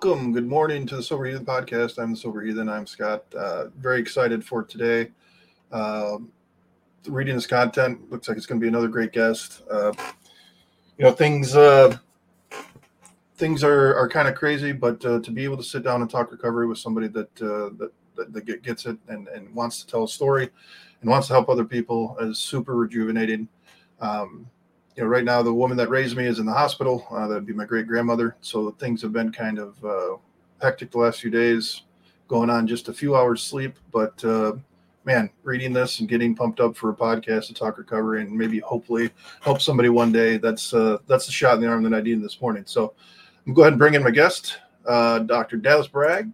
welcome. 0.00 0.32
Good 0.32 0.46
morning 0.46 0.86
to 0.86 0.94
the 0.94 1.02
Sober 1.02 1.24
Heathen 1.24 1.44
podcast. 1.44 2.00
I'm 2.00 2.12
the 2.12 2.16
Sober 2.16 2.40
Heathen. 2.40 2.68
I'm 2.68 2.86
Scott. 2.86 3.24
Uh, 3.34 3.64
very 3.78 4.00
excited 4.00 4.44
for 4.44 4.62
today. 4.62 5.10
Uh, 5.72 6.18
reading 7.08 7.34
this 7.34 7.48
content 7.48 8.08
looks 8.08 8.28
like 8.28 8.36
it's 8.36 8.46
going 8.46 8.60
to 8.60 8.62
be 8.64 8.68
another 8.68 8.86
great 8.86 9.10
guest. 9.10 9.62
Uh, 9.68 9.92
you 10.98 11.04
know, 11.04 11.10
things 11.10 11.56
uh, 11.56 11.96
things 13.38 13.64
are, 13.64 13.96
are 13.96 14.08
kind 14.08 14.28
of 14.28 14.36
crazy, 14.36 14.70
but 14.70 15.04
uh, 15.04 15.18
to 15.18 15.32
be 15.32 15.42
able 15.42 15.56
to 15.56 15.64
sit 15.64 15.82
down 15.82 16.00
and 16.00 16.08
talk 16.08 16.30
recovery 16.30 16.68
with 16.68 16.78
somebody 16.78 17.08
that 17.08 17.42
uh, 17.42 17.74
that, 17.78 17.90
that, 18.14 18.32
that 18.32 18.62
gets 18.62 18.86
it 18.86 18.98
and, 19.08 19.26
and 19.26 19.52
wants 19.52 19.82
to 19.82 19.86
tell 19.88 20.04
a 20.04 20.08
story 20.08 20.48
and 21.00 21.10
wants 21.10 21.26
to 21.26 21.32
help 21.32 21.48
other 21.48 21.64
people 21.64 22.16
is 22.20 22.38
super 22.38 22.76
rejuvenating. 22.76 23.48
Um, 24.00 24.48
you 24.98 25.04
know, 25.04 25.10
right 25.10 25.24
now 25.24 25.42
the 25.42 25.54
woman 25.54 25.76
that 25.76 25.90
raised 25.90 26.16
me 26.16 26.26
is 26.26 26.40
in 26.40 26.46
the 26.46 26.52
hospital. 26.52 27.06
Uh, 27.12 27.28
that'd 27.28 27.46
be 27.46 27.52
my 27.52 27.64
great 27.64 27.86
grandmother. 27.86 28.34
So 28.40 28.72
things 28.72 29.00
have 29.02 29.12
been 29.12 29.30
kind 29.30 29.60
of 29.60 29.84
uh, 29.84 30.16
hectic 30.60 30.90
the 30.90 30.98
last 30.98 31.20
few 31.20 31.30
days, 31.30 31.82
going 32.26 32.50
on 32.50 32.66
just 32.66 32.88
a 32.88 32.92
few 32.92 33.14
hours 33.14 33.40
sleep. 33.40 33.78
But 33.92 34.22
uh, 34.24 34.54
man, 35.04 35.30
reading 35.44 35.72
this 35.72 36.00
and 36.00 36.08
getting 36.08 36.34
pumped 36.34 36.58
up 36.58 36.76
for 36.76 36.90
a 36.90 36.96
podcast 36.96 37.46
to 37.46 37.54
talk 37.54 37.78
recovery 37.78 38.22
and 38.22 38.32
maybe 38.36 38.58
hopefully 38.58 39.10
help 39.40 39.60
somebody 39.60 39.88
one 39.88 40.10
day. 40.10 40.36
That's 40.36 40.74
uh, 40.74 40.98
that's 41.06 41.26
the 41.26 41.32
shot 41.32 41.54
in 41.54 41.60
the 41.60 41.68
arm 41.68 41.84
that 41.84 41.94
I 41.94 42.00
needed 42.00 42.24
this 42.24 42.40
morning. 42.40 42.64
So 42.66 42.92
I'm 43.46 43.54
gonna 43.54 43.54
go 43.54 43.62
ahead 43.62 43.72
and 43.74 43.78
bring 43.78 43.94
in 43.94 44.02
my 44.02 44.10
guest, 44.10 44.58
uh, 44.84 45.20
Dr. 45.20 45.58
Dallas 45.58 45.86
Bragg. 45.86 46.32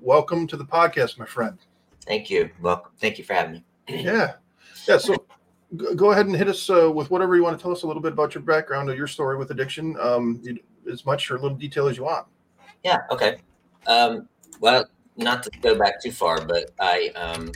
Welcome 0.00 0.46
to 0.46 0.56
the 0.56 0.64
podcast, 0.64 1.18
my 1.18 1.26
friend. 1.26 1.58
Thank 2.06 2.30
you. 2.30 2.48
Welcome. 2.62 2.92
Thank 2.98 3.18
you 3.18 3.24
for 3.24 3.34
having 3.34 3.52
me. 3.52 3.64
yeah, 3.88 4.36
yeah. 4.88 4.96
So 4.96 5.25
go 5.74 6.12
ahead 6.12 6.26
and 6.26 6.36
hit 6.36 6.48
us 6.48 6.70
uh, 6.70 6.90
with 6.90 7.10
whatever 7.10 7.36
you 7.36 7.42
want 7.42 7.58
to 7.58 7.62
tell 7.62 7.72
us 7.72 7.82
a 7.82 7.86
little 7.86 8.02
bit 8.02 8.12
about 8.12 8.34
your 8.34 8.42
background 8.42 8.88
or 8.88 8.94
your 8.94 9.06
story 9.06 9.36
with 9.36 9.50
addiction, 9.50 9.96
um, 10.00 10.42
as 10.90 11.04
much 11.04 11.30
or 11.30 11.36
a 11.36 11.40
little 11.40 11.56
detail 11.56 11.88
as 11.88 11.96
you 11.96 12.04
want. 12.04 12.26
Yeah. 12.84 12.98
Okay. 13.10 13.38
Um, 13.86 14.28
well, 14.60 14.86
not 15.16 15.42
to 15.42 15.50
go 15.60 15.76
back 15.76 16.00
too 16.02 16.12
far, 16.12 16.44
but 16.44 16.70
I 16.80 17.10
um, 17.16 17.50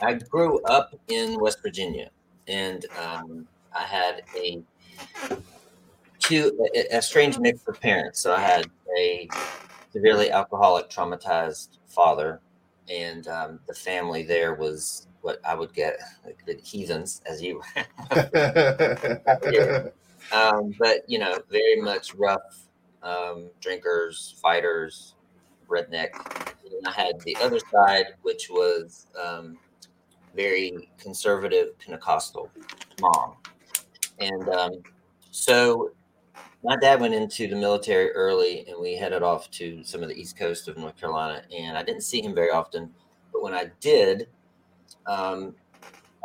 I 0.00 0.14
grew 0.14 0.62
up 0.64 0.98
in 1.08 1.38
West 1.38 1.60
Virginia, 1.62 2.10
and 2.48 2.86
um, 2.98 3.46
I 3.74 3.82
had 3.82 4.22
a 4.36 4.62
two 6.18 6.68
a, 6.74 6.96
a 6.96 7.02
strange 7.02 7.38
mix 7.38 7.66
of 7.66 7.80
parents. 7.80 8.20
So 8.20 8.34
I 8.34 8.40
had 8.40 8.70
a 8.98 9.28
severely 9.92 10.30
alcoholic, 10.30 10.88
traumatized 10.88 11.78
father, 11.88 12.40
and 12.88 13.26
um, 13.28 13.60
the 13.66 13.74
family 13.74 14.22
there 14.22 14.54
was 14.54 15.08
what 15.26 15.40
I 15.44 15.54
would 15.54 15.74
get 15.74 15.98
like 16.24 16.46
the 16.46 16.54
heathens, 16.62 17.20
as 17.26 17.42
you. 17.42 17.60
um, 20.32 20.72
but 20.78 20.98
you 21.08 21.18
know, 21.18 21.36
very 21.50 21.80
much 21.80 22.14
rough 22.14 22.68
um, 23.02 23.50
drinkers, 23.60 24.38
fighters, 24.40 25.16
redneck. 25.68 26.10
And 26.64 26.86
I 26.86 26.92
had 26.92 27.20
the 27.22 27.36
other 27.42 27.58
side, 27.72 28.06
which 28.22 28.48
was 28.48 29.08
um, 29.20 29.58
very 30.36 30.88
conservative 30.96 31.76
Pentecostal 31.80 32.48
mom, 33.00 33.34
and 34.20 34.48
um, 34.50 34.74
so 35.32 35.90
my 36.62 36.76
dad 36.76 37.00
went 37.00 37.14
into 37.14 37.48
the 37.48 37.56
military 37.56 38.12
early, 38.12 38.64
and 38.68 38.80
we 38.80 38.94
headed 38.94 39.24
off 39.24 39.50
to 39.52 39.82
some 39.82 40.04
of 40.04 40.08
the 40.08 40.14
east 40.14 40.38
coast 40.38 40.68
of 40.68 40.76
North 40.76 40.96
Carolina, 40.96 41.42
and 41.52 41.76
I 41.76 41.82
didn't 41.82 42.02
see 42.02 42.22
him 42.22 42.32
very 42.32 42.50
often. 42.50 42.90
But 43.32 43.42
when 43.42 43.54
I 43.54 43.72
did, 43.80 44.28
um, 45.06 45.54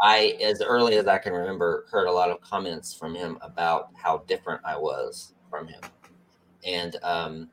I, 0.02 0.38
as 0.42 0.62
early 0.62 0.98
as 0.98 1.08
I 1.08 1.18
can 1.18 1.34
remember, 1.34 1.86
heard 1.92 2.08
a 2.08 2.12
lot 2.12 2.32
of 2.32 2.42
comments 2.42 2.94
from 2.94 3.14
him 3.14 3.38
about 3.42 3.90
how 3.96 4.20
different 4.28 4.62
I 4.66 4.78
was 4.78 5.34
from 5.50 5.68
him, 5.68 5.82
and 6.66 6.96
um, 7.04 7.50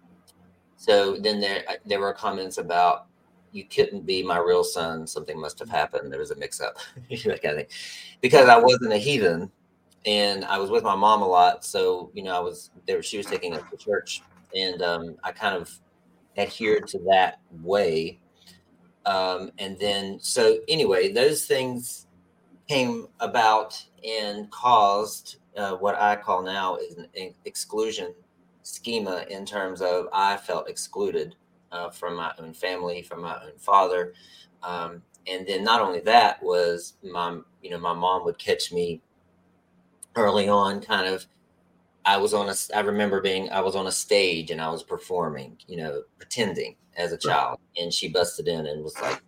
so 0.76 1.16
then 1.16 1.40
there 1.40 1.64
there 1.84 2.00
were 2.00 2.14
comments 2.14 2.58
about 2.58 3.06
you 3.52 3.64
couldn't 3.64 4.06
be 4.06 4.22
my 4.22 4.38
real 4.38 4.64
son. 4.64 5.06
Something 5.06 5.38
must 5.38 5.58
have 5.58 5.68
happened. 5.68 6.10
There 6.10 6.20
was 6.20 6.30
a 6.30 6.36
mix 6.36 6.60
up, 6.60 6.76
that 7.10 7.42
kind 7.42 7.46
of 7.46 7.56
thing, 7.56 7.66
because 8.22 8.48
I 8.48 8.58
wasn't 8.58 8.92
a 8.92 8.98
heathen, 8.98 9.50
and 10.06 10.44
I 10.46 10.58
was 10.58 10.70
with 10.70 10.84
my 10.84 10.96
mom 10.96 11.20
a 11.20 11.28
lot. 11.28 11.64
So 11.64 12.10
you 12.14 12.22
know, 12.22 12.34
I 12.34 12.40
was 12.40 12.70
there. 12.86 13.02
She 13.02 13.18
was 13.18 13.26
taking 13.26 13.54
us 13.54 13.62
to 13.70 13.76
church, 13.76 14.22
and 14.54 14.80
um, 14.80 15.16
I 15.22 15.32
kind 15.32 15.54
of 15.54 15.70
adhered 16.38 16.86
to 16.86 16.98
that 17.10 17.40
way 17.62 18.20
um, 19.08 19.50
and 19.58 19.78
then, 19.78 20.18
so 20.20 20.58
anyway, 20.68 21.10
those 21.10 21.46
things 21.46 22.06
came 22.68 23.08
about 23.20 23.82
and 24.06 24.50
caused 24.50 25.36
uh, 25.56 25.72
what 25.76 25.94
I 25.98 26.14
call 26.14 26.42
now 26.42 26.76
is 26.76 26.98
an 26.98 27.34
exclusion 27.46 28.12
schema 28.64 29.24
in 29.30 29.46
terms 29.46 29.80
of 29.80 30.08
I 30.12 30.36
felt 30.36 30.68
excluded 30.68 31.36
uh, 31.72 31.88
from 31.88 32.16
my 32.16 32.32
own 32.38 32.52
family, 32.52 33.00
from 33.00 33.22
my 33.22 33.34
own 33.42 33.56
father. 33.56 34.12
Um, 34.62 35.00
and 35.26 35.46
then 35.46 35.64
not 35.64 35.80
only 35.80 36.00
that 36.00 36.42
was 36.42 36.98
my, 37.02 37.38
you 37.62 37.70
know, 37.70 37.78
my 37.78 37.94
mom 37.94 38.26
would 38.26 38.38
catch 38.38 38.72
me 38.72 39.00
early 40.16 40.50
on 40.50 40.82
kind 40.82 41.06
of 41.06 41.24
I 42.08 42.16
was 42.16 42.32
on 42.32 42.48
a 42.48 42.54
I 42.74 42.80
remember 42.80 43.20
being 43.20 43.50
I 43.50 43.60
was 43.60 43.76
on 43.76 43.86
a 43.86 43.92
stage 43.92 44.50
and 44.50 44.62
I 44.62 44.70
was 44.70 44.82
performing, 44.82 45.58
you 45.66 45.76
know, 45.76 46.04
pretending 46.16 46.74
as 46.96 47.12
a 47.12 47.18
child, 47.18 47.58
and 47.76 47.92
she 47.92 48.08
busted 48.08 48.48
in 48.48 48.66
and 48.66 48.82
was 48.82 48.98
like 49.02 49.20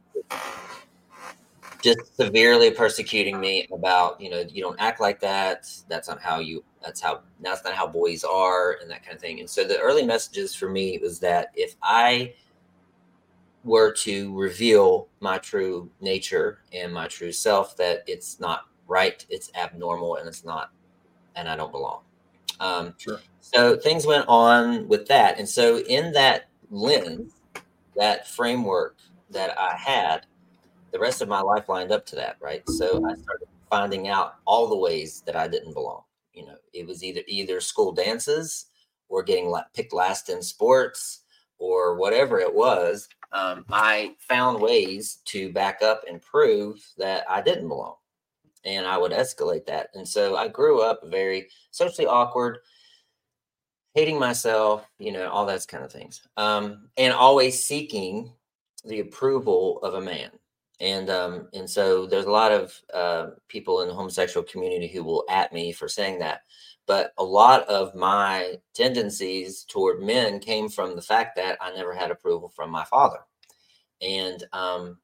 just 1.82 2.16
severely 2.16 2.70
persecuting 2.70 3.38
me 3.38 3.68
about, 3.70 4.18
you 4.18 4.30
know, 4.30 4.44
you 4.48 4.62
don't 4.62 4.80
act 4.80 4.98
like 4.98 5.20
that. 5.20 5.70
That's 5.88 6.08
not 6.08 6.22
how 6.22 6.38
you. 6.38 6.64
That's 6.82 7.02
how. 7.02 7.20
That's 7.42 7.62
not 7.64 7.74
how 7.74 7.86
boys 7.86 8.24
are, 8.24 8.78
and 8.80 8.90
that 8.90 9.02
kind 9.04 9.14
of 9.14 9.20
thing. 9.20 9.40
And 9.40 9.50
so 9.50 9.62
the 9.62 9.78
early 9.78 10.02
messages 10.02 10.54
for 10.54 10.70
me 10.70 10.98
was 11.02 11.18
that 11.20 11.48
if 11.54 11.76
I 11.82 12.32
were 13.62 13.92
to 13.92 14.34
reveal 14.34 15.08
my 15.20 15.36
true 15.36 15.90
nature 16.00 16.60
and 16.72 16.94
my 16.94 17.08
true 17.08 17.32
self, 17.32 17.76
that 17.76 18.04
it's 18.06 18.40
not 18.40 18.68
right, 18.88 19.26
it's 19.28 19.50
abnormal, 19.54 20.16
and 20.16 20.26
it's 20.26 20.46
not, 20.46 20.70
and 21.36 21.46
I 21.46 21.56
don't 21.56 21.72
belong. 21.72 22.00
Um, 22.60 22.94
sure. 22.98 23.20
So 23.40 23.76
things 23.76 24.06
went 24.06 24.26
on 24.28 24.86
with 24.86 25.08
that, 25.08 25.38
and 25.38 25.48
so 25.48 25.78
in 25.80 26.12
that 26.12 26.48
lens, 26.70 27.32
that 27.96 28.28
framework 28.28 28.96
that 29.30 29.58
I 29.58 29.76
had, 29.76 30.26
the 30.92 30.98
rest 30.98 31.22
of 31.22 31.28
my 31.28 31.40
life 31.40 31.68
lined 31.68 31.90
up 31.90 32.06
to 32.06 32.16
that, 32.16 32.36
right? 32.40 32.68
So 32.68 33.04
I 33.04 33.14
started 33.14 33.48
finding 33.70 34.08
out 34.08 34.36
all 34.44 34.68
the 34.68 34.76
ways 34.76 35.22
that 35.26 35.36
I 35.36 35.48
didn't 35.48 35.74
belong. 35.74 36.02
You 36.34 36.46
know, 36.46 36.56
it 36.72 36.86
was 36.86 37.02
either 37.02 37.22
either 37.26 37.60
school 37.60 37.92
dances 37.92 38.66
or 39.08 39.22
getting 39.22 39.54
picked 39.74 39.92
last 39.92 40.28
in 40.28 40.42
sports 40.42 41.22
or 41.58 41.96
whatever 41.96 42.38
it 42.38 42.52
was. 42.52 43.08
Um, 43.32 43.64
I 43.70 44.14
found 44.18 44.60
ways 44.60 45.18
to 45.26 45.52
back 45.52 45.82
up 45.82 46.04
and 46.08 46.20
prove 46.20 46.84
that 46.98 47.24
I 47.28 47.40
didn't 47.40 47.68
belong, 47.68 47.94
and 48.64 48.86
I 48.86 48.98
would 48.98 49.12
escalate 49.12 49.66
that. 49.66 49.88
And 49.94 50.06
so 50.06 50.36
I 50.36 50.48
grew 50.48 50.82
up 50.82 51.00
very 51.06 51.48
socially 51.70 52.06
awkward 52.06 52.58
hating 53.94 54.18
myself, 54.18 54.86
you 54.98 55.12
know, 55.12 55.28
all 55.28 55.46
those 55.46 55.66
kind 55.66 55.84
of 55.84 55.92
things. 55.92 56.22
Um, 56.36 56.88
and 56.96 57.12
always 57.12 57.64
seeking 57.64 58.32
the 58.84 59.00
approval 59.00 59.80
of 59.82 59.94
a 59.94 60.00
man. 60.00 60.30
And 60.80 61.10
um, 61.10 61.48
and 61.52 61.68
so 61.68 62.06
there's 62.06 62.24
a 62.24 62.30
lot 62.30 62.52
of 62.52 62.80
uh, 62.94 63.26
people 63.48 63.82
in 63.82 63.88
the 63.88 63.94
homosexual 63.94 64.46
community 64.46 64.88
who 64.88 65.04
will 65.04 65.24
at 65.28 65.52
me 65.52 65.72
for 65.72 65.88
saying 65.88 66.20
that. 66.20 66.42
But 66.86 67.12
a 67.18 67.24
lot 67.24 67.68
of 67.68 67.94
my 67.94 68.54
tendencies 68.72 69.64
toward 69.64 70.00
men 70.00 70.40
came 70.40 70.70
from 70.70 70.96
the 70.96 71.02
fact 71.02 71.36
that 71.36 71.58
I 71.60 71.70
never 71.72 71.94
had 71.94 72.10
approval 72.10 72.48
from 72.48 72.70
my 72.70 72.84
father. 72.84 73.18
And 74.00 74.42
um, 74.54 74.98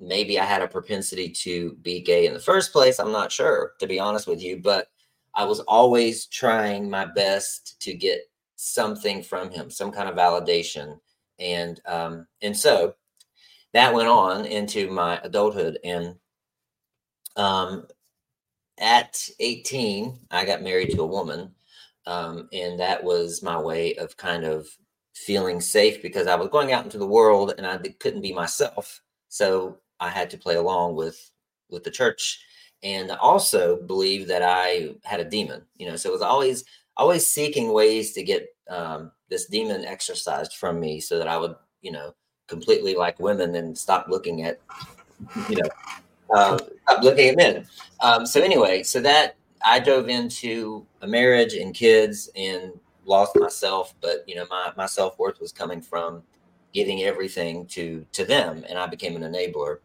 maybe 0.00 0.38
I 0.38 0.44
had 0.44 0.62
a 0.62 0.68
propensity 0.68 1.28
to 1.30 1.74
be 1.82 2.00
gay 2.00 2.26
in 2.26 2.34
the 2.34 2.40
first 2.40 2.72
place. 2.72 2.98
I'm 2.98 3.12
not 3.12 3.32
sure, 3.32 3.72
to 3.80 3.86
be 3.86 3.98
honest 3.98 4.26
with 4.26 4.42
you. 4.42 4.58
But 4.58 4.88
I 5.34 5.44
was 5.44 5.60
always 5.60 6.26
trying 6.26 6.88
my 6.88 7.04
best 7.04 7.80
to 7.82 7.94
get 7.94 8.20
something 8.56 9.22
from 9.22 9.50
him, 9.50 9.70
some 9.70 9.92
kind 9.92 10.08
of 10.08 10.16
validation. 10.16 10.98
And 11.38 11.80
um, 11.86 12.26
and 12.42 12.56
so 12.56 12.94
that 13.72 13.92
went 13.92 14.08
on 14.08 14.44
into 14.46 14.90
my 14.90 15.20
adulthood. 15.22 15.78
And 15.84 16.16
um, 17.36 17.86
at 18.78 19.28
18, 19.40 20.18
I 20.30 20.44
got 20.44 20.62
married 20.62 20.90
to 20.90 21.02
a 21.02 21.06
woman. 21.06 21.52
Um, 22.06 22.48
and 22.52 22.80
that 22.80 23.04
was 23.04 23.42
my 23.42 23.60
way 23.60 23.94
of 23.96 24.16
kind 24.16 24.44
of 24.44 24.66
feeling 25.14 25.60
safe 25.60 26.00
because 26.00 26.26
I 26.26 26.36
was 26.36 26.48
going 26.48 26.72
out 26.72 26.84
into 26.84 26.98
the 26.98 27.06
world 27.06 27.54
and 27.58 27.66
I 27.66 27.76
couldn't 28.00 28.22
be 28.22 28.32
myself. 28.32 29.02
So 29.28 29.78
I 30.00 30.08
had 30.08 30.30
to 30.30 30.38
play 30.38 30.56
along 30.56 30.96
with 30.96 31.30
with 31.70 31.84
the 31.84 31.90
church 31.90 32.40
and 32.82 33.10
also 33.10 33.82
believe 33.82 34.28
that 34.28 34.42
I 34.42 34.94
had 35.04 35.20
a 35.20 35.24
demon, 35.24 35.62
you 35.76 35.88
know. 35.88 35.96
So 35.96 36.08
it 36.08 36.12
was 36.12 36.22
always 36.22 36.64
always 36.96 37.26
seeking 37.26 37.72
ways 37.72 38.12
to 38.12 38.22
get 38.22 38.48
um, 38.70 39.12
this 39.28 39.46
demon 39.46 39.84
exorcised 39.84 40.54
from 40.54 40.80
me 40.80 41.00
so 41.00 41.18
that 41.18 41.28
I 41.28 41.36
would, 41.36 41.54
you 41.80 41.92
know, 41.92 42.14
completely 42.48 42.94
like 42.94 43.20
women 43.20 43.54
and 43.54 43.76
stop 43.76 44.06
looking 44.08 44.42
at, 44.42 44.60
you 45.48 45.56
know, 45.56 45.68
uh, 46.34 46.58
stop 46.88 47.02
looking 47.02 47.28
at 47.28 47.36
men. 47.36 47.66
Um, 48.00 48.26
so 48.26 48.42
anyway, 48.42 48.82
so 48.82 49.00
that 49.00 49.36
I 49.64 49.78
dove 49.78 50.08
into 50.08 50.86
a 51.02 51.06
marriage 51.06 51.54
and 51.54 51.74
kids 51.74 52.30
and 52.36 52.72
lost 53.04 53.36
myself, 53.36 53.94
but 54.00 54.24
you 54.26 54.34
know, 54.34 54.46
my, 54.50 54.72
my 54.76 54.86
self 54.86 55.18
worth 55.18 55.40
was 55.40 55.52
coming 55.52 55.80
from 55.80 56.22
giving 56.74 57.02
everything 57.02 57.66
to 57.66 58.04
to 58.12 58.24
them, 58.24 58.64
and 58.68 58.78
I 58.78 58.86
became 58.86 59.16
an 59.16 59.22
enabler. 59.22 59.78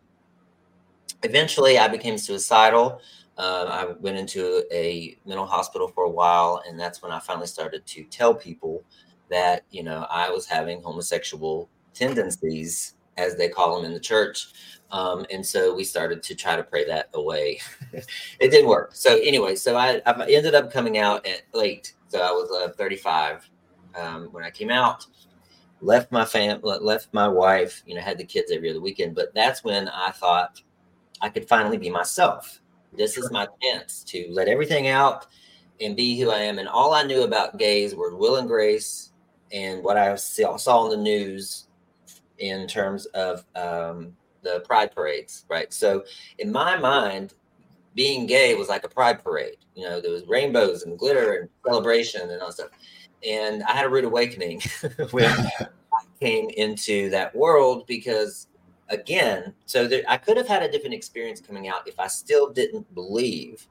Eventually, 1.24 1.78
I 1.78 1.88
became 1.88 2.18
suicidal. 2.18 3.02
Uh, 3.38 3.66
I 3.68 3.86
went 4.00 4.18
into 4.18 4.64
a 4.72 5.18
mental 5.26 5.46
hospital 5.46 5.88
for 5.88 6.04
a 6.04 6.10
while, 6.10 6.62
and 6.68 6.80
that's 6.80 7.02
when 7.02 7.12
I 7.12 7.20
finally 7.20 7.48
started 7.48 7.86
to 7.86 8.04
tell 8.06 8.34
people 8.36 8.84
that 9.30 9.64
you 9.72 9.84
know 9.84 10.06
I 10.10 10.30
was 10.30 10.46
having 10.46 10.82
homosexual 10.84 11.70
tendencies, 11.94 12.96
as 13.18 13.36
they 13.36 13.50
call 13.50 13.76
them 13.76 13.86
in 13.86 13.94
the 13.94 14.00
church. 14.00 14.48
Um, 14.92 15.26
and 15.32 15.44
so 15.46 15.74
we 15.74 15.84
started 15.84 16.22
to 16.24 16.36
try 16.36 16.56
to 16.56 16.64
pray 16.64 16.86
that 16.86 17.10
away. 17.14 17.60
it 17.94 18.50
didn't 18.52 18.70
work. 18.70 18.92
So 18.94 19.18
anyway, 19.18 19.56
so 19.56 19.76
I, 19.76 20.02
I, 20.06 20.30
ended 20.30 20.54
up 20.54 20.72
coming 20.72 21.00
out 21.00 21.26
at 21.26 21.42
late. 21.54 21.94
So 22.10 22.22
I 22.22 22.30
was 22.30 22.52
uh, 22.52 22.74
35 22.74 23.50
um, 23.96 24.26
when 24.32 24.44
I 24.44 24.52
came 24.52 24.70
out. 24.70 25.08
Left 25.82 26.12
my 26.12 26.26
fam, 26.26 26.60
left 26.62 27.08
my 27.12 27.28
wife. 27.28 27.82
You 27.88 27.96
know, 27.96 28.02
had 28.02 28.20
the 28.20 28.24
kids 28.24 28.52
every 28.52 28.70
other 28.70 28.82
weekend. 28.82 29.16
But 29.16 29.34
that's 29.34 29.64
when 29.64 29.90
I 29.90 30.12
thought 30.12 30.62
I 31.24 31.30
could 31.30 31.48
finally 31.48 31.78
be 31.78 31.90
myself. 31.90 32.62
This 32.96 33.18
is 33.18 33.32
my 33.32 33.48
chance 33.64 34.04
to 34.10 34.28
let 34.30 34.48
everything 34.48 34.90
out 34.90 35.26
and 35.82 35.96
be 35.96 36.20
who 36.20 36.30
I 36.30 36.40
am. 36.40 36.60
And 36.60 36.68
all 36.68 36.94
I 36.94 37.04
knew 37.04 37.24
about 37.24 37.58
gays 37.58 37.96
were 37.96 38.16
Will 38.16 38.36
and 38.36 38.48
Grace 38.48 39.14
and 39.52 39.84
what 39.84 39.98
I 39.98 40.14
saw, 40.16 40.86
in 40.86 40.92
the 40.92 41.04
news 41.04 41.68
in 42.40 42.68
terms 42.68 43.06
of 43.08 43.46
um, 43.56 44.14
the 44.42 44.60
pride 44.66 44.94
parades, 44.94 45.46
right? 45.50 45.74
So 45.74 46.04
in 46.40 46.52
my 46.52 46.78
mind, 46.78 47.34
being 47.96 48.26
gay 48.26 48.56
was 48.56 48.68
like 48.68 48.84
a 48.84 48.90
pride 48.90 49.24
parade. 49.24 49.58
You 49.76 49.88
know, 49.88 50.02
there 50.02 50.12
was 50.12 50.28
rainbows 50.28 50.84
and 50.84 51.00
glitter 51.00 51.34
and 51.34 51.50
celebration 51.66 52.30
and 52.30 52.42
all 52.42 52.48
that 52.48 52.54
stuff. 52.54 52.70
And 53.26 53.64
I 53.64 53.72
had 53.72 53.86
a 53.86 53.90
rude 53.90 54.04
awakening 54.04 54.62
when 55.12 55.30
I 55.60 55.68
came 56.20 56.50
into 56.50 57.10
that 57.12 57.34
world 57.36 57.88
because, 57.88 58.48
again, 58.90 59.54
so 59.66 59.88
there, 59.88 60.04
I 60.08 60.18
could 60.18 60.38
have 60.38 60.48
had 60.48 60.64
a 60.64 60.72
different 60.72 60.94
experience 60.94 61.42
coming 61.42 61.68
out 61.68 61.88
if 61.88 62.00
I 62.00 62.08
still 62.08 62.52
didn't 62.52 62.94
believe 62.94 63.68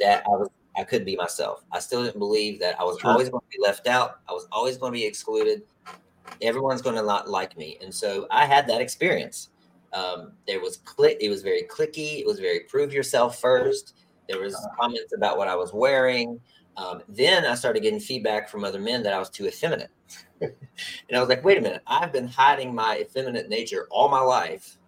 that 0.00 0.24
I 0.26 0.30
was 0.30 0.48
I 0.76 0.82
could 0.82 1.04
be 1.04 1.14
myself. 1.14 1.64
I 1.70 1.78
still 1.78 2.02
didn't 2.02 2.18
believe 2.18 2.58
that 2.60 2.78
I 2.80 2.84
was 2.84 2.98
sure. 2.98 3.10
always 3.10 3.28
going 3.28 3.42
to 3.42 3.56
be 3.56 3.62
left 3.62 3.86
out. 3.86 4.18
I 4.28 4.32
was 4.32 4.48
always 4.50 4.76
going 4.76 4.92
to 4.92 4.98
be 4.98 5.04
excluded. 5.04 5.62
Everyone's 6.42 6.82
going 6.82 6.96
to 6.96 7.02
not 7.02 7.28
like 7.28 7.56
me, 7.56 7.78
and 7.80 7.94
so 7.94 8.26
I 8.30 8.46
had 8.46 8.66
that 8.68 8.80
experience. 8.80 9.50
Um, 9.92 10.32
there 10.48 10.60
was 10.60 10.78
click. 10.78 11.18
It 11.20 11.28
was 11.28 11.42
very 11.42 11.62
clicky. 11.62 12.18
It 12.18 12.26
was 12.26 12.40
very 12.40 12.60
prove 12.60 12.92
yourself 12.92 13.40
first. 13.40 13.94
There 14.28 14.40
was 14.40 14.54
uh-huh. 14.54 14.68
comments 14.80 15.12
about 15.16 15.38
what 15.38 15.48
I 15.48 15.54
was 15.54 15.72
wearing. 15.72 16.40
Um, 16.76 17.02
then 17.08 17.44
I 17.44 17.54
started 17.54 17.82
getting 17.82 18.00
feedback 18.00 18.48
from 18.48 18.64
other 18.64 18.80
men 18.80 19.02
that 19.04 19.12
I 19.12 19.18
was 19.18 19.30
too 19.30 19.46
effeminate, 19.46 19.90
and 20.40 20.52
I 21.14 21.20
was 21.20 21.28
like, 21.28 21.44
"Wait 21.44 21.58
a 21.58 21.60
minute! 21.60 21.82
I've 21.86 22.12
been 22.12 22.28
hiding 22.28 22.74
my 22.74 22.98
effeminate 22.98 23.48
nature 23.48 23.86
all 23.90 24.08
my 24.08 24.20
life, 24.20 24.78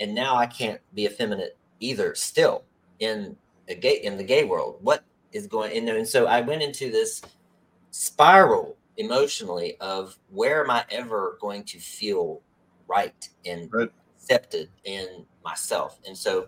and 0.00 0.14
now 0.14 0.36
I 0.36 0.46
can't 0.46 0.80
be 0.94 1.06
effeminate 1.06 1.56
either. 1.80 2.14
Still 2.14 2.64
in 2.98 3.36
a 3.68 3.74
gay 3.74 3.96
in 4.02 4.16
the 4.16 4.24
gay 4.24 4.44
world, 4.44 4.78
what 4.80 5.04
is 5.32 5.46
going 5.46 5.72
in 5.72 5.84
there?" 5.84 5.96
And 5.96 6.08
so 6.08 6.26
I 6.26 6.40
went 6.40 6.62
into 6.62 6.90
this 6.90 7.22
spiral 7.90 8.76
emotionally 8.96 9.76
of 9.80 10.18
where 10.30 10.62
am 10.62 10.70
I 10.70 10.84
ever 10.90 11.38
going 11.40 11.64
to 11.64 11.78
feel 11.78 12.40
right 12.88 13.28
and 13.46 13.72
right 13.72 13.90
accepted 14.22 14.68
in 14.84 15.26
myself. 15.44 15.98
And 16.06 16.16
so 16.16 16.46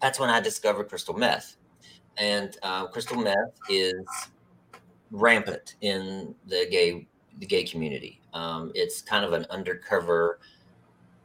that's 0.00 0.18
when 0.18 0.30
I 0.30 0.40
discovered 0.40 0.88
crystal 0.88 1.14
meth. 1.14 1.56
And 2.16 2.56
uh, 2.62 2.86
crystal 2.86 3.16
meth 3.16 3.54
is 3.68 3.94
rampant 5.14 5.76
in 5.80 6.34
the 6.46 6.66
gay 6.70 7.06
the 7.38 7.46
gay 7.46 7.64
community. 7.64 8.20
Um, 8.32 8.72
it's 8.74 9.00
kind 9.00 9.24
of 9.24 9.32
an 9.32 9.46
undercover, 9.50 10.40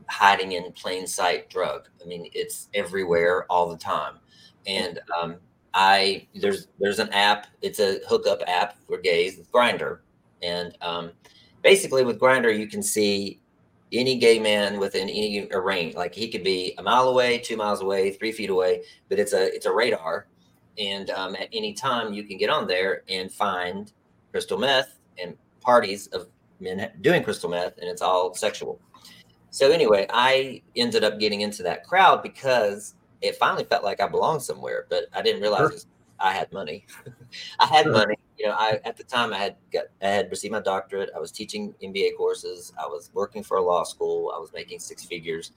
hiding 0.08 0.54
in 0.54 0.72
plain 0.72 1.06
sight 1.06 1.50
drug. 1.50 1.88
I 2.02 2.08
mean, 2.08 2.30
it's 2.34 2.70
everywhere 2.74 3.46
all 3.50 3.70
the 3.70 3.78
time. 3.78 4.16
And 4.68 5.00
um, 5.20 5.36
I 5.74 6.28
there's 6.36 6.68
there's 6.80 7.00
an 7.00 7.10
app. 7.10 7.48
It's 7.62 7.80
a 7.80 8.00
hookup 8.08 8.42
app 8.48 8.76
for 8.88 8.98
gays, 9.00 9.40
Grindr, 9.54 10.00
and 10.42 10.78
um, 10.82 11.12
basically 11.64 12.04
with 12.04 12.20
Grindr 12.20 12.58
you 12.58 12.68
can 12.68 12.84
see 12.84 13.40
any 13.92 14.18
gay 14.20 14.38
man 14.38 14.80
within 14.80 15.10
any 15.10 15.48
range. 15.52 15.96
Like 15.96 16.14
he 16.14 16.30
could 16.30 16.44
be 16.44 16.76
a 16.78 16.84
mile 16.84 17.10
away, 17.10 17.40
two 17.40 17.58
miles 17.58 17.82
away, 17.82 18.12
three 18.12 18.32
feet 18.32 18.52
away, 18.52 18.84
but 19.10 19.18
it's 19.18 19.34
a 19.34 19.54
it's 19.54 19.66
a 19.66 19.72
radar, 19.72 20.28
and 20.80 21.10
um, 21.12 21.36
at 21.36 21.50
any 21.54 21.74
time 21.74 22.14
you 22.14 22.24
can 22.24 22.38
get 22.38 22.50
on 22.50 22.68
there 22.68 23.04
and 23.10 23.32
find 23.32 23.92
crystal 24.32 24.58
meth 24.58 25.00
and 25.22 25.36
parties 25.62 26.08
of 26.08 26.28
men 26.60 26.92
doing 27.02 27.24
crystal 27.24 27.50
meth, 27.50 27.78
and 27.78 27.90
it's 27.90 28.02
all 28.02 28.34
sexual. 28.34 28.80
So 29.52 29.72
anyway, 29.72 30.08
I 30.12 30.62
ended 30.76 31.04
up 31.04 31.20
getting 31.20 31.42
into 31.42 31.64
that 31.64 31.84
crowd 31.84 32.22
because 32.22 32.96
it 33.22 33.36
finally 33.36 33.64
felt 33.64 33.84
like 33.84 34.00
I 34.00 34.08
belonged 34.08 34.42
somewhere, 34.42 34.86
but 34.90 35.06
I 35.14 35.22
didn't 35.22 35.42
realize 35.42 35.72
sure. 35.72 35.80
I 36.20 36.34
had 36.34 36.52
money. 36.52 36.86
I 37.60 37.66
had 37.66 37.84
sure. 37.84 37.94
money 37.94 38.16
you 38.40 38.48
know, 38.48 38.54
I 38.54 38.80
at 38.86 38.96
the 38.96 39.04
time 39.04 39.34
I 39.34 39.38
had 39.38 39.56
got 39.72 39.86
I 40.02 40.08
had 40.08 40.32
received 40.32 40.54
my 40.54 40.62
doctorate. 40.62 41.10
I 41.14 41.20
was 41.20 41.32
teaching 41.32 41.76
MBA 41.84 42.16
courses. 42.16 42.74
I 42.82 42.88
was 42.88 43.12
working 43.14 43.44
for 43.44 43.58
a 43.58 43.62
law 43.62 43.84
school. 43.84 44.32
I 44.34 44.40
was 44.40 44.54
making 44.54 44.80
six 44.80 45.04
figures, 45.04 45.52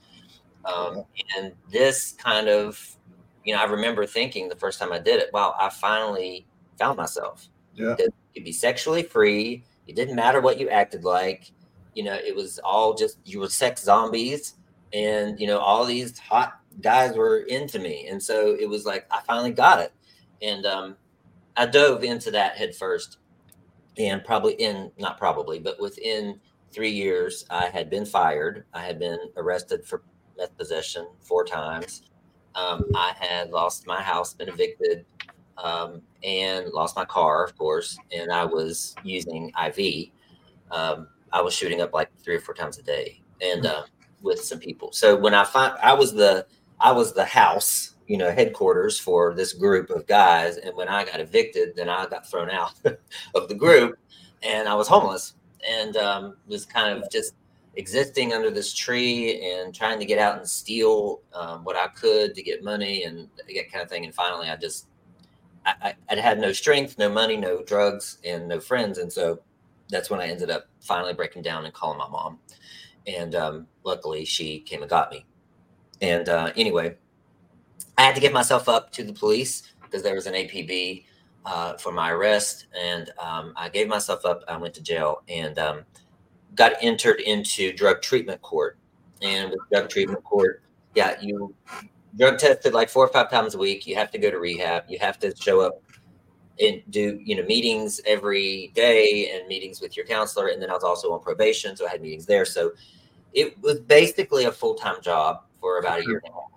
um, 0.65 1.05
and 1.37 1.53
this 1.71 2.11
kind 2.11 2.49
of, 2.49 2.97
you 3.43 3.53
know, 3.53 3.61
I 3.61 3.65
remember 3.65 4.05
thinking 4.05 4.49
the 4.49 4.55
first 4.55 4.79
time 4.79 4.93
I 4.93 4.99
did 4.99 5.21
it, 5.21 5.29
wow, 5.33 5.55
I 5.59 5.69
finally 5.69 6.47
found 6.77 6.97
myself. 6.97 7.49
Yeah, 7.75 7.95
you 7.99 8.13
could 8.33 8.43
be 8.43 8.51
sexually 8.51 9.03
free. 9.03 9.63
It 9.87 9.95
didn't 9.95 10.15
matter 10.15 10.41
what 10.41 10.59
you 10.59 10.69
acted 10.69 11.03
like. 11.03 11.51
You 11.93 12.03
know, 12.03 12.13
it 12.13 12.35
was 12.35 12.59
all 12.59 12.93
just 12.93 13.17
you 13.25 13.39
were 13.39 13.49
sex 13.49 13.83
zombies, 13.83 14.55
and 14.93 15.39
you 15.39 15.47
know, 15.47 15.59
all 15.59 15.85
these 15.85 16.17
hot 16.19 16.59
guys 16.81 17.15
were 17.15 17.39
into 17.39 17.79
me, 17.79 18.07
and 18.07 18.21
so 18.21 18.55
it 18.59 18.67
was 18.67 18.85
like 18.85 19.05
I 19.11 19.21
finally 19.21 19.51
got 19.51 19.79
it, 19.79 19.93
and 20.41 20.65
um, 20.65 20.95
I 21.57 21.65
dove 21.65 22.03
into 22.03 22.31
that 22.31 22.55
head 22.55 22.75
first, 22.75 23.17
and 23.97 24.23
probably 24.23 24.53
in 24.53 24.91
not 24.97 25.17
probably, 25.17 25.59
but 25.59 25.79
within 25.79 26.39
three 26.71 26.91
years, 26.91 27.45
I 27.49 27.67
had 27.67 27.89
been 27.89 28.05
fired. 28.05 28.65
I 28.73 28.81
had 28.81 28.99
been 28.99 29.19
arrested 29.37 29.85
for 29.85 30.03
meth 30.37 30.57
possession 30.57 31.07
four 31.21 31.45
times. 31.45 32.03
Um, 32.55 32.85
I 32.95 33.13
had 33.17 33.51
lost 33.51 33.87
my 33.87 34.01
house, 34.01 34.33
been 34.33 34.49
evicted, 34.49 35.05
um, 35.57 36.01
and 36.23 36.67
lost 36.69 36.95
my 36.95 37.05
car, 37.05 37.43
of 37.43 37.57
course. 37.57 37.97
And 38.15 38.31
I 38.31 38.45
was 38.45 38.95
using 39.03 39.51
IV. 39.65 40.09
Um, 40.71 41.07
I 41.31 41.41
was 41.41 41.53
shooting 41.53 41.81
up 41.81 41.93
like 41.93 42.09
three 42.23 42.35
or 42.35 42.39
four 42.39 42.55
times 42.55 42.77
a 42.77 42.83
day, 42.83 43.21
and 43.41 43.65
uh, 43.65 43.83
with 44.21 44.43
some 44.43 44.59
people. 44.59 44.91
So 44.91 45.15
when 45.15 45.33
I 45.33 45.43
find 45.43 45.73
I 45.81 45.93
was 45.93 46.13
the 46.13 46.45
I 46.79 46.91
was 46.91 47.13
the 47.13 47.25
house 47.25 47.93
you 48.07 48.17
know 48.17 48.31
headquarters 48.31 48.99
for 48.99 49.33
this 49.33 49.53
group 49.53 49.89
of 49.89 50.05
guys 50.07 50.57
and 50.57 50.75
when 50.75 50.87
i 50.89 51.03
got 51.05 51.19
evicted 51.19 51.75
then 51.75 51.89
i 51.89 52.05
got 52.07 52.29
thrown 52.29 52.49
out 52.49 52.73
of 53.35 53.47
the 53.47 53.55
group 53.55 53.97
and 54.41 54.67
i 54.67 54.73
was 54.73 54.87
homeless 54.87 55.35
and 55.67 55.95
um, 55.95 56.35
was 56.47 56.65
kind 56.65 56.97
of 56.97 57.09
just 57.09 57.33
existing 57.75 58.33
under 58.33 58.51
this 58.51 58.73
tree 58.73 59.51
and 59.51 59.73
trying 59.73 59.99
to 59.99 60.05
get 60.05 60.19
out 60.19 60.37
and 60.37 60.47
steal 60.47 61.21
um, 61.33 61.63
what 61.63 61.75
i 61.75 61.87
could 61.87 62.35
to 62.35 62.43
get 62.43 62.63
money 62.63 63.03
and 63.03 63.27
that 63.47 63.71
kind 63.71 63.83
of 63.83 63.89
thing. 63.89 64.05
And 64.05 64.13
finally 64.13 64.49
i 64.49 64.55
just 64.55 64.87
I, 65.65 65.95
I 66.09 66.15
had 66.15 66.39
no 66.39 66.51
strength 66.51 66.97
no 66.97 67.09
money 67.09 67.37
no 67.37 67.63
drugs 67.63 68.17
and 68.25 68.47
no 68.47 68.59
friends. 68.59 68.97
And 68.97 69.11
so 69.11 69.39
that's 69.89 70.09
when 70.09 70.19
i 70.19 70.27
ended 70.27 70.51
up 70.51 70.67
finally 70.81 71.13
breaking 71.13 71.41
down 71.41 71.65
and 71.65 71.73
calling 71.73 71.97
my 71.97 72.09
mom. 72.09 72.39
And 73.07 73.35
um, 73.35 73.67
luckily 73.83 74.25
she 74.25 74.59
came 74.59 74.81
and 74.81 74.89
got 74.89 75.11
me. 75.11 75.25
And 76.01 76.29
uh, 76.29 76.51
anyway 76.55 76.95
I 77.97 78.03
had 78.03 78.15
to 78.15 78.21
give 78.21 78.33
myself 78.33 78.67
up 78.67 78.91
to 78.93 79.03
the 79.03 79.13
police 79.13 79.73
because 79.81 80.03
there 80.03 80.15
was 80.15 80.25
an 80.25 80.33
APB 80.33 81.05
uh, 81.45 81.77
for 81.77 81.91
my 81.91 82.11
arrest, 82.11 82.67
and 82.79 83.11
um, 83.19 83.53
I 83.55 83.69
gave 83.69 83.87
myself 83.87 84.25
up. 84.25 84.43
I 84.47 84.57
went 84.57 84.73
to 84.75 84.81
jail. 84.81 85.21
And 85.27 85.59
um, 85.59 85.81
got 86.55 86.73
entered 86.81 87.19
into 87.21 87.73
drug 87.73 88.01
treatment 88.01 88.41
court. 88.41 88.77
And 89.21 89.51
with 89.51 89.59
drug 89.71 89.89
treatment 89.89 90.23
court, 90.23 90.61
yeah, 90.95 91.19
you 91.21 91.55
drug 92.17 92.37
tested 92.39 92.73
like 92.73 92.89
four 92.89 93.05
or 93.05 93.09
five 93.09 93.29
times 93.29 93.55
a 93.55 93.57
week. 93.57 93.87
You 93.87 93.95
have 93.95 94.11
to 94.11 94.17
go 94.17 94.29
to 94.29 94.37
rehab. 94.37 94.83
You 94.89 94.99
have 94.99 95.19
to 95.19 95.35
show 95.35 95.61
up 95.61 95.81
and 96.59 96.83
do 96.91 97.19
you 97.23 97.35
know 97.35 97.43
meetings 97.43 97.99
every 98.05 98.71
day 98.75 99.31
and 99.33 99.47
meetings 99.47 99.81
with 99.81 99.95
your 99.95 100.05
counselor. 100.05 100.47
And 100.47 100.61
then 100.61 100.69
I 100.69 100.73
was 100.73 100.83
also 100.83 101.13
on 101.13 101.21
probation, 101.21 101.75
so 101.75 101.87
I 101.87 101.89
had 101.89 102.01
meetings 102.01 102.25
there. 102.25 102.45
So 102.45 102.73
it 103.33 103.59
was 103.61 103.79
basically 103.79 104.45
a 104.45 104.51
full 104.51 104.75
time 104.75 105.01
job 105.01 105.43
for 105.61 105.79
about 105.79 106.01
a 106.01 106.03
year 106.03 106.21
and 106.23 106.31
a 106.31 106.33
half 106.33 106.53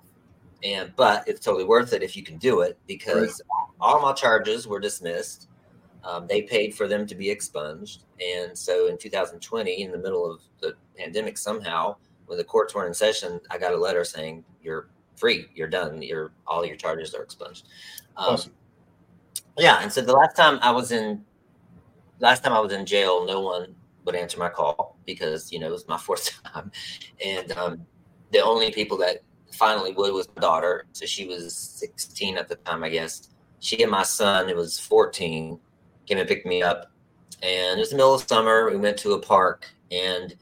and 0.66 0.92
but 0.96 1.26
it's 1.26 1.40
totally 1.40 1.64
worth 1.64 1.92
it 1.92 2.02
if 2.02 2.16
you 2.16 2.22
can 2.22 2.36
do 2.38 2.60
it 2.60 2.78
because 2.86 3.42
right. 3.50 3.68
all 3.80 4.00
my 4.00 4.12
charges 4.12 4.66
were 4.66 4.80
dismissed. 4.80 5.48
Um, 6.06 6.26
they 6.26 6.42
paid 6.42 6.74
for 6.74 6.86
them 6.86 7.06
to 7.06 7.14
be 7.14 7.28
expunged, 7.28 8.04
and 8.20 8.56
so 8.56 8.86
in 8.86 8.96
2020, 8.96 9.82
in 9.82 9.90
the 9.90 9.98
middle 9.98 10.30
of 10.30 10.40
the 10.60 10.74
pandemic, 10.96 11.36
somehow 11.36 11.96
when 12.26 12.38
the 12.38 12.44
courts 12.44 12.74
weren't 12.74 12.88
in 12.88 12.94
session, 12.94 13.40
I 13.50 13.58
got 13.58 13.72
a 13.72 13.76
letter 13.76 14.04
saying 14.04 14.44
you're 14.62 14.88
free, 15.16 15.46
you're 15.54 15.68
done, 15.68 16.02
your 16.02 16.32
all 16.46 16.64
your 16.64 16.76
charges 16.76 17.14
are 17.14 17.22
expunged. 17.22 17.66
Um, 18.16 18.34
awesome. 18.34 18.52
Yeah, 19.58 19.80
and 19.82 19.92
so 19.92 20.00
the 20.00 20.12
last 20.12 20.36
time 20.36 20.58
I 20.62 20.70
was 20.70 20.92
in 20.92 21.24
last 22.20 22.44
time 22.44 22.52
I 22.52 22.60
was 22.60 22.72
in 22.72 22.86
jail, 22.86 23.26
no 23.26 23.40
one 23.40 23.74
would 24.04 24.14
answer 24.14 24.38
my 24.38 24.48
call 24.48 24.96
because 25.06 25.52
you 25.52 25.58
know 25.58 25.68
it 25.68 25.72
was 25.72 25.88
my 25.88 25.98
fourth 26.06 26.40
time, 26.44 26.70
and 27.24 27.52
um, 27.52 27.86
the 28.32 28.42
only 28.42 28.70
people 28.70 28.96
that 28.98 29.22
finally 29.52 29.92
would 29.92 30.12
was 30.12 30.28
my 30.36 30.40
daughter. 30.40 30.86
So 30.92 31.06
she 31.06 31.26
was 31.26 31.54
16 31.54 32.36
at 32.36 32.48
the 32.48 32.56
time, 32.56 32.84
I 32.84 32.90
guess. 32.90 33.30
She 33.60 33.82
and 33.82 33.90
my 33.90 34.02
son, 34.02 34.48
it 34.48 34.56
was 34.56 34.78
14, 34.78 35.58
came 36.06 36.18
and 36.18 36.28
picked 36.28 36.46
me 36.46 36.62
up, 36.62 36.90
and 37.42 37.78
it 37.78 37.80
was 37.80 37.90
the 37.90 37.96
middle 37.96 38.14
of 38.14 38.22
summer. 38.22 38.70
We 38.70 38.76
went 38.76 38.96
to 38.98 39.12
a 39.12 39.18
park, 39.18 39.68
and 39.90 40.34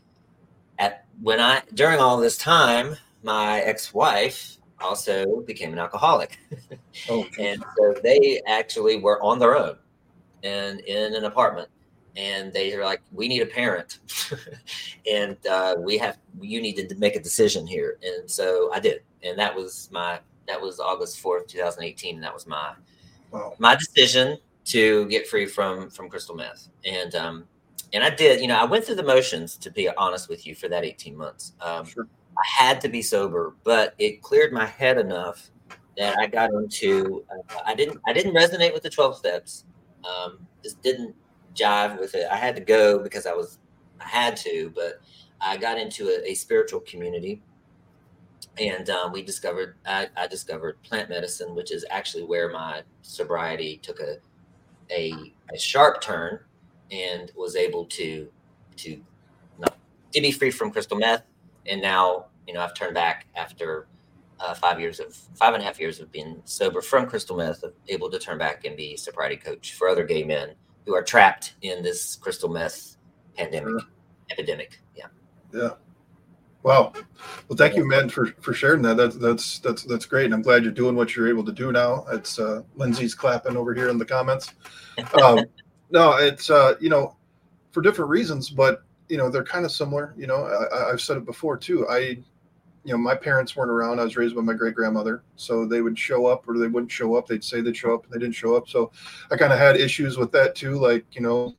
at 0.79 1.07
when 1.23 1.41
I 1.41 1.63
during 1.75 2.01
all 2.01 2.19
this 2.19 2.37
time, 2.37 2.97
my 3.23 3.61
ex-wife 3.61 4.59
also 4.81 5.41
became 5.41 5.73
an 5.73 5.79
alcoholic, 5.79 6.39
oh. 7.09 7.27
and 7.39 7.65
so 7.77 7.95
they 8.03 8.41
actually 8.47 8.99
were 8.99 9.23
on 9.23 9.39
their 9.39 9.57
own 9.57 9.77
and 10.43 10.81
in 10.81 11.15
an 11.15 11.25
apartment 11.25 11.69
and 12.17 12.53
they 12.53 12.77
were 12.77 12.85
like, 12.85 13.03
"We 13.13 13.29
need 13.29 13.43
a 13.43 13.47
parent, 13.47 13.99
and 15.11 15.37
uh, 15.47 15.77
we 15.79 15.99
have 15.99 16.19
you 16.41 16.61
need 16.61 16.77
to 16.89 16.95
make 16.97 17.17
a 17.17 17.21
decision 17.21 17.67
here." 17.67 17.99
And 18.03 18.31
so 18.31 18.73
I 18.73 18.81
did, 18.81 19.03
and 19.23 19.39
that 19.39 19.55
was 19.55 19.89
my 19.93 20.21
that 20.47 20.61
was 20.61 20.79
August 20.79 21.21
fourth, 21.21 21.47
two 21.47 21.59
thousand 21.59 21.83
eighteen, 21.85 22.17
and 22.17 22.25
that 22.25 22.33
was 22.33 22.47
my 22.47 22.75
wow. 23.31 23.55
my 23.59 23.75
decision 23.75 24.39
to 24.67 25.07
get 25.07 25.27
free 25.27 25.47
from 25.47 25.91
from 25.91 26.09
crystal 26.09 26.35
meth, 26.35 26.69
and 26.85 27.15
um, 27.15 27.45
and 27.93 28.03
I 28.03 28.11
did. 28.11 28.41
You 28.41 28.49
know, 28.49 28.57
I 28.57 28.65
went 28.65 28.85
through 28.85 28.97
the 28.97 29.03
motions 29.03 29.57
to 29.59 29.71
be 29.71 29.89
honest 29.89 30.29
with 30.29 30.47
you 30.47 30.55
for 30.55 30.69
that 30.69 30.85
eighteen 30.85 31.17
months. 31.17 31.53
Um, 31.61 31.87
sure. 31.87 32.09
I 32.37 32.65
had 32.65 32.81
to 32.81 32.89
be 32.89 33.01
sober, 33.01 33.55
but 33.63 33.95
it 33.99 34.21
cleared 34.23 34.53
my 34.53 34.67
head 34.67 34.99
enough 34.99 35.51
that 35.97 36.19
I 36.19 36.27
got 36.27 36.51
into. 36.51 37.25
Uh, 37.31 37.61
I 37.65 37.75
didn't 37.75 38.01
I 38.07 38.13
didn't 38.13 38.35
resonate 38.35 38.73
with 38.73 38.83
the 38.83 38.91
twelve 38.91 39.17
steps. 39.17 39.65
Um, 40.05 40.47
just 40.63 40.83
didn't 40.83 41.15
jive 41.55 41.99
with 41.99 42.15
it. 42.15 42.27
I 42.31 42.37
had 42.37 42.57
to 42.57 42.63
go 42.63 42.99
because 42.99 43.27
I 43.27 43.33
was 43.33 43.59
I 44.01 44.09
had 44.09 44.37
to, 44.39 44.73
but 44.75 45.01
I 45.41 45.57
got 45.57 45.79
into 45.79 46.09
a, 46.09 46.31
a 46.31 46.35
spiritual 46.35 46.81
community, 46.81 47.43
and 48.59 48.89
um, 48.91 49.13
we 49.13 49.23
discovered 49.23 49.77
I, 49.87 50.09
I, 50.17 50.27
discovered 50.27 50.83
plant 50.83 51.09
medicine, 51.09 51.55
which 51.55 51.71
is 51.71 51.85
actually 51.91 52.25
where 52.25 52.51
my 52.51 52.83
sobriety 53.03 53.79
took 53.83 54.01
a 54.01 54.17
a, 54.91 55.13
a 55.53 55.59
sharp 55.59 56.01
turn, 56.01 56.41
and 56.91 57.31
was 57.37 57.57
able 57.57 57.85
to 57.87 58.29
to 58.77 59.01
not, 59.59 59.77
to 60.13 60.21
be 60.21 60.31
free 60.31 60.51
from 60.51 60.71
crystal 60.71 60.99
meth, 60.99 61.25
and 61.67 61.81
now 61.81 62.27
you 62.47 62.55
know 62.55 62.61
I've 62.61 62.75
turned 62.75 62.95
back 62.95 63.27
after. 63.35 63.87
Uh, 64.41 64.53
five 64.53 64.81
years 64.81 64.99
of 64.99 65.15
five 65.15 65.55
and 65.55 65.63
a 65.63 65.65
half 65.65 65.79
years 65.79 66.01
of 66.01 66.11
being 66.11 66.43
sober 66.45 66.83
from 66.83 67.07
crystal 67.07 67.37
meth, 67.37 67.63
able 67.89 68.11
to 68.11 68.19
turn 68.19 68.37
back 68.37 68.65
and 68.65 68.77
be 68.77 68.97
sobriety 68.97 69.37
coach 69.37 69.75
for 69.75 69.89
other 69.89 70.03
gay 70.03 70.25
men 70.25 70.55
who 70.85 70.95
are 70.95 71.03
trapped 71.03 71.55
in 71.63 71.83
this 71.83 72.17
crystal 72.17 72.49
meth 72.49 72.97
pandemic 73.37 73.69
sure. 73.69 73.81
epidemic. 74.31 74.81
Yeah. 74.97 75.07
Yeah. 75.53 75.71
Wow. 76.65 76.95
Well, 77.49 77.57
thank 77.59 77.77
you, 77.77 77.87
man, 77.87 78.09
for 78.09 78.27
for 78.41 78.55
sharing 78.55 78.81
that. 78.83 78.97
That's 78.97 79.17
that's 79.17 79.59
that's 79.59 79.85
that's 79.85 80.07
great, 80.07 80.25
and 80.25 80.35
I'm 80.35 80.41
glad 80.41 80.65
you're 80.65 80.73
doing 80.73 80.97
what 80.97 81.15
you're 81.15 81.29
able 81.29 81.45
to 81.45 81.53
do 81.53 81.71
now. 81.71 82.07
It's 82.11 82.39
uh, 82.39 82.63
Lindsay's 82.75 83.15
clapping 83.15 83.57
over 83.57 83.75
here 83.75 83.91
in 83.91 83.99
the 83.99 84.05
comments. 84.05 84.53
Um, 85.21 85.45
no, 85.91 86.13
it's 86.19 86.51
uh, 86.51 86.75
you 86.81 86.89
know, 86.89 87.17
for 87.73 87.83
different 87.83 88.09
reasons, 88.09 88.49
but 88.49 88.85
you 89.09 89.17
know 89.17 89.29
they're 89.29 89.45
kind 89.45 89.65
of 89.65 89.73
similar. 89.73 90.15
You 90.17 90.29
know, 90.29 90.45
I, 90.45 90.91
I've 90.91 91.01
said 91.01 91.17
it 91.17 91.25
before 91.27 91.57
too. 91.57 91.87
I 91.89 92.19
you 92.85 92.93
know, 92.93 92.99
my 92.99 93.15
parents 93.15 93.57
weren't 93.57 93.71
around. 93.71 93.99
I 93.99 94.05
was 94.05 94.17
raised 94.17 94.37
by 94.37 94.43
my 94.43 94.53
great 94.53 94.75
grandmother, 94.75 95.25
so 95.37 95.67
they 95.67 95.81
would 95.81 95.99
show 95.99 96.27
up 96.27 96.47
or 96.49 96.59
they 96.59 96.69
wouldn't 96.69 96.93
show 96.93 97.17
up. 97.17 97.27
They'd 97.27 97.43
say 97.43 97.61
they'd 97.61 97.77
show 97.77 97.95
up, 97.95 98.05
and 98.05 98.13
they 98.13 98.19
didn't 98.19 98.35
show 98.35 98.55
up. 98.55 98.69
So 98.69 98.93
I 99.31 99.37
kind 99.37 99.53
of 99.53 99.59
had 99.59 99.77
issues 99.77 100.17
with 100.17 100.31
that 100.33 100.55
too. 100.55 100.79
Like, 100.79 101.05
you 101.13 101.23
know, 101.23 101.57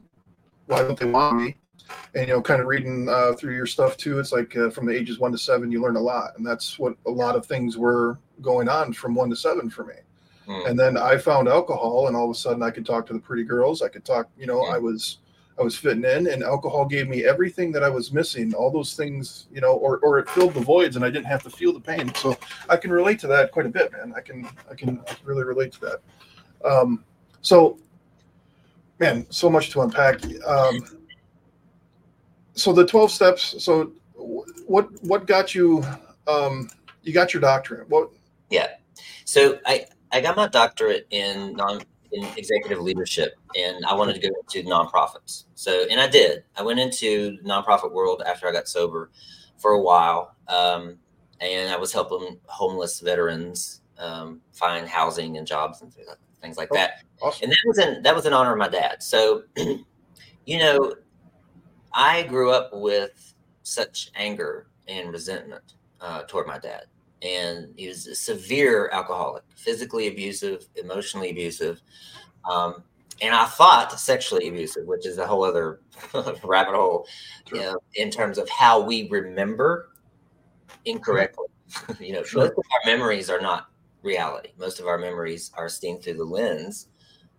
why 0.68 0.84
don't 0.84 0.98
they 0.98 1.08
want 1.08 1.42
me? 1.42 1.58
And 2.14 2.28
you 2.28 2.34
know, 2.34 2.42
kind 2.42 2.62
of 2.62 2.68
reading 2.68 3.08
uh, 3.10 3.34
through 3.34 3.56
your 3.56 3.66
stuff 3.66 3.98
too. 3.98 4.20
It's 4.20 4.32
like 4.32 4.56
uh, 4.56 4.70
from 4.70 4.86
the 4.86 4.96
ages 4.96 5.20
one 5.20 5.32
to 5.32 5.38
seven, 5.38 5.72
you 5.72 5.82
learn 5.82 5.96
a 5.98 6.02
lot, 6.02 6.38
and 6.38 6.46
that's 6.46 6.80
what 6.80 6.96
a 7.06 7.12
lot 7.12 7.36
of 7.36 7.46
things 7.46 7.78
were 7.78 8.20
going 8.42 8.70
on 8.70 8.94
from 8.94 9.16
one 9.16 9.30
to 9.30 9.36
seven 9.36 9.70
for 9.70 9.86
me. 9.86 9.96
Mm. 10.48 10.70
And 10.70 10.80
then 10.80 10.98
I 10.98 11.18
found 11.18 11.48
alcohol, 11.48 12.08
and 12.08 12.16
all 12.16 12.26
of 12.26 12.32
a 12.32 12.40
sudden 12.40 12.64
I 12.64 12.72
could 12.72 12.86
talk 12.86 13.06
to 13.08 13.14
the 13.14 13.20
pretty 13.20 13.44
girls. 13.44 13.82
I 13.82 13.90
could 13.90 14.06
talk. 14.06 14.30
You 14.38 14.48
know, 14.48 14.62
mm. 14.62 14.74
I 14.74 14.78
was 14.78 15.20
I 15.58 15.64
was 15.64 15.76
fitting 15.76 16.04
in, 16.04 16.28
and 16.28 16.44
alcohol 16.44 16.86
gave 16.86 17.08
me 17.08 17.24
everything 17.24 17.72
that 17.72 17.84
I 17.84 17.90
was 17.90 18.12
missing. 18.12 18.54
All 18.54 18.72
those 18.72 18.94
things, 18.96 19.48
you 19.52 19.62
know, 19.62 19.74
or 19.74 20.00
or 20.00 20.20
it 20.20 20.30
filled 20.30 20.54
the 20.54 20.60
voids, 20.60 20.96
and 20.96 21.06
I 21.06 21.10
didn't 21.10 21.28
have 21.28 21.44
to 21.44 21.50
feel 21.50 21.74
the 21.74 21.80
pain. 21.80 22.14
So 22.16 22.38
I 22.70 22.78
can 22.78 22.92
relate 22.92 23.20
to 23.20 23.28
that 23.28 23.52
quite 23.52 23.66
a 23.66 23.70
bit, 23.70 23.92
man. 23.92 24.14
I 24.16 24.22
can 24.22 24.48
I 24.70 24.76
can, 24.76 25.00
I 25.10 25.14
can 25.14 25.26
really 25.26 25.44
relate 25.44 25.72
to 25.74 25.82
that. 25.82 26.70
Um, 26.70 27.04
so, 27.42 27.78
man, 29.00 29.26
so 29.30 29.50
much 29.50 29.70
to 29.72 29.82
unpack. 29.82 30.24
Um, 30.46 30.86
so 32.56 32.74
the 32.74 32.86
twelve 32.86 33.12
steps. 33.12 33.64
So 33.64 33.92
what 34.14 34.90
what 35.04 35.28
got 35.28 35.54
you? 35.54 35.84
Um, 36.28 36.70
you 37.04 37.14
got 37.14 37.34
your 37.34 37.42
doctorate. 37.42 37.90
What? 37.90 38.10
Yeah. 38.50 38.68
So 39.26 39.60
I 39.66 39.86
I 40.12 40.22
got 40.22 40.36
my 40.36 40.48
doctorate 40.48 41.08
in 41.12 41.54
non 41.54 41.82
in 42.12 42.26
executive 42.38 42.80
leadership 42.80 43.34
and 43.58 43.86
I 43.86 43.94
wanted 43.94 44.14
to 44.14 44.22
go 44.22 44.30
into 44.36 44.68
nonprofits. 44.68 45.46
So, 45.56 45.86
and 45.90 46.00
I 46.00 46.08
did. 46.08 46.44
I 46.56 46.62
went 46.62 46.80
into 46.80 47.38
nonprofit 47.46 47.92
world 47.92 48.24
after 48.26 48.48
I 48.48 48.52
got 48.52 48.68
sober 48.68 49.12
for 49.58 49.72
a 49.72 49.82
while. 49.82 50.36
Um, 50.48 50.98
and 51.42 51.72
I 51.72 51.78
was 51.78 51.92
helping 51.92 52.40
homeless 52.46 53.02
veterans 53.02 53.82
um, 53.98 54.42
find 54.54 54.88
housing 54.88 55.38
and 55.38 55.46
jobs 55.46 55.82
and 55.82 55.94
things 56.42 56.58
like 56.58 56.70
oh, 56.72 56.76
that. 56.76 57.04
Awesome. 57.22 57.44
And 57.44 57.52
that 57.52 57.64
was 57.68 57.80
in 57.80 58.04
that 58.04 58.16
was 58.16 58.26
in 58.26 58.34
honor 58.34 58.54
of 58.54 58.58
my 58.58 58.70
dad. 58.70 59.04
So, 59.04 59.44
you 59.58 60.60
know, 60.60 60.94
I 61.96 62.24
grew 62.24 62.52
up 62.52 62.72
with 62.74 63.34
such 63.64 64.12
anger 64.16 64.68
and 64.88 65.12
resentment 65.12 65.74
uh, 66.02 66.24
toward 66.28 66.46
my 66.46 66.60
dad 66.60 66.86
and 67.26 67.74
he 67.76 67.88
was 67.88 68.08
a 68.08 68.16
severe 68.16 68.90
alcoholic, 68.92 69.44
physically 69.56 70.08
abusive, 70.08 70.68
emotionally 70.76 71.32
abusive, 71.32 71.82
um, 72.50 72.84
and 73.22 73.34
I 73.34 73.46
thought 73.46 73.98
sexually 74.00 74.48
abusive, 74.48 74.86
which 74.86 75.06
is 75.06 75.18
a 75.18 75.26
whole 75.26 75.44
other 75.44 75.80
rabbit 76.44 76.76
hole, 76.76 77.08
you 77.52 77.62
know, 77.62 77.80
in 77.96 78.12
terms 78.12 78.38
of 78.38 78.50
how 78.50 78.82
we 78.82 79.08
remember 79.10 79.90
incorrectly. 80.84 81.46
you 82.00 82.14
know, 82.14 82.24
sure. 82.24 82.42
most 82.42 82.52
of 82.52 82.58
our 82.58 82.92
memories 82.92 83.30
are 83.30 83.42
not 83.42 83.70
reality. 84.04 84.50
Most 84.60 84.80
of 84.80 84.86
our 84.86 85.00
memories 85.00 85.52
are 85.58 85.70
seen 85.70 86.00
through 86.00 86.16
the 86.16 86.24
lens 86.24 86.90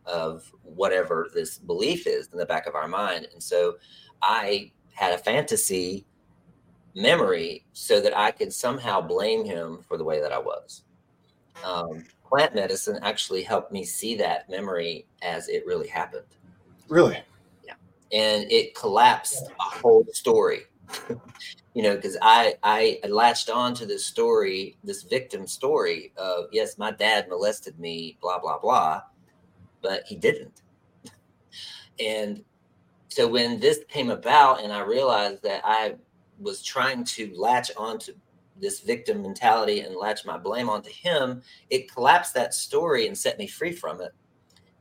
of 0.05 0.51
whatever 0.63 1.29
this 1.33 1.59
belief 1.59 2.07
is 2.07 2.29
in 2.33 2.39
the 2.39 2.47
back 2.47 2.67
of 2.67 2.75
our 2.75 2.89
mind, 2.89 3.29
and 3.33 3.43
so 3.43 3.77
I 4.23 4.73
had 4.93 5.13
a 5.13 5.19
fantasy 5.19 6.07
memory 6.95 7.65
so 7.75 8.01
that 8.01 8.17
I 8.17 8.31
could 8.31 8.53
somehow 8.53 9.01
blame 9.01 9.45
him 9.45 9.79
for 9.87 9.99
the 9.99 10.05
way 10.05 10.21
that 10.21 10.33
I 10.33 10.39
was. 10.39 10.83
Um, 11.65 12.05
plant 12.29 12.55
medicine 12.55 12.99
actually 13.03 13.43
helped 13.43 13.71
me 13.71 13.85
see 13.85 14.17
that 14.17 14.49
memory 14.49 15.07
as 15.23 15.49
it 15.49 15.65
really 15.67 15.89
happened. 15.89 16.27
Really? 16.89 17.23
Yeah. 17.65 17.75
And 18.13 18.51
it 18.51 18.75
collapsed 18.75 19.49
a 19.49 19.79
whole 19.79 20.07
story. 20.13 20.63
you 21.75 21.83
know, 21.83 21.97
because 21.97 22.17
I 22.23 22.55
I 22.63 23.01
latched 23.09 23.51
on 23.51 23.75
to 23.75 23.87
this 23.87 24.07
story, 24.07 24.77
this 24.85 25.03
victim 25.03 25.47
story 25.47 26.13
of 26.17 26.47
yes, 26.53 26.79
my 26.79 26.91
dad 26.91 27.29
molested 27.29 27.79
me, 27.79 28.17
blah 28.21 28.39
blah 28.39 28.59
blah, 28.59 29.03
but 29.83 30.05
he 30.07 30.17
didn't. 30.17 30.63
and 32.01 32.45
so 33.09 33.27
when 33.29 33.61
this 33.61 33.81
came 33.89 34.11
about, 34.11 34.63
and 34.63 34.73
I 34.73 34.81
realized 34.81 35.43
that 35.43 35.63
I 35.65 35.95
was 36.39 36.63
trying 36.63 37.05
to 37.05 37.33
latch 37.35 37.71
onto 37.77 38.13
this 38.59 38.81
victim 38.81 39.23
mentality 39.23 39.81
and 39.81 39.97
latch 39.97 40.25
my 40.25 40.37
blame 40.39 40.69
onto 40.69 40.91
him, 40.91 41.43
it 41.71 41.93
collapsed 41.93 42.35
that 42.35 42.55
story 42.55 43.07
and 43.07 43.17
set 43.17 43.39
me 43.39 43.47
free 43.47 43.73
from 43.73 44.01
it. 44.01 44.13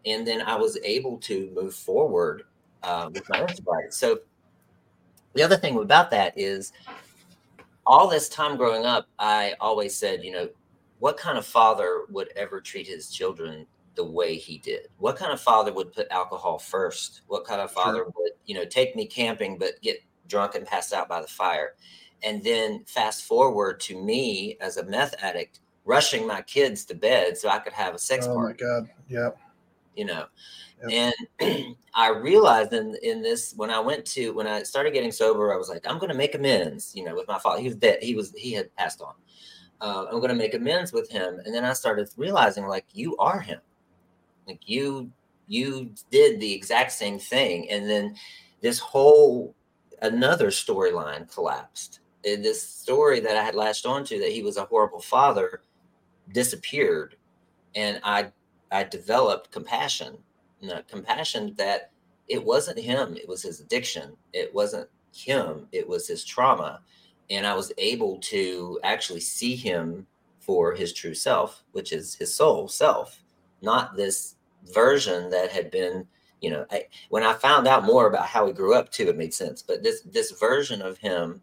And 0.06 0.26
then 0.26 0.42
I 0.42 0.56
was 0.56 0.78
able 0.84 1.18
to 1.20 1.52
move 1.54 1.74
forward 1.74 2.44
uh, 2.84 3.10
with 3.14 3.28
my 3.30 3.42
own 3.42 3.54
sobriety. 3.54 3.92
So 3.92 4.20
the 5.34 5.44
other 5.44 5.58
thing 5.58 5.78
about 5.78 6.12
that 6.12 6.34
is 6.38 6.72
all 7.86 8.08
this 8.08 8.30
time 8.30 8.58
growing 8.58 8.86
up, 8.86 9.08
I 9.20 9.56
always 9.60 9.96
said, 9.96 10.24
you 10.24 10.32
know, 10.32 10.50
what 11.00 11.18
kind 11.18 11.38
of 11.38 11.46
father 11.46 12.04
would 12.10 12.30
ever 12.36 12.62
treat 12.62 12.88
his 12.88 13.10
children 13.12 13.68
the 13.96 14.06
way 14.06 14.36
he 14.36 14.58
did? 14.58 14.88
What 14.98 15.18
kind 15.18 15.32
of 15.32 15.42
father 15.42 15.74
would 15.74 15.94
put 15.94 16.08
alcohol 16.12 16.60
first? 16.60 17.22
What 17.28 17.46
kind 17.46 17.62
of 17.62 17.72
father 17.72 18.00
sure. 18.00 18.14
would, 18.16 18.32
you 18.46 18.56
know, 18.56 18.66
take 18.66 18.96
me 18.96 19.06
camping 19.06 19.58
but 19.58 19.82
get 19.82 20.04
drunk 20.28 20.56
and 20.56 20.66
pass 20.66 20.94
out 20.94 21.08
by 21.10 21.22
the 21.22 21.28
fire. 21.28 21.76
And 22.24 22.44
then 22.44 22.84
fast 22.86 23.26
forward 23.26 23.80
to 23.82 24.02
me 24.02 24.58
as 24.60 24.78
a 24.78 24.86
meth 24.86 25.16
addict 25.22 25.60
rushing 25.84 26.26
my 26.26 26.42
kids 26.42 26.84
to 26.86 26.96
bed 26.96 27.38
so 27.38 27.50
I 27.50 27.60
could 27.60 27.74
have 27.74 27.94
a 27.94 28.00
sex 28.00 28.26
oh 28.28 28.34
party. 28.34 28.64
Oh 28.64 28.68
my 28.68 28.80
God. 28.80 28.90
Yep. 29.08 29.38
You 29.96 30.06
know, 30.06 30.26
yep. 30.90 31.14
and 31.40 31.76
I 31.96 32.10
realized 32.10 32.74
in, 32.74 32.98
in 33.02 33.22
this, 33.22 33.54
when 33.56 33.70
I 33.70 33.80
went 33.80 34.04
to, 34.08 34.32
when 34.32 34.46
I 34.46 34.64
started 34.64 34.92
getting 34.92 35.12
sober, 35.12 35.54
I 35.54 35.58
was 35.58 35.70
like, 35.70 35.86
I'm 35.88 36.00
going 36.00 36.12
to 36.12 36.18
make 36.18 36.36
amends, 36.36 36.92
you 36.94 37.06
know, 37.06 37.16
with 37.16 37.30
my 37.30 37.40
father. 37.40 37.62
He 37.62 37.68
was 37.68 37.78
dead. 37.78 38.00
He 38.02 38.14
was, 38.14 38.34
he 38.36 38.52
had 38.52 38.76
passed 38.76 39.02
on. 39.02 39.14
Uh, 39.80 40.06
I'm 40.12 40.18
going 40.18 40.30
to 40.30 40.36
make 40.36 40.54
amends 40.54 40.92
with 40.92 41.10
him. 41.10 41.40
And 41.46 41.56
then 41.56 41.64
I 41.64 41.72
started 41.72 42.10
realizing 42.18 42.68
like, 42.68 42.86
you 42.92 43.16
are 43.18 43.40
him. 43.40 43.62
Like 44.48 44.62
you, 44.68 45.12
you 45.48 45.92
did 46.12 46.40
the 46.40 46.54
exact 46.54 46.92
same 46.92 47.20
thing 47.20 47.70
and 47.70 47.90
then 47.90 48.16
this 48.62 48.80
whole 48.80 49.56
another 50.02 50.48
storyline 50.48 51.32
collapsed. 51.32 52.00
And 52.26 52.44
this 52.44 52.62
story 52.68 53.20
that 53.20 53.38
i 53.38 53.44
had 53.44 53.56
latched 53.56 53.86
onto 53.86 54.20
that 54.20 54.32
he 54.32 54.42
was 54.42 54.58
a 54.58 54.66
horrible 54.66 55.02
father 55.02 55.62
disappeared. 56.34 57.16
And 57.76 58.00
i 58.04 58.32
i 58.72 58.84
developed 58.84 59.52
compassion. 59.52 60.18
Compassion 60.90 61.54
that 61.58 61.92
it 62.28 62.44
wasn't 62.44 62.80
him 62.80 63.16
it 63.16 63.28
was 63.28 63.44
his 63.44 63.60
addiction. 63.60 64.16
It 64.34 64.54
wasn't 64.54 64.90
him 65.14 65.68
it 65.72 65.88
was 65.88 66.08
his 66.08 66.26
trauma. 66.26 66.82
And 67.30 67.46
i 67.46 67.54
was 67.56 67.72
able 67.78 68.18
to 68.20 68.80
actually 68.84 69.22
see 69.22 69.56
him 69.56 70.08
for 70.40 70.74
his 70.74 70.94
true 70.94 71.14
self 71.14 71.64
which 71.72 71.92
is 71.92 72.16
his 72.16 72.34
soul 72.34 72.68
self 72.68 73.20
not 73.66 73.98
this 73.98 74.36
version 74.74 75.30
that 75.30 75.52
had 75.52 75.70
been 75.72 76.08
you 76.42 76.50
know 76.50 76.66
I, 76.72 76.86
when 77.10 77.24
i 77.24 77.34
found 77.34 77.68
out 77.68 77.86
more 77.86 78.08
about 78.08 78.28
how 78.28 78.48
he 78.48 78.54
grew 78.54 78.74
up 78.74 78.92
too 78.92 79.10
it 79.10 79.18
made 79.18 79.34
sense. 79.34 79.62
But 79.62 79.84
this 79.84 80.02
this 80.02 80.32
version 80.32 80.82
of 80.82 80.98
him 80.98 81.42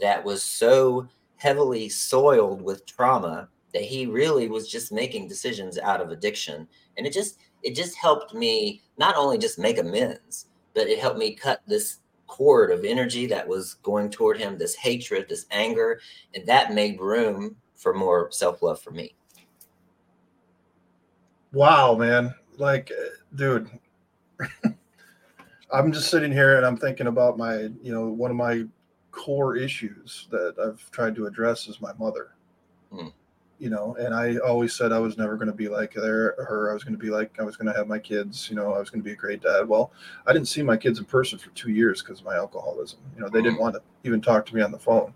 that 0.00 0.24
was 0.24 0.42
so 0.42 1.08
heavily 1.36 1.88
soiled 1.88 2.62
with 2.62 2.86
trauma 2.86 3.48
that 3.72 3.82
he 3.82 4.06
really 4.06 4.48
was 4.48 4.68
just 4.68 4.92
making 4.92 5.28
decisions 5.28 5.78
out 5.78 6.00
of 6.00 6.10
addiction. 6.10 6.68
And 6.96 7.06
it 7.06 7.12
just 7.12 7.38
it 7.62 7.74
just 7.74 7.96
helped 7.96 8.34
me 8.34 8.82
not 8.98 9.16
only 9.16 9.38
just 9.38 9.58
make 9.58 9.78
amends 9.78 10.46
but 10.74 10.88
it 10.88 10.98
helped 10.98 11.18
me 11.18 11.34
cut 11.34 11.62
this 11.66 11.98
cord 12.26 12.70
of 12.70 12.84
energy 12.84 13.26
that 13.26 13.46
was 13.46 13.74
going 13.74 14.10
toward 14.10 14.38
him 14.38 14.58
this 14.58 14.74
hatred 14.74 15.26
this 15.28 15.46
anger 15.50 16.00
and 16.34 16.46
that 16.46 16.72
made 16.74 17.00
room 17.00 17.56
for 17.76 17.94
more 17.94 18.30
self-love 18.30 18.80
for 18.80 18.90
me 18.90 19.14
wow 21.54 21.94
man. 21.94 22.34
Like 22.58 22.92
dude. 23.34 23.70
I'm 25.72 25.92
just 25.92 26.08
sitting 26.08 26.30
here 26.30 26.56
and 26.56 26.64
i'm 26.64 26.76
thinking 26.76 27.08
about 27.08 27.36
my 27.36 27.62
you 27.82 27.92
know 27.92 28.06
one 28.06 28.30
of 28.30 28.36
my 28.36 28.64
core 29.10 29.56
issues 29.56 30.28
that 30.30 30.54
i've 30.58 30.90
tried 30.90 31.14
to 31.16 31.26
address 31.26 31.68
is 31.68 31.80
my 31.80 31.92
mother. 31.98 32.30
Mm. 32.92 33.12
you 33.58 33.70
know 33.70 33.96
and 33.98 34.14
i 34.14 34.36
always 34.36 34.72
said 34.72 34.92
i 34.92 35.00
was 35.00 35.18
never 35.18 35.34
going 35.36 35.48
to 35.48 35.54
be 35.54 35.68
like 35.68 35.92
there 35.94 36.36
her. 36.38 36.70
I 36.70 36.74
was 36.74 36.84
going 36.84 36.94
to 36.94 37.02
be 37.02 37.10
like 37.10 37.40
i 37.40 37.42
was 37.42 37.56
going 37.56 37.66
to 37.72 37.76
have 37.76 37.88
my 37.88 37.98
kids 37.98 38.48
you 38.48 38.54
know 38.54 38.72
i 38.72 38.78
was 38.78 38.88
going 38.88 39.02
to 39.02 39.04
be 39.04 39.12
a 39.12 39.16
great 39.16 39.42
dad. 39.42 39.68
Well 39.68 39.92
i 40.26 40.32
didn't 40.32 40.48
see 40.48 40.62
my 40.62 40.76
kids 40.76 41.00
in 41.00 41.06
person 41.06 41.38
for 41.38 41.50
two 41.50 41.70
years 41.70 42.02
because 42.02 42.20
of 42.20 42.26
my 42.26 42.36
alcoholism. 42.36 43.00
You 43.16 43.22
know 43.22 43.28
they 43.28 43.40
mm. 43.40 43.44
didn't 43.44 43.60
want 43.60 43.74
to 43.74 43.82
even 44.04 44.20
talk 44.20 44.46
to 44.46 44.54
me 44.54 44.62
on 44.62 44.70
the 44.70 44.78
phone. 44.78 45.12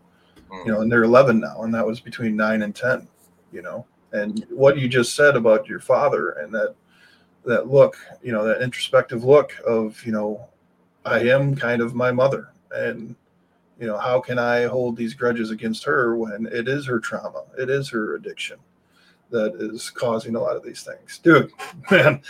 Mm. 0.51 0.67
you 0.67 0.73
know 0.73 0.81
and 0.81 0.91
they're 0.91 1.05
11 1.05 1.39
now 1.39 1.63
and 1.63 1.75
that 1.75 1.87
was 1.87 2.01
between 2.01 2.35
9 2.35 2.63
and 2.63 2.75
10 2.75 3.07
you 3.53 3.63
know 3.63 3.87
and 4.13 4.47
what 4.51 4.79
you 4.79 4.89
just 4.89 5.15
said 5.15 5.37
about 5.37 5.69
your 5.69 5.81
father 5.81 6.31
and 6.31 6.53
that 6.55 6.75
that 7.45 7.69
look, 7.69 7.97
you 8.23 8.33
know, 8.33 8.45
that 8.45 8.63
introspective 8.63 9.25
look 9.25 9.55
of, 9.67 10.05
you 10.05 10.13
know, 10.13 10.47
I 11.05 11.21
am 11.21 11.57
kind 11.57 11.81
of 11.81 11.95
my 11.95 12.13
mother. 12.13 12.53
And, 12.71 13.17
you 13.81 13.87
know, 13.87 13.97
how 13.97 14.21
can 14.21 14.39
I 14.39 14.65
hold 14.65 14.97
these 14.97 15.15
grudges 15.15 15.51
against 15.51 15.85
her 15.85 16.17
when 16.17 16.47
it 16.47 16.69
is 16.69 16.87
her 16.87 17.01
trauma? 17.01 17.45
It 17.59 17.71
is 17.71 17.89
her 17.91 18.17
addiction 18.17 18.59
that 19.31 19.55
is 19.61 19.91
causing 19.91 20.35
a 20.35 20.41
lot 20.41 20.57
of 20.57 20.63
these 20.63 20.83
things. 20.83 21.19
Dude, 21.19 21.51
man, 21.91 22.21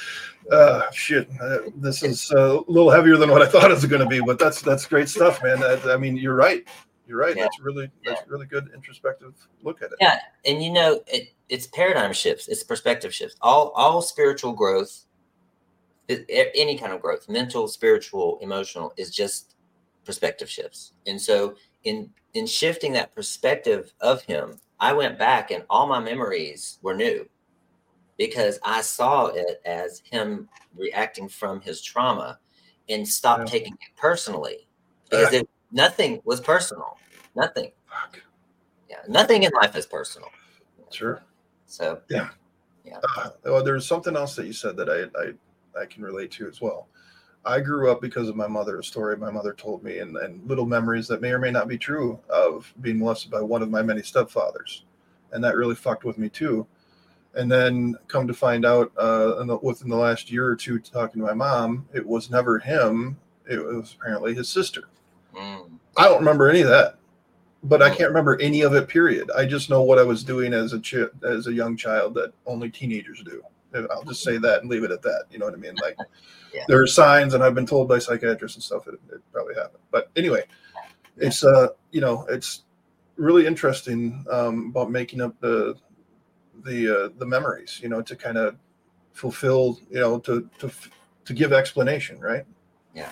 uh, 0.53 0.91
shit, 0.93 1.29
uh, 1.41 1.59
this 1.77 2.03
is 2.03 2.31
a 2.31 2.61
little 2.69 2.91
heavier 2.91 3.17
than 3.17 3.31
what 3.31 3.43
I 3.43 3.47
thought 3.47 3.71
it 3.71 3.75
was 3.75 3.87
going 3.87 4.03
to 4.03 4.09
be, 4.09 4.21
but 4.21 4.39
that's, 4.39 4.63
that's 4.63 4.87
great 4.87 5.09
stuff, 5.09 5.43
man. 5.43 5.63
I 5.63 5.97
mean, 5.97 6.17
you're 6.17 6.35
right. 6.35 6.65
You're 7.09 7.19
right. 7.19 7.37
Yeah. 7.37 7.45
That's 7.45 7.59
really, 7.61 7.91
that's 8.05 8.21
yeah. 8.21 8.27
really 8.29 8.47
good 8.47 8.71
introspective 8.75 9.35
look 9.63 9.83
at 9.83 9.91
it. 9.91 9.97
Yeah. 10.01 10.21
And 10.45 10.63
you 10.63 10.71
know, 10.71 11.01
it, 11.07 11.33
it's 11.49 11.67
paradigm 11.67 12.13
shifts. 12.13 12.47
It's 12.49 12.63
perspective 12.63 13.13
shifts. 13.15 13.37
All, 13.41 13.71
all 13.71 14.03
spiritual 14.03 14.53
growth 14.53 15.07
any 16.09 16.79
kind 16.79 16.93
of 16.93 17.03
growth, 17.03 17.29
mental, 17.29 17.69
spiritual, 17.69 18.39
emotional, 18.41 18.93
is 18.97 19.11
just 19.11 19.57
perspective 20.05 20.49
shifts. 20.49 20.93
And 21.07 21.21
so 21.21 21.57
in 21.85 22.11
in 22.35 22.47
shifting 22.47 22.93
that 22.93 23.15
perspective 23.15 23.93
of 24.01 24.23
him, 24.23 24.59
I 24.81 24.93
went 24.93 25.19
back 25.19 25.51
and 25.51 25.65
all 25.69 25.87
my 25.87 26.01
memories 26.01 26.79
were 26.83 26.95
new 26.95 27.29
because 28.17 28.59
I 28.65 28.81
saw 28.81 29.27
it 29.27 29.61
as 29.65 30.03
him 30.11 30.49
reacting 30.77 31.29
from 31.29 31.61
his 31.61 31.83
trauma 31.83 32.39
and 32.89 33.07
stopped 33.07 33.41
yeah. 33.47 33.59
taking 33.59 33.75
it 33.75 33.97
personally 33.97 34.69
because 35.11 35.33
it, 35.33 35.49
nothing 35.73 36.21
was 36.25 36.41
personal. 36.41 36.99
Nothing. 37.35 37.73
Fuck. 37.87 38.23
Yeah, 38.89 38.99
nothing 39.09 39.43
in 39.43 39.53
life 39.53 39.77
is 39.77 39.87
personal. 39.87 40.29
Sure. 40.91 41.23
So 41.67 42.01
yeah, 42.09 42.31
yeah. 42.85 42.99
Uh, 43.17 43.31
well, 43.45 43.63
there's 43.63 43.87
something 43.87 44.17
else 44.17 44.35
that 44.37 44.47
you 44.47 44.53
said 44.53 44.77
that 44.77 44.89
I 44.89 45.21
I 45.21 45.83
I 45.83 45.87
can 45.87 46.03
relate 46.03 46.31
to 46.33 46.49
as 46.49 46.61
well. 46.61 46.89
I 47.45 47.61
grew 47.61 47.91
up 47.91 48.01
because 48.01 48.29
of 48.29 48.37
my 48.37 48.47
mother, 48.47 48.79
a 48.79 48.85
story 48.85 49.17
my 49.17 49.31
mother 49.31 49.55
told 49.55 49.83
me, 49.83 49.99
and, 49.99 50.17
and 50.17 50.47
little 50.47 50.67
memories 50.67 51.09
that 51.09 51.21
may 51.21 51.31
or 51.31 51.39
may 51.39 51.51
not 51.51 51.69
be 51.69 51.79
true 51.79 52.19
of 52.29 52.73
being 52.81 52.99
molested 52.99 53.31
by 53.31 53.41
one 53.41 53.63
of 53.63 53.71
my 53.71 53.81
many 53.81 54.03
stepfathers. 54.03 54.83
And 55.33 55.43
that 55.45 55.57
really 55.57 55.75
fucked 55.75 56.05
with 56.05 56.19
me 56.19 56.29
too. 56.29 56.67
And 57.35 57.51
then 57.51 57.97
come 58.09 58.27
to 58.27 58.35
find 58.35 58.67
out 58.67 58.93
uh, 58.97 59.45
the, 59.45 59.57
within 59.63 59.89
the 59.89 59.97
last 59.97 60.31
year 60.31 60.47
or 60.47 60.57
two, 60.57 60.79
talking 60.79 61.21
to 61.21 61.27
my 61.27 61.35
mom, 61.35 61.89
it 61.95 62.05
was 62.05 62.31
never 62.31 62.59
him. 62.59 63.17
It 63.49 63.65
was 63.65 63.97
apparently 63.99 64.35
his 64.35 64.49
sister. 64.49 64.83
Mm. 65.35 65.79
I 65.97 66.05
don't 66.05 66.19
remember 66.19 66.49
any 66.49 66.61
of 66.61 66.69
that, 66.69 66.97
but 67.63 67.83
I 67.83 67.91
mm. 67.91 67.97
can't 67.97 68.09
remember 68.09 68.41
any 68.41 68.63
of 68.63 68.75
it. 68.75 68.89
Period. 68.89 69.31
I 69.37 69.45
just 69.45 69.71
know 69.71 69.83
what 69.83 69.99
I 69.99 70.03
was 70.03 70.25
doing 70.25 70.53
as 70.53 70.73
a 70.73 70.81
ch- 70.81 71.11
as 71.23 71.47
a 71.47 71.53
young 71.53 71.77
child 71.77 72.15
that 72.15 72.33
only 72.47 72.71
teenagers 72.71 73.23
do. 73.25 73.43
I'll 73.91 74.05
just 74.05 74.23
say 74.23 74.39
that 74.39 74.63
and 74.63 74.71
leave 74.71 74.85
it 74.85 74.91
at 74.91 75.03
that. 75.03 75.25
You 75.31 75.39
know 75.39 75.45
what 75.47 75.55
I 75.55 75.59
mean? 75.59 75.75
Like 75.83 75.97
yeah. 76.55 76.65
there 76.69 76.81
are 76.81 76.87
signs, 76.87 77.35
and 77.35 77.43
I've 77.43 77.55
been 77.55 77.67
told 77.67 77.89
by 77.89 77.99
psychiatrists 77.99 78.57
and 78.57 78.63
stuff 78.63 78.87
it, 78.89 78.95
it 79.13 79.21
probably 79.33 79.55
happened. 79.55 79.83
But 79.91 80.11
anyway, 80.17 80.45
it's 81.17 81.45
uh, 81.45 81.69
you 81.91 82.01
know, 82.01 82.27
it's 82.29 82.65
really 83.17 83.47
interesting 83.47 84.25
um, 84.31 84.69
about 84.71 84.91
making 84.91 85.21
up 85.21 85.39
the 85.41 85.75
the 86.65 87.05
uh, 87.05 87.09
the 87.19 87.27
memories. 87.27 87.81
You 87.83 87.89
know, 87.89 88.03
to 88.03 88.17
kind 88.17 88.39
of 88.39 88.57
fulfill. 89.13 89.79
You 89.91 90.01
know, 90.01 90.19
to 90.21 90.49
to 90.59 90.71
to 91.25 91.35
give 91.35 91.53
explanation, 91.53 92.19
right? 92.21 92.45
Yeah. 92.95 93.11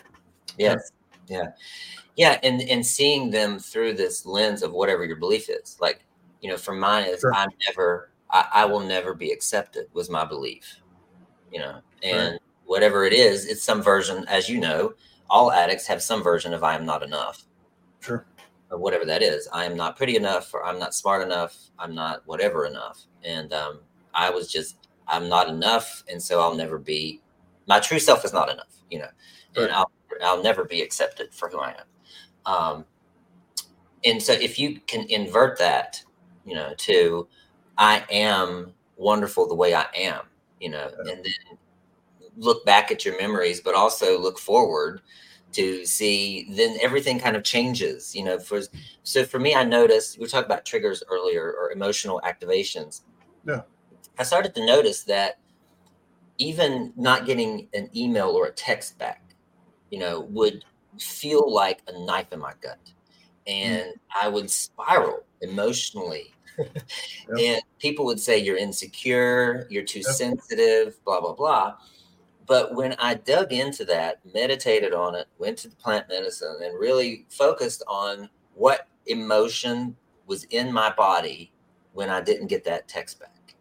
Yes. 0.59 0.91
Yeah. 1.27 1.49
Yeah, 2.17 2.39
and 2.43 2.63
and 2.63 2.85
seeing 2.85 3.31
them 3.31 3.59
through 3.59 3.95
this 3.95 4.25
lens 4.25 4.63
of 4.63 4.73
whatever 4.73 5.05
your 5.05 5.17
belief 5.17 5.51
is, 5.51 5.77
like 5.81 6.07
you 6.41 6.51
know, 6.51 6.57
for 6.57 6.75
mine 6.75 7.07
is 7.09 7.21
sure. 7.21 7.35
I'm 7.35 7.51
never 7.67 8.11
I, 8.31 8.47
I 8.53 8.65
will 8.65 8.81
never 8.81 9.15
be 9.15 9.31
accepted 9.31 9.87
was 9.93 10.11
my 10.11 10.25
belief, 10.25 10.81
you 11.53 11.61
know, 11.61 11.81
and 12.03 12.33
right. 12.33 12.41
whatever 12.65 13.05
it 13.05 13.13
is, 13.13 13.47
it's 13.47 13.63
some 13.63 13.83
version, 13.83 14.25
as 14.29 14.49
you 14.49 14.59
know, 14.59 14.95
all 15.29 15.53
addicts 15.53 15.87
have 15.87 16.03
some 16.03 16.23
version 16.23 16.53
of 16.53 16.65
I 16.65 16.75
am 16.75 16.85
not 16.85 17.03
enough. 17.03 17.45
Sure. 18.01 18.27
Or 18.71 18.79
whatever 18.79 19.05
that 19.05 19.23
is. 19.23 19.49
I 19.53 19.65
am 19.65 19.77
not 19.77 19.97
pretty 19.97 20.17
enough, 20.17 20.53
or 20.55 20.65
I'm 20.65 20.79
not 20.79 20.95
smart 20.95 21.23
enough, 21.23 21.57
I'm 21.79 21.95
not 21.95 22.23
whatever 22.27 22.67
enough. 22.67 23.05
And 23.23 23.53
um, 23.53 23.81
I 24.15 24.31
was 24.31 24.51
just, 24.51 24.89
I'm 25.07 25.29
not 25.29 25.49
enough. 25.49 26.03
And 26.09 26.21
so 26.21 26.41
I'll 26.41 26.55
never 26.55 26.79
be, 26.79 27.21
my 27.69 27.81
true 27.81 27.99
self 27.99 28.25
is 28.25 28.33
not 28.33 28.51
enough, 28.51 28.75
you 28.91 28.99
know, 28.99 29.09
right. 29.57 29.65
and 29.65 29.73
I'll, 29.73 29.91
I'll 30.23 30.43
never 30.43 30.65
be 30.65 30.83
accepted 30.83 31.33
for 31.33 31.49
who 31.49 31.59
I 31.59 31.71
am. 31.71 32.53
Um, 32.53 32.85
and 34.05 34.23
so 34.23 34.33
if 34.33 34.59
you 34.59 34.81
can 34.87 35.05
invert 35.09 35.59
that, 35.59 36.03
you 36.45 36.55
know, 36.55 36.75
to 36.79 37.27
I 37.79 38.05
am 38.11 38.73
wonderful 38.97 39.47
the 39.47 39.55
way 39.55 39.75
I 39.75 39.87
am, 39.95 40.21
you 40.61 40.71
know, 40.71 40.91
yeah. 41.05 41.13
and 41.13 41.25
then 41.25 41.59
look 42.37 42.65
back 42.65 42.91
at 42.91 43.05
your 43.05 43.19
memories, 43.21 43.61
but 43.61 43.75
also 43.75 44.19
look 44.19 44.39
forward 44.39 45.03
to 45.53 45.87
see 45.87 46.47
then 46.51 46.77
everything 46.83 47.19
kind 47.19 47.37
of 47.37 47.43
changes, 47.43 48.15
you 48.15 48.25
know, 48.25 48.39
for 48.39 48.61
so 49.03 49.25
for 49.25 49.39
me, 49.39 49.55
I 49.55 49.65
noticed 49.65 50.19
we 50.19 50.27
talked 50.27 50.47
about 50.47 50.65
triggers 50.65 51.03
earlier 51.11 51.53
or 51.53 51.73
emotional 51.73 52.21
activations. 52.25 53.03
Yeah. 53.47 53.63
I 54.19 54.23
started 54.23 54.55
to 54.55 54.67
notice 54.67 55.03
that 55.05 55.39
even 56.39 56.93
not 56.97 57.27
getting 57.27 57.69
an 57.75 57.89
email 57.95 58.29
or 58.29 58.47
a 58.47 58.53
text 58.53 58.99
back, 58.99 59.23
you 59.97 60.03
know, 60.03 60.21
would 60.31 60.63
feel 60.99 61.51
like 61.51 61.81
a 61.89 62.05
knife 62.05 62.31
in 62.31 62.41
my 62.41 62.53
gut. 62.61 62.79
Mm. 63.49 63.53
And. 63.53 63.93
I 64.19 64.29
would 64.29 64.51
spiral 64.51 65.25
emotionally 65.43 66.33
yep. 66.59 67.39
and 67.39 67.63
people 67.79 68.05
would 68.07 68.19
say 68.19 68.39
you're 68.39 68.57
insecure, 68.57 69.67
you're 69.69 69.85
too 69.85 70.01
yep. 70.01 70.15
sensitive, 70.15 71.03
blah, 71.05 71.21
blah, 71.21 71.35
blah. 71.35 71.77
But 72.47 72.75
when 72.75 72.95
I 72.99 73.15
dug 73.15 73.53
into 73.53 73.85
that, 73.87 74.21
meditated 74.35 74.95
on 74.95 75.15
it, 75.15 75.27
went 75.39 75.59
to 75.59 75.69
the 75.69 75.77
plant 75.77 76.09
medicine, 76.09 76.57
and 76.63 76.79
really 76.79 77.27
focused 77.29 77.83
on 77.87 78.31
what 78.55 78.89
emotion 79.07 79.97
was 80.27 80.45
in 80.45 80.73
my 80.73 80.93
body 80.93 81.53
when 81.93 82.09
I 82.09 82.21
didn't 82.21 82.47
get 82.47 82.65
that 82.65 82.89
text 82.89 83.21
back, 83.21 83.55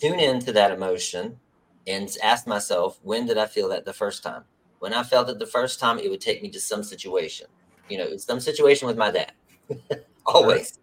tune 0.00 0.20
into 0.20 0.52
that 0.52 0.70
emotion 0.70 1.38
and 1.86 2.14
ask 2.22 2.46
myself, 2.46 3.00
when 3.02 3.26
did 3.26 3.38
I 3.38 3.46
feel 3.46 3.68
that 3.70 3.84
the 3.84 3.92
first 3.92 4.22
time? 4.22 4.44
When 4.78 4.92
I 4.92 5.02
felt 5.02 5.30
it 5.30 5.38
the 5.38 5.46
first 5.46 5.80
time, 5.80 5.98
it 5.98 6.10
would 6.10 6.20
take 6.20 6.42
me 6.42 6.50
to 6.50 6.60
some 6.60 6.82
situation, 6.82 7.46
you 7.88 7.98
know, 7.98 8.16
some 8.16 8.40
situation 8.40 8.86
with 8.86 8.96
my 8.96 9.10
dad, 9.10 9.32
always 10.26 10.78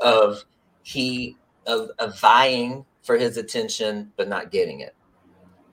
of 0.00 0.44
he 0.82 1.36
of, 1.66 1.90
of 1.98 2.18
vying 2.18 2.84
for 3.02 3.18
his 3.18 3.36
attention 3.36 4.12
but 4.16 4.28
not 4.28 4.50
getting 4.50 4.80
it 4.80 4.94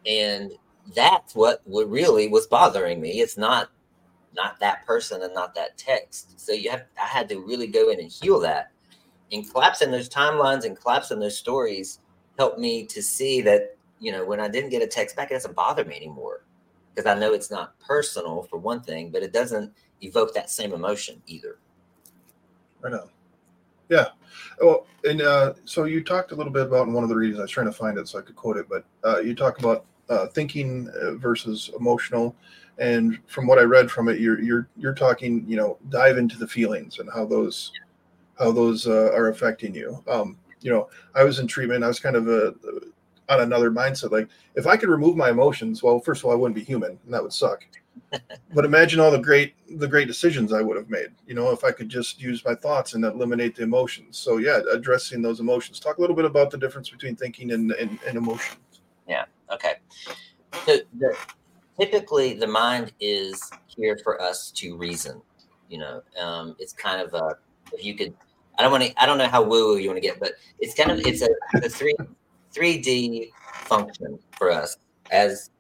and 0.06 0.52
that's 0.96 1.36
what 1.36 1.62
what 1.66 1.90
really 1.90 2.28
was 2.28 2.48
bothering 2.48 3.02
me. 3.02 3.22
It's 3.22 3.38
not 3.38 3.70
not 4.36 4.60
that 4.60 4.86
person 4.86 5.24
and 5.24 5.34
not 5.34 5.56
that 5.56 5.78
text. 5.78 6.40
So 6.40 6.52
you 6.52 6.70
have 6.70 6.86
I 7.02 7.06
had 7.06 7.30
to 7.30 7.40
really 7.40 7.68
go 7.68 7.90
in 7.90 8.00
and 8.00 8.12
heal 8.12 8.40
that. 8.42 8.72
And 9.32 9.50
collapsing 9.50 9.92
those 9.92 10.10
timelines 10.10 10.66
and 10.66 10.80
collapsing 10.80 11.20
those 11.20 11.38
stories 11.38 12.00
helped 12.38 12.60
me 12.60 12.86
to 12.86 13.02
see 13.02 13.42
that, 13.42 13.76
you 14.00 14.12
know, 14.12 14.24
when 14.24 14.40
I 14.40 14.48
didn't 14.48 14.70
get 14.70 14.84
a 14.84 14.88
text 14.88 15.16
back, 15.16 15.32
it 15.32 15.34
doesn't 15.34 15.56
bother 15.56 15.84
me 15.84 15.96
anymore. 15.96 16.44
Because 16.96 17.10
I 17.10 17.20
know 17.20 17.34
it's 17.34 17.52
not 17.52 17.78
personal 17.80 18.44
for 18.44 18.58
one 18.58 18.82
thing, 18.82 19.10
but 19.10 19.22
it 19.22 19.34
doesn't 19.34 19.74
evoke 20.02 20.34
that 20.34 20.50
same 20.50 20.72
emotion 20.72 21.22
either. 21.28 21.58
Right 22.82 22.94
on. 22.94 23.10
Yeah. 23.90 24.08
Well, 24.62 24.88
and 25.04 25.22
uh, 25.22 25.54
so 25.66 25.84
you 25.86 26.04
talked 26.04 26.32
a 26.32 26.36
little 26.36 26.52
bit 26.52 26.64
about 26.64 26.88
one 26.88 27.04
of 27.04 27.10
the 27.10 27.16
readings. 27.16 27.40
I 27.40 27.44
was 27.44 27.52
trying 27.52 27.68
to 27.68 27.74
find 27.74 27.98
it 27.98 28.08
so 28.08 28.20
I 28.20 28.22
could 28.22 28.36
quote 28.36 28.58
it, 28.58 28.68
but 28.70 28.86
uh, 29.04 29.20
you 29.20 29.36
talk 29.36 29.60
about 29.60 29.86
uh, 30.10 30.28
thinking 30.28 30.90
uh, 31.02 31.16
versus 31.16 31.72
emotional, 31.78 32.36
and 32.78 33.20
from 33.28 33.48
what 33.48 33.60
I 33.60 33.64
read 33.64 33.90
from 33.90 34.08
it, 34.08 34.20
you're 34.20 34.40
you're 34.42 34.68
you're 34.78 34.94
talking, 34.94 35.44
you 35.48 35.58
know, 35.58 35.78
dive 35.90 36.18
into 36.18 36.38
the 36.38 36.48
feelings 36.48 37.00
and 37.00 37.10
how 37.14 37.26
those 37.26 37.72
how 38.38 38.52
those 38.52 38.88
uh, 38.88 39.12
are 39.14 39.30
affecting 39.30 39.74
you. 39.74 40.04
Um, 40.08 40.38
you 40.62 40.72
know, 40.72 40.90
I 41.14 41.24
was 41.24 41.40
in 41.40 41.48
treatment. 41.48 41.84
I 41.84 41.88
was 41.88 42.00
kind 42.00 42.16
of 42.16 42.28
a, 42.28 42.54
on 43.30 43.42
another 43.42 43.72
mindset. 43.72 44.12
Like, 44.12 44.30
if 44.56 44.68
I 44.68 44.78
could 44.78 44.90
remove 44.90 45.16
my 45.16 45.30
emotions, 45.30 45.82
well, 45.82 46.00
first 46.00 46.22
of 46.22 46.26
all, 46.26 46.32
I 46.32 46.36
wouldn't 46.36 46.56
be 46.56 46.64
human, 46.64 46.98
and 47.06 47.14
that 47.14 47.24
would 47.24 47.34
suck. 47.34 47.66
but 48.54 48.66
imagine 48.66 49.00
all 49.00 49.12
the 49.12 49.18
great 49.18 49.56
the 49.78 49.88
great 49.88 50.08
decisions 50.08 50.54
I 50.54 50.62
would 50.62 50.78
have 50.78 50.90
made. 50.90 51.08
You 51.28 51.34
know, 51.34 51.52
if 51.52 51.64
I 51.64 51.72
could 51.72 51.90
just 51.90 52.20
use 52.22 52.44
my 52.44 52.56
thoughts 52.56 52.94
and 52.94 53.04
eliminate 53.04 53.56
the 53.56 53.64
emotions. 53.64 54.18
So 54.18 54.38
yeah, 54.38 54.60
addressing 54.72 55.22
those 55.22 55.40
emotions. 55.40 55.80
Talk 55.80 55.98
a 55.98 56.02
little 56.02 56.16
bit 56.16 56.26
about 56.26 56.52
the 56.52 56.58
difference 56.58 56.90
between 56.90 57.16
thinking 57.16 57.52
and 57.52 57.72
and, 57.72 57.98
and 58.06 58.18
emotions. 58.18 58.60
Yeah. 59.08 59.26
Okay. 59.52 59.76
So 60.66 60.78
the, 60.98 61.16
typically, 61.80 62.34
the 62.34 62.48
mind 62.48 62.94
is 63.00 63.50
here 63.68 63.98
for 64.04 64.22
us 64.22 64.52
to 64.52 64.76
reason. 64.78 65.22
You 65.70 65.80
know, 65.80 66.02
um, 66.20 66.56
it's 66.60 66.74
kind 66.74 67.02
of 67.02 67.14
a 67.14 67.38
if 67.74 67.84
you 67.84 67.96
could. 67.96 68.14
I 68.58 68.62
don't 68.62 68.72
want 68.72 68.84
to. 68.84 69.02
I 69.02 69.06
don't 69.06 69.18
know 69.18 69.28
how 69.28 69.42
woo 69.42 69.68
woo 69.68 69.78
you 69.78 69.90
want 69.90 69.98
to 69.98 70.08
get, 70.08 70.20
but 70.20 70.34
it's 70.60 70.74
kind 70.74 70.92
of 70.92 71.00
it's 71.00 71.22
a, 71.22 71.30
a 71.56 71.70
three 71.70 71.96
three 72.56 72.78
D 72.78 73.32
function 73.66 74.18
for 74.38 74.50
us 74.50 74.78
as 75.12 75.52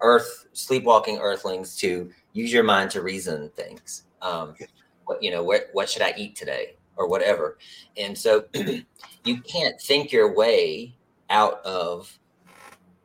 Earth 0.00 0.46
sleepwalking 0.52 1.18
Earthlings 1.18 1.76
to 1.76 2.10
use 2.32 2.52
your 2.52 2.64
mind 2.64 2.90
to 2.92 3.02
reason 3.02 3.50
things. 3.50 4.04
Um, 4.22 4.54
what 5.04 5.22
you 5.22 5.30
know, 5.30 5.44
what 5.44 5.68
what 5.74 5.90
should 5.90 6.02
I 6.02 6.14
eat 6.16 6.34
today 6.34 6.74
or 6.96 7.06
whatever, 7.06 7.58
and 7.96 8.16
so 8.16 8.44
you 9.24 9.40
can't 9.42 9.80
think 9.80 10.10
your 10.10 10.34
way 10.34 10.94
out 11.30 11.64
of 11.64 12.18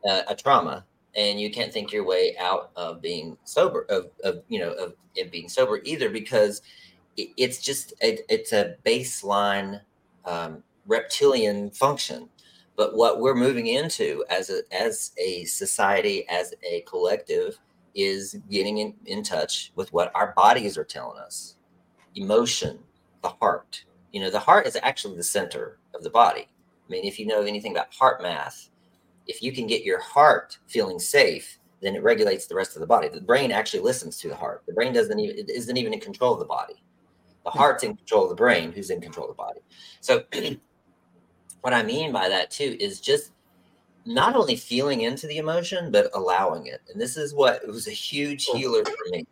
uh, 0.07 0.21
a 0.27 0.35
trauma 0.35 0.85
and 1.15 1.39
you 1.39 1.49
can't 1.49 1.73
think 1.73 1.91
your 1.91 2.05
way 2.05 2.35
out 2.37 2.71
of 2.75 3.01
being 3.01 3.37
sober 3.43 3.85
of, 3.89 4.09
of 4.23 4.43
you 4.47 4.59
know 4.59 4.71
of 4.73 4.93
it 5.15 5.31
being 5.31 5.49
sober 5.49 5.81
either 5.83 6.09
because 6.09 6.61
it, 7.17 7.29
it's 7.37 7.59
just 7.59 7.93
a, 8.03 8.19
it's 8.31 8.53
a 8.53 8.75
baseline 8.85 9.81
um, 10.25 10.63
reptilian 10.85 11.71
function 11.71 12.29
but 12.77 12.95
what 12.95 13.19
we're 13.19 13.35
moving 13.35 13.67
into 13.67 14.23
as 14.29 14.49
a 14.49 14.61
as 14.71 15.11
a 15.17 15.43
society 15.45 16.27
as 16.29 16.53
a 16.63 16.81
collective 16.81 17.57
is 17.93 18.39
getting 18.49 18.77
in, 18.77 18.93
in 19.05 19.23
touch 19.23 19.73
with 19.75 19.91
what 19.91 20.11
our 20.15 20.33
bodies 20.37 20.77
are 20.77 20.85
telling 20.85 21.19
us 21.19 21.57
emotion 22.15 22.79
the 23.23 23.29
heart 23.29 23.83
you 24.13 24.21
know 24.21 24.29
the 24.29 24.39
heart 24.39 24.65
is 24.65 24.77
actually 24.81 25.17
the 25.17 25.23
center 25.23 25.79
of 25.93 26.03
the 26.03 26.09
body 26.09 26.47
i 26.87 26.91
mean 26.91 27.03
if 27.03 27.19
you 27.19 27.25
know 27.25 27.41
anything 27.41 27.73
about 27.73 27.91
HeartMath, 27.91 28.69
if 29.27 29.43
you 29.43 29.51
can 29.51 29.67
get 29.67 29.83
your 29.83 29.99
heart 29.99 30.57
feeling 30.67 30.99
safe, 30.99 31.59
then 31.81 31.95
it 31.95 32.03
regulates 32.03 32.47
the 32.47 32.55
rest 32.55 32.75
of 32.75 32.79
the 32.79 32.87
body. 32.87 33.07
The 33.07 33.21
brain 33.21 33.51
actually 33.51 33.81
listens 33.83 34.17
to 34.19 34.29
the 34.29 34.35
heart. 34.35 34.63
The 34.67 34.73
brain 34.73 34.93
doesn't 34.93 35.19
even 35.19 35.37
it 35.37 35.49
isn't 35.49 35.77
even 35.77 35.93
in 35.93 35.99
control 35.99 36.33
of 36.33 36.39
the 36.39 36.45
body. 36.45 36.81
The 37.43 37.51
hmm. 37.51 37.57
heart's 37.57 37.83
in 37.83 37.95
control 37.95 38.23
of 38.23 38.29
the 38.29 38.35
brain, 38.35 38.71
who's 38.71 38.89
in 38.89 39.01
control 39.01 39.29
of 39.29 39.35
the 39.35 39.41
body. 39.41 39.59
So 40.01 40.23
what 41.67 41.73
I 41.73 41.83
mean 41.83 42.13
by 42.13 42.29
that 42.29 42.49
too 42.49 42.77
is 42.79 43.01
just 43.01 43.33
not 44.05 44.37
only 44.37 44.55
feeling 44.55 45.01
into 45.01 45.27
the 45.27 45.37
emotion, 45.37 45.91
but 45.91 46.09
allowing 46.13 46.67
it. 46.67 46.81
And 46.89 47.01
this 47.01 47.17
is 47.17 47.33
what 47.33 47.61
it 47.61 47.67
was 47.67 47.89
a 47.89 47.91
huge 47.91 48.45
healer 48.45 48.85
for 48.85 49.11
me 49.11 49.27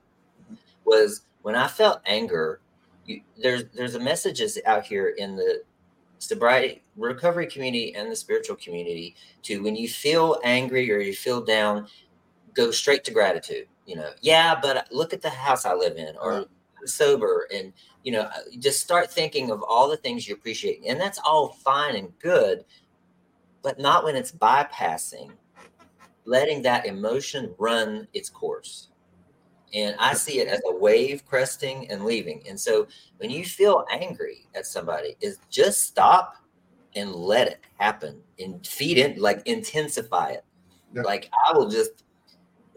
was 0.84 1.22
when 1.44 1.56
I 1.56 1.70
felt 1.70 2.02
anger. 2.06 2.60
You, 3.06 3.22
there's 3.42 3.64
there's 3.74 3.96
a 3.96 4.02
messages 4.02 4.60
out 4.66 4.84
here 4.84 5.16
in 5.18 5.38
the 5.38 5.62
sobriety 6.20 6.84
recovery 6.98 7.48
community 7.48 7.96
and 7.96 8.12
the 8.12 8.18
spiritual 8.18 8.58
community 8.58 9.16
to 9.44 9.64
when 9.64 9.78
you 9.78 9.88
feel 9.88 10.38
angry 10.44 10.92
or 10.92 11.00
you 11.00 11.14
feel 11.14 11.40
down 11.42 11.88
go 12.54 12.72
straight 12.72 13.04
to 13.04 13.12
gratitude 13.12 13.68
you 13.86 13.96
know 13.96 14.10
yeah 14.22 14.58
but 14.60 14.88
look 14.92 15.14
at 15.14 15.22
the 15.22 15.30
house 15.30 15.66
i 15.66 15.74
live 15.74 15.98
in 15.98 16.16
or 16.22 16.46
sober 16.88 17.48
and 17.54 17.74
you 18.04 18.12
know 18.12 18.22
uh, 18.22 18.40
just 18.60 18.80
start 18.80 19.12
thinking 19.12 19.52
of 19.52 19.62
all 19.64 19.90
the 19.90 19.98
things 19.98 20.28
you 20.28 20.36
appreciate 20.36 20.82
and 20.88 21.00
that's 21.00 21.20
all 21.20 21.50
fine 21.50 21.96
and 21.96 22.18
good 22.20 22.66
but 23.62 23.80
not 23.80 24.04
when 24.04 24.16
it's 24.16 24.32
bypassing 24.32 25.32
letting 26.26 26.62
that 26.62 26.86
emotion 26.86 27.54
run 27.58 28.08
its 28.14 28.30
course 28.30 28.90
and 29.76 29.96
I 30.00 30.14
see 30.14 30.40
it 30.40 30.48
as 30.48 30.62
a 30.66 30.74
wave 30.74 31.26
cresting 31.26 31.92
and 31.92 32.06
leaving. 32.06 32.42
And 32.48 32.58
so 32.58 32.88
when 33.18 33.30
you 33.30 33.44
feel 33.44 33.86
angry 33.92 34.48
at 34.56 34.66
somebody, 34.66 35.18
is 35.20 35.38
just 35.50 35.84
stop 35.84 36.36
and 36.96 37.14
let 37.14 37.48
it 37.50 37.60
happen 37.78 38.22
and 38.40 38.66
feed 38.66 38.98
it, 38.98 39.18
like 39.18 39.46
intensify 39.46 40.30
it. 40.30 40.46
Yeah. 40.94 41.02
Like 41.02 41.30
I 41.46 41.58
will 41.58 41.70
just 41.70 42.05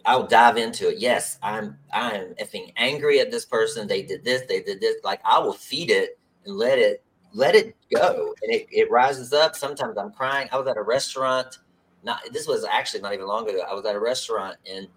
I'll 0.08 0.26
dive 0.26 0.56
into 0.56 0.88
it. 0.88 0.98
Yes, 0.98 1.38
I'm 1.42 1.76
I'm 1.92 2.34
effing 2.40 2.72
angry 2.78 3.20
at 3.20 3.30
this 3.30 3.44
person. 3.44 3.86
They 3.86 4.00
did 4.00 4.24
this, 4.24 4.42
they 4.48 4.62
did 4.62 4.80
this. 4.80 4.96
Like 5.04 5.20
I 5.22 5.38
will 5.38 5.52
feed 5.52 5.90
it 5.90 6.18
and 6.46 6.56
let 6.56 6.78
it 6.78 7.04
let 7.34 7.54
it 7.54 7.76
go. 7.94 8.34
And 8.42 8.50
it, 8.50 8.66
it 8.72 8.90
rises 8.90 9.34
up. 9.34 9.54
Sometimes 9.54 9.98
I'm 9.98 10.10
crying. 10.10 10.48
I 10.50 10.56
was 10.56 10.66
at 10.66 10.78
a 10.78 10.82
restaurant. 10.82 11.58
Not 12.04 12.22
this 12.32 12.48
was 12.48 12.64
actually 12.64 13.02
not 13.02 13.12
even 13.12 13.26
long 13.26 13.50
ago. 13.50 13.60
I 13.70 13.74
was 13.74 13.84
at 13.84 13.96
a 13.96 14.00
restaurant 14.00 14.56
and 14.70 14.88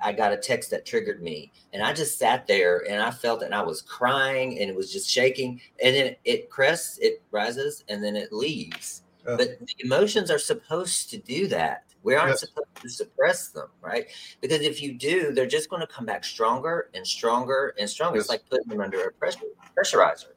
I 0.00 0.12
got 0.12 0.32
a 0.32 0.36
text 0.36 0.72
that 0.72 0.84
triggered 0.84 1.22
me. 1.22 1.52
And 1.72 1.80
I 1.80 1.92
just 1.92 2.18
sat 2.18 2.48
there 2.48 2.84
and 2.90 3.00
I 3.00 3.12
felt 3.12 3.42
it 3.42 3.44
and 3.44 3.54
I 3.54 3.62
was 3.62 3.80
crying 3.80 4.58
and 4.58 4.68
it 4.68 4.74
was 4.74 4.92
just 4.92 5.08
shaking. 5.08 5.60
And 5.80 5.94
then 5.94 6.16
it 6.24 6.50
crests, 6.50 6.98
it 6.98 7.22
rises, 7.30 7.84
and 7.88 8.02
then 8.02 8.16
it 8.16 8.32
leaves. 8.32 9.04
Oh. 9.24 9.36
But 9.36 9.60
the 9.60 9.84
emotions 9.84 10.32
are 10.32 10.38
supposed 10.38 11.10
to 11.10 11.18
do 11.18 11.46
that. 11.46 11.84
We 12.02 12.14
aren't 12.14 12.30
yes. 12.30 12.40
supposed 12.40 12.74
to 12.80 12.88
suppress 12.88 13.48
them, 13.48 13.68
right? 13.80 14.06
Because 14.40 14.60
if 14.60 14.82
you 14.82 14.94
do, 14.94 15.32
they're 15.32 15.46
just 15.46 15.70
going 15.70 15.80
to 15.80 15.86
come 15.86 16.04
back 16.04 16.24
stronger 16.24 16.90
and 16.94 17.06
stronger 17.06 17.74
and 17.78 17.88
stronger. 17.88 18.16
Yes. 18.16 18.24
It's 18.24 18.30
like 18.30 18.48
putting 18.50 18.68
them 18.68 18.80
under 18.80 19.04
a 19.04 19.12
pressure 19.12 19.40
pressurizer. 19.76 20.32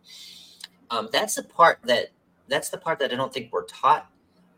Um, 0.91 1.09
that's 1.11 1.35
the 1.35 1.43
part 1.43 1.79
that 1.83 2.09
that's 2.47 2.69
the 2.69 2.77
part 2.77 2.99
that 2.99 3.11
I 3.11 3.15
don't 3.15 3.33
think 3.33 3.51
we're 3.51 3.65
taught 3.65 4.09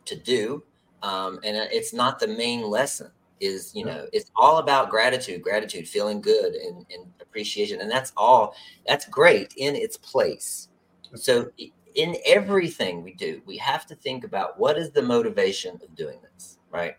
to 0.05 0.15
do, 0.15 0.63
um, 1.03 1.39
and 1.43 1.55
it's 1.71 1.93
not 1.93 2.19
the 2.19 2.27
main 2.27 2.63
lesson 2.63 3.11
is 3.39 3.71
you 3.75 3.85
know 3.85 4.07
it's 4.13 4.31
all 4.35 4.57
about 4.57 4.89
gratitude 4.89 5.41
gratitude 5.41 5.87
feeling 5.87 6.21
good 6.21 6.53
and, 6.55 6.85
and 6.91 7.05
appreciation 7.21 7.81
and 7.81 7.89
that's 7.89 8.11
all 8.17 8.55
that's 8.87 9.07
great 9.07 9.53
in 9.57 9.75
its 9.75 9.97
place 9.97 10.69
so 11.13 11.49
in 11.95 12.15
everything 12.25 13.03
we 13.03 13.13
do 13.13 13.41
we 13.45 13.57
have 13.57 13.85
to 13.85 13.95
think 13.95 14.23
about 14.23 14.59
what 14.59 14.77
is 14.77 14.91
the 14.91 15.01
motivation 15.01 15.79
of 15.83 15.95
doing 15.95 16.19
this 16.33 16.56
right 16.71 16.95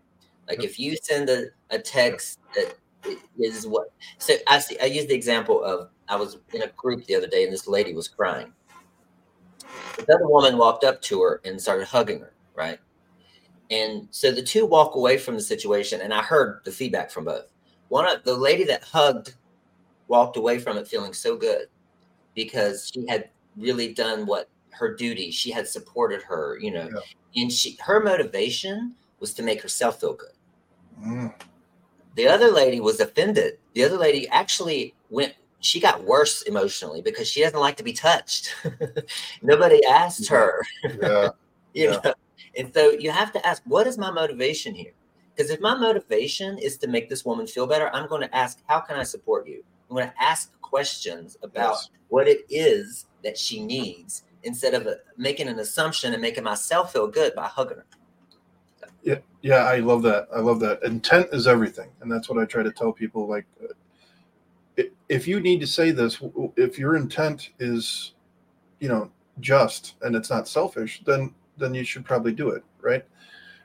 like 0.48 0.62
if 0.62 0.78
you 0.78 0.96
send 1.02 1.28
a, 1.28 1.46
a 1.70 1.78
text 1.78 2.40
that 2.54 2.76
is 3.38 3.66
what 3.66 3.92
so 4.18 4.34
i 4.46 4.58
see 4.58 4.78
i 4.80 4.84
use 4.84 5.06
the 5.06 5.14
example 5.14 5.62
of 5.62 5.88
i 6.08 6.16
was 6.16 6.38
in 6.52 6.62
a 6.62 6.68
group 6.68 7.04
the 7.06 7.14
other 7.14 7.26
day 7.26 7.44
and 7.44 7.52
this 7.52 7.68
lady 7.68 7.94
was 7.94 8.08
crying 8.08 8.52
this 9.96 10.06
other 10.12 10.26
woman 10.26 10.56
walked 10.56 10.84
up 10.84 11.00
to 11.02 11.20
her 11.22 11.40
and 11.44 11.60
started 11.60 11.86
hugging 11.86 12.20
her 12.20 12.32
right 12.54 12.80
and 13.70 14.08
so 14.10 14.30
the 14.32 14.42
two 14.42 14.64
walk 14.64 14.94
away 14.94 15.18
from 15.18 15.34
the 15.34 15.42
situation, 15.42 16.00
and 16.00 16.12
I 16.14 16.22
heard 16.22 16.60
the 16.64 16.72
feedback 16.72 17.10
from 17.10 17.24
both. 17.24 17.46
One 17.88 18.08
of 18.08 18.24
the 18.24 18.34
lady 18.34 18.64
that 18.64 18.82
hugged 18.82 19.34
walked 20.08 20.36
away 20.36 20.58
from 20.58 20.78
it 20.78 20.88
feeling 20.88 21.12
so 21.12 21.36
good 21.36 21.66
because 22.34 22.90
she 22.92 23.06
had 23.08 23.28
really 23.56 23.92
done 23.92 24.24
what 24.24 24.48
her 24.70 24.94
duty. 24.94 25.30
She 25.30 25.50
had 25.50 25.66
supported 25.66 26.22
her, 26.22 26.58
you 26.60 26.70
know, 26.70 26.88
yeah. 26.88 27.42
and 27.42 27.52
she 27.52 27.76
her 27.80 28.02
motivation 28.02 28.94
was 29.20 29.34
to 29.34 29.42
make 29.42 29.62
herself 29.62 30.00
feel 30.00 30.14
good. 30.14 30.32
Mm. 31.04 31.34
The 32.14 32.26
other 32.26 32.50
lady 32.50 32.80
was 32.80 33.00
offended. 33.00 33.58
The 33.74 33.84
other 33.84 33.96
lady 33.96 34.28
actually 34.28 34.94
went 35.10 35.34
she 35.60 35.80
got 35.80 36.04
worse 36.04 36.42
emotionally 36.42 37.02
because 37.02 37.28
she 37.28 37.42
doesn't 37.42 37.58
like 37.58 37.76
to 37.76 37.82
be 37.82 37.92
touched. 37.92 38.54
Nobody 39.42 39.84
asked 39.86 40.28
her. 40.28 40.64
Yeah. 40.84 41.30
you 41.74 41.90
yeah. 41.90 42.00
know, 42.04 42.14
and 42.56 42.72
so 42.72 42.90
you 42.90 43.10
have 43.10 43.32
to 43.32 43.46
ask, 43.46 43.62
what 43.66 43.86
is 43.86 43.98
my 43.98 44.10
motivation 44.10 44.74
here? 44.74 44.92
Because 45.34 45.50
if 45.50 45.60
my 45.60 45.74
motivation 45.74 46.58
is 46.58 46.76
to 46.78 46.88
make 46.88 47.08
this 47.08 47.24
woman 47.24 47.46
feel 47.46 47.66
better, 47.66 47.94
I'm 47.94 48.08
going 48.08 48.22
to 48.22 48.36
ask, 48.36 48.60
how 48.66 48.80
can 48.80 48.96
I 48.96 49.02
support 49.02 49.48
you? 49.48 49.62
I'm 49.88 49.96
going 49.96 50.08
to 50.08 50.22
ask 50.22 50.60
questions 50.60 51.36
about 51.42 51.74
yes. 51.74 51.90
what 52.08 52.28
it 52.28 52.44
is 52.50 53.06
that 53.24 53.38
she 53.38 53.62
needs 53.64 54.24
instead 54.42 54.74
of 54.74 54.86
uh, 54.86 54.94
making 55.16 55.48
an 55.48 55.58
assumption 55.58 56.12
and 56.12 56.22
making 56.22 56.44
myself 56.44 56.92
feel 56.92 57.08
good 57.08 57.34
by 57.34 57.46
hugging 57.46 57.78
her. 57.78 57.86
Yeah, 59.08 59.20
yeah, 59.40 59.64
I 59.64 59.78
love 59.78 60.02
that. 60.02 60.28
I 60.34 60.40
love 60.40 60.60
that. 60.60 60.82
Intent 60.82 61.28
is 61.32 61.46
everything, 61.46 61.88
and 62.02 62.12
that's 62.12 62.28
what 62.28 62.38
I 62.38 62.44
try 62.44 62.62
to 62.62 62.70
tell 62.70 62.92
people. 62.92 63.26
Like, 63.26 63.46
if 65.08 65.26
you 65.26 65.40
need 65.40 65.60
to 65.60 65.66
say 65.66 65.92
this, 65.92 66.20
if 66.56 66.78
your 66.78 66.94
intent 66.94 67.48
is, 67.58 68.12
you 68.80 68.90
know, 68.90 69.10
just 69.40 69.94
and 70.02 70.14
it's 70.14 70.28
not 70.28 70.46
selfish, 70.46 71.02
then 71.06 71.34
then 71.56 71.72
you 71.72 71.84
should 71.84 72.04
probably 72.04 72.32
do 72.32 72.50
it, 72.50 72.62
right? 72.82 73.02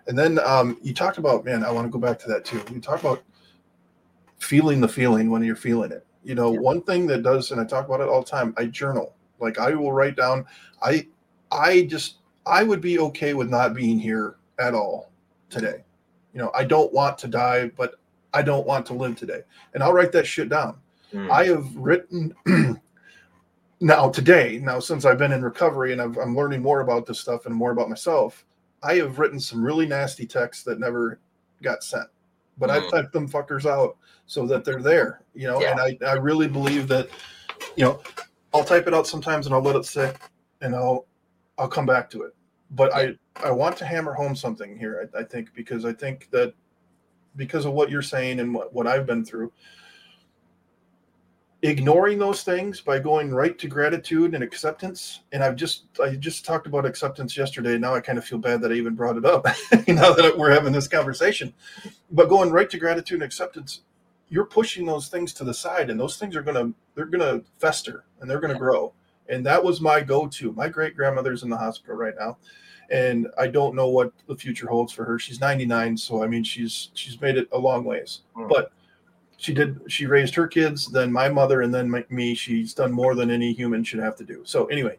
And 0.07 0.17
then 0.17 0.39
um, 0.45 0.77
you 0.81 0.93
talked 0.93 1.17
about, 1.17 1.43
man, 1.43 1.65
I 1.65 1.71
want 1.71 1.87
to 1.87 1.91
go 1.91 1.99
back 1.99 2.19
to 2.19 2.29
that 2.29 2.45
too. 2.45 2.63
You 2.71 2.79
talk 2.79 3.01
about 3.01 3.21
feeling 4.39 4.79
the 4.79 4.87
feeling 4.87 5.29
when 5.29 5.43
you're 5.43 5.57
feeling 5.57 5.91
it. 5.91 6.07
You 6.23 6.35
know, 6.35 6.53
yeah. 6.53 6.59
one 6.61 6.83
thing 6.83 7.05
that 7.07 7.21
does, 7.21 7.51
and 7.51 7.59
I 7.59 7.65
talk 7.65 7.85
about 7.85 7.99
it 7.99 8.07
all 8.07 8.21
the 8.21 8.29
time. 8.29 8.53
I 8.55 8.67
journal. 8.67 9.13
Like 9.41 9.59
I 9.59 9.75
will 9.75 9.91
write 9.91 10.15
down. 10.15 10.45
I, 10.81 11.05
I 11.51 11.81
just, 11.81 12.19
I 12.45 12.63
would 12.63 12.79
be 12.79 12.97
okay 12.99 13.33
with 13.33 13.49
not 13.49 13.73
being 13.73 13.99
here 13.99 14.37
at 14.57 14.73
all 14.73 15.12
today. 15.53 15.83
You 16.33 16.39
know, 16.39 16.51
I 16.53 16.63
don't 16.63 16.91
want 16.91 17.17
to 17.19 17.27
die, 17.27 17.69
but 17.77 17.95
I 18.33 18.41
don't 18.41 18.65
want 18.65 18.85
to 18.87 18.93
live 18.93 19.15
today, 19.15 19.41
and 19.73 19.83
I'll 19.83 19.93
write 19.93 20.11
that 20.13 20.25
shit 20.25 20.49
down. 20.49 20.77
Mm. 21.13 21.29
I 21.29 21.45
have 21.45 21.75
written 21.75 22.33
now 23.79 24.09
today. 24.09 24.59
Now 24.61 24.79
since 24.79 25.05
I've 25.05 25.19
been 25.19 25.31
in 25.31 25.43
recovery 25.43 25.91
and 25.91 26.01
i 26.01 26.05
am 26.05 26.35
learning 26.35 26.61
more 26.61 26.81
about 26.81 27.05
this 27.05 27.19
stuff 27.19 27.45
and 27.45 27.53
more 27.53 27.71
about 27.71 27.89
myself, 27.89 28.45
I 28.81 28.95
have 28.95 29.19
written 29.19 29.39
some 29.39 29.63
really 29.63 29.85
nasty 29.85 30.25
texts 30.25 30.63
that 30.63 30.79
never 30.79 31.19
got 31.61 31.83
sent, 31.83 32.07
but 32.57 32.69
mm. 32.69 32.73
I've 32.73 32.89
typed 32.89 33.13
them 33.13 33.29
fuckers 33.29 33.69
out 33.69 33.97
so 34.25 34.47
that 34.47 34.65
they're 34.65 34.81
there, 34.81 35.21
you 35.35 35.47
know. 35.47 35.61
Yeah. 35.61 35.71
And 35.71 35.79
I, 35.79 36.11
I 36.11 36.13
really 36.13 36.47
believe 36.47 36.87
that, 36.87 37.09
you 37.75 37.85
know, 37.85 38.01
I'll 38.53 38.63
type 38.63 38.87
it 38.87 38.93
out 38.93 39.07
sometimes 39.07 39.45
and 39.45 39.53
I'll 39.53 39.61
let 39.61 39.75
it 39.75 39.85
sit 39.85 40.17
and 40.61 40.75
I'll 40.75 41.05
I'll 41.57 41.67
come 41.67 41.85
back 41.85 42.09
to 42.11 42.23
it. 42.23 42.35
But. 42.73 42.93
I 42.93 43.15
I 43.41 43.51
want 43.51 43.77
to 43.77 43.85
hammer 43.85 44.13
home 44.13 44.35
something 44.35 44.77
here. 44.77 45.09
I, 45.13 45.21
I 45.21 45.23
think 45.23 45.53
because 45.53 45.85
I 45.85 45.93
think 45.93 46.29
that 46.31 46.53
because 47.35 47.65
of 47.65 47.73
what 47.73 47.89
you're 47.89 48.01
saying 48.01 48.39
and 48.39 48.53
what, 48.53 48.73
what 48.73 48.85
I've 48.85 49.07
been 49.07 49.25
through, 49.25 49.51
ignoring 51.63 52.19
those 52.19 52.43
things 52.43 52.79
by 52.81 52.99
going 52.99 53.33
right 53.33 53.57
to 53.57 53.67
gratitude 53.69 54.35
and 54.35 54.43
acceptance 54.43 55.21
and 55.31 55.41
i've 55.41 55.55
just 55.55 55.85
i 56.03 56.13
just 56.13 56.43
talked 56.43 56.67
about 56.67 56.85
acceptance 56.85 57.37
yesterday 57.37 57.77
now 57.77 57.95
i 57.95 58.01
kind 58.01 58.17
of 58.17 58.25
feel 58.25 58.37
bad 58.37 58.59
that 58.59 58.69
i 58.69 58.75
even 58.75 58.95
brought 58.95 59.15
it 59.15 59.23
up 59.23 59.45
now 59.87 60.11
that 60.11 60.37
we're 60.37 60.51
having 60.51 60.73
this 60.73 60.89
conversation 60.89 61.53
but 62.11 62.27
going 62.27 62.51
right 62.51 62.69
to 62.69 62.77
gratitude 62.77 63.15
and 63.15 63.23
acceptance 63.23 63.83
you're 64.27 64.43
pushing 64.43 64.85
those 64.85 65.07
things 65.07 65.31
to 65.31 65.45
the 65.45 65.53
side 65.53 65.89
and 65.89 65.97
those 65.97 66.17
things 66.17 66.35
are 66.35 66.41
going 66.41 66.57
to 66.57 66.75
they're 66.95 67.05
going 67.05 67.21
to 67.21 67.41
fester 67.59 68.03
and 68.19 68.29
they're 68.29 68.41
going 68.41 68.51
to 68.51 68.59
grow 68.59 68.91
and 69.29 69.45
that 69.45 69.63
was 69.63 69.79
my 69.79 70.01
go-to 70.01 70.51
my 70.51 70.67
great 70.67 70.97
grandmother's 70.97 71.43
in 71.43 71.49
the 71.49 71.55
hospital 71.55 71.95
right 71.95 72.15
now 72.19 72.37
and 72.91 73.27
i 73.37 73.47
don't 73.47 73.75
know 73.75 73.87
what 73.87 74.11
the 74.27 74.35
future 74.35 74.67
holds 74.67 74.91
for 74.91 75.05
her. 75.05 75.19
She's 75.19 75.39
99 75.39 75.97
so 75.97 76.23
i 76.23 76.27
mean 76.27 76.43
she's 76.43 76.89
she's 76.93 77.19
made 77.21 77.37
it 77.37 77.47
a 77.51 77.57
long 77.57 77.83
ways. 77.83 78.21
Mm. 78.35 78.49
but 78.49 78.71
she 79.37 79.53
did 79.53 79.79
she 79.87 80.05
raised 80.05 80.35
her 80.35 80.47
kids 80.47 80.87
then 80.87 81.11
my 81.11 81.27
mother 81.29 81.61
and 81.61 81.73
then 81.73 81.89
my, 81.89 82.05
me. 82.09 82.33
She's 82.33 82.73
done 82.73 82.91
more 82.91 83.15
than 83.15 83.31
any 83.31 83.53
human 83.53 83.83
should 83.83 83.99
have 83.99 84.15
to 84.17 84.23
do. 84.23 84.41
So 84.45 84.65
anyway 84.65 84.97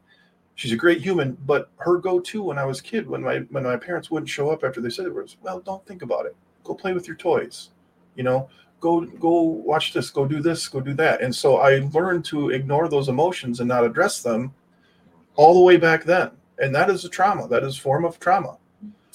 she's 0.56 0.72
a 0.72 0.76
great 0.76 1.00
human 1.00 1.36
but 1.46 1.70
her 1.78 1.98
go-to 1.98 2.42
when 2.42 2.58
i 2.58 2.64
was 2.64 2.80
kid 2.80 3.08
when 3.08 3.22
my 3.22 3.38
when 3.50 3.64
my 3.64 3.76
parents 3.76 4.10
wouldn't 4.10 4.30
show 4.30 4.50
up 4.50 4.62
after 4.62 4.80
they 4.80 4.90
said 4.90 5.06
it 5.06 5.14
was 5.14 5.36
well 5.42 5.60
don't 5.60 5.84
think 5.86 6.02
about 6.02 6.26
it. 6.26 6.36
Go 6.62 6.74
play 6.74 6.92
with 6.92 7.06
your 7.06 7.16
toys 7.16 7.70
you 8.14 8.22
know? 8.22 8.48
Go 8.80 9.00
go 9.02 9.40
watch 9.40 9.92
this. 9.92 10.10
Go 10.10 10.26
do 10.26 10.42
this. 10.42 10.68
Go 10.68 10.80
do 10.80 10.94
that. 10.94 11.22
And 11.22 11.34
so 11.34 11.56
i 11.58 11.78
learned 11.92 12.24
to 12.26 12.50
ignore 12.50 12.88
those 12.88 13.08
emotions 13.08 13.60
and 13.60 13.68
not 13.68 13.84
address 13.84 14.22
them 14.22 14.52
all 15.36 15.54
the 15.54 15.60
way 15.60 15.76
back 15.76 16.04
then 16.04 16.30
and 16.58 16.74
that 16.74 16.90
is 16.90 17.04
a 17.04 17.08
trauma 17.08 17.48
that 17.48 17.62
is 17.62 17.76
a 17.78 17.80
form 17.80 18.04
of 18.04 18.18
trauma 18.20 18.56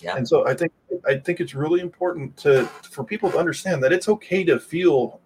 yeah. 0.02 0.15
And 0.15 0.28
so 0.28 0.47
I 0.47 0.54
think 0.54 0.71
I 1.08 1.15
think 1.15 1.39
it's 1.39 1.54
really 1.54 1.82
important 1.82 2.36
to 2.38 2.65
for 2.65 3.04
people 3.04 3.32
to 3.32 3.38
understand 3.38 3.84
that 3.84 3.93
it's 3.93 4.10
okay 4.10 4.43
to 4.45 4.60
feel 4.60 5.19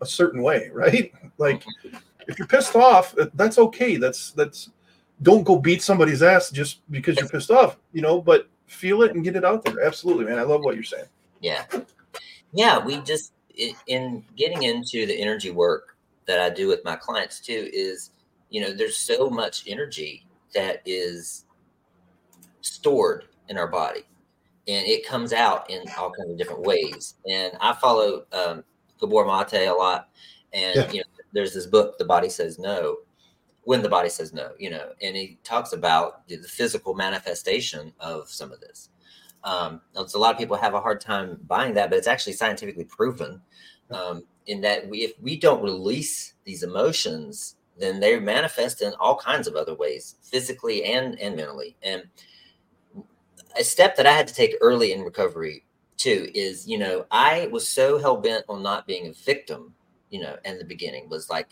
a 0.00 0.06
certain 0.06 0.42
way, 0.42 0.70
right? 0.72 1.12
Like 1.38 1.64
mm-hmm. 1.64 1.96
if 2.28 2.38
you're 2.38 2.48
pissed 2.48 2.76
off, 2.76 3.14
that's 3.34 3.58
okay. 3.58 3.96
That's 3.96 4.32
that's 4.32 4.70
don't 5.22 5.44
go 5.44 5.56
beat 5.56 5.82
somebody's 5.82 6.22
ass 6.22 6.50
just 6.50 6.80
because 6.90 7.16
you're 7.16 7.28
pissed 7.28 7.50
off, 7.50 7.78
you 7.92 8.02
know, 8.02 8.20
but 8.20 8.48
feel 8.66 9.02
it 9.02 9.14
and 9.14 9.22
get 9.22 9.36
it 9.36 9.44
out 9.44 9.64
there. 9.64 9.84
Absolutely, 9.84 10.24
man. 10.24 10.38
I 10.38 10.42
love 10.42 10.62
what 10.62 10.74
you're 10.74 10.84
saying. 10.84 11.06
Yeah. 11.40 11.64
Yeah, 12.52 12.84
we 12.84 12.98
just 12.98 13.32
in 13.86 14.24
getting 14.36 14.62
into 14.64 15.06
the 15.06 15.18
energy 15.20 15.50
work 15.50 15.96
that 16.26 16.40
I 16.40 16.50
do 16.50 16.68
with 16.68 16.84
my 16.84 16.96
clients 16.96 17.40
too 17.40 17.68
is, 17.72 18.10
you 18.50 18.60
know, 18.60 18.72
there's 18.72 18.96
so 18.96 19.28
much 19.30 19.64
energy 19.66 20.26
that 20.54 20.82
is 20.84 21.46
stored 22.60 23.24
in 23.48 23.58
our 23.58 23.66
body 23.66 24.02
and 24.68 24.86
it 24.86 25.06
comes 25.06 25.32
out 25.32 25.68
in 25.70 25.82
all 25.98 26.12
kinds 26.12 26.30
of 26.30 26.38
different 26.38 26.62
ways. 26.62 27.14
And 27.28 27.52
I 27.60 27.72
follow 27.74 28.26
um, 28.32 28.62
Gabor 29.00 29.26
Mate 29.26 29.66
a 29.66 29.72
lot, 29.72 30.08
and 30.52 30.76
yeah. 30.76 30.90
you 30.90 30.98
know, 30.98 31.04
there's 31.32 31.54
this 31.54 31.66
book, 31.66 31.98
"The 31.98 32.04
Body 32.04 32.28
Says 32.28 32.58
No," 32.58 32.98
when 33.64 33.82
the 33.82 33.88
body 33.88 34.08
says 34.08 34.32
no, 34.32 34.50
you 34.58 34.70
know, 34.70 34.90
and 35.02 35.16
he 35.16 35.38
talks 35.44 35.72
about 35.72 36.26
the 36.28 36.36
physical 36.38 36.94
manifestation 36.94 37.92
of 38.00 38.28
some 38.28 38.52
of 38.52 38.60
this. 38.60 38.90
Um, 39.44 39.80
a 39.94 40.18
lot 40.18 40.32
of 40.32 40.38
people 40.38 40.56
have 40.56 40.74
a 40.74 40.80
hard 40.80 41.00
time 41.00 41.38
buying 41.46 41.74
that, 41.74 41.90
but 41.90 41.98
it's 41.98 42.08
actually 42.08 42.34
scientifically 42.34 42.84
proven 42.84 43.40
um, 43.90 44.24
in 44.46 44.60
that 44.62 44.88
we, 44.88 44.98
if 44.98 45.12
we 45.20 45.36
don't 45.36 45.62
release 45.62 46.34
these 46.44 46.62
emotions, 46.62 47.56
then 47.78 48.00
they 48.00 48.18
manifest 48.18 48.82
in 48.82 48.92
all 49.00 49.16
kinds 49.16 49.46
of 49.46 49.56
other 49.56 49.74
ways, 49.74 50.16
physically 50.22 50.84
and 50.84 51.18
and 51.18 51.36
mentally. 51.36 51.76
And 51.82 52.04
a 53.58 53.64
step 53.64 53.96
that 53.96 54.06
I 54.06 54.12
had 54.12 54.28
to 54.28 54.34
take 54.34 54.56
early 54.60 54.92
in 54.92 55.02
recovery 55.02 55.64
too 55.96 56.30
is, 56.34 56.66
you 56.66 56.78
know, 56.78 57.06
I 57.10 57.48
was 57.52 57.68
so 57.68 57.98
hell 57.98 58.16
bent 58.16 58.44
on 58.48 58.62
not 58.62 58.86
being 58.86 59.06
a 59.06 59.12
victim, 59.12 59.74
you 60.10 60.20
know, 60.20 60.36
in 60.44 60.58
the 60.58 60.64
beginning 60.64 61.08
was 61.08 61.30
like, 61.30 61.48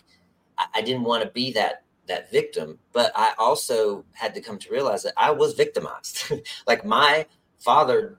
I, 0.59 0.67
I 0.77 0.83
didn't 0.83 1.05
want 1.05 1.23
to 1.25 1.31
be 1.31 1.53
that 1.53 1.85
that 2.07 2.31
victim, 2.31 2.79
but 2.93 3.13
I 3.15 3.35
also 3.39 4.05
had 4.13 4.35
to 4.35 4.41
come 4.41 4.59
to 4.59 4.73
realize 4.73 5.05
that 5.05 5.15
I 5.17 5.31
was 5.31 5.55
victimized. 5.55 6.33
like 6.67 6.85
my 6.85 7.27
father, 7.59 8.19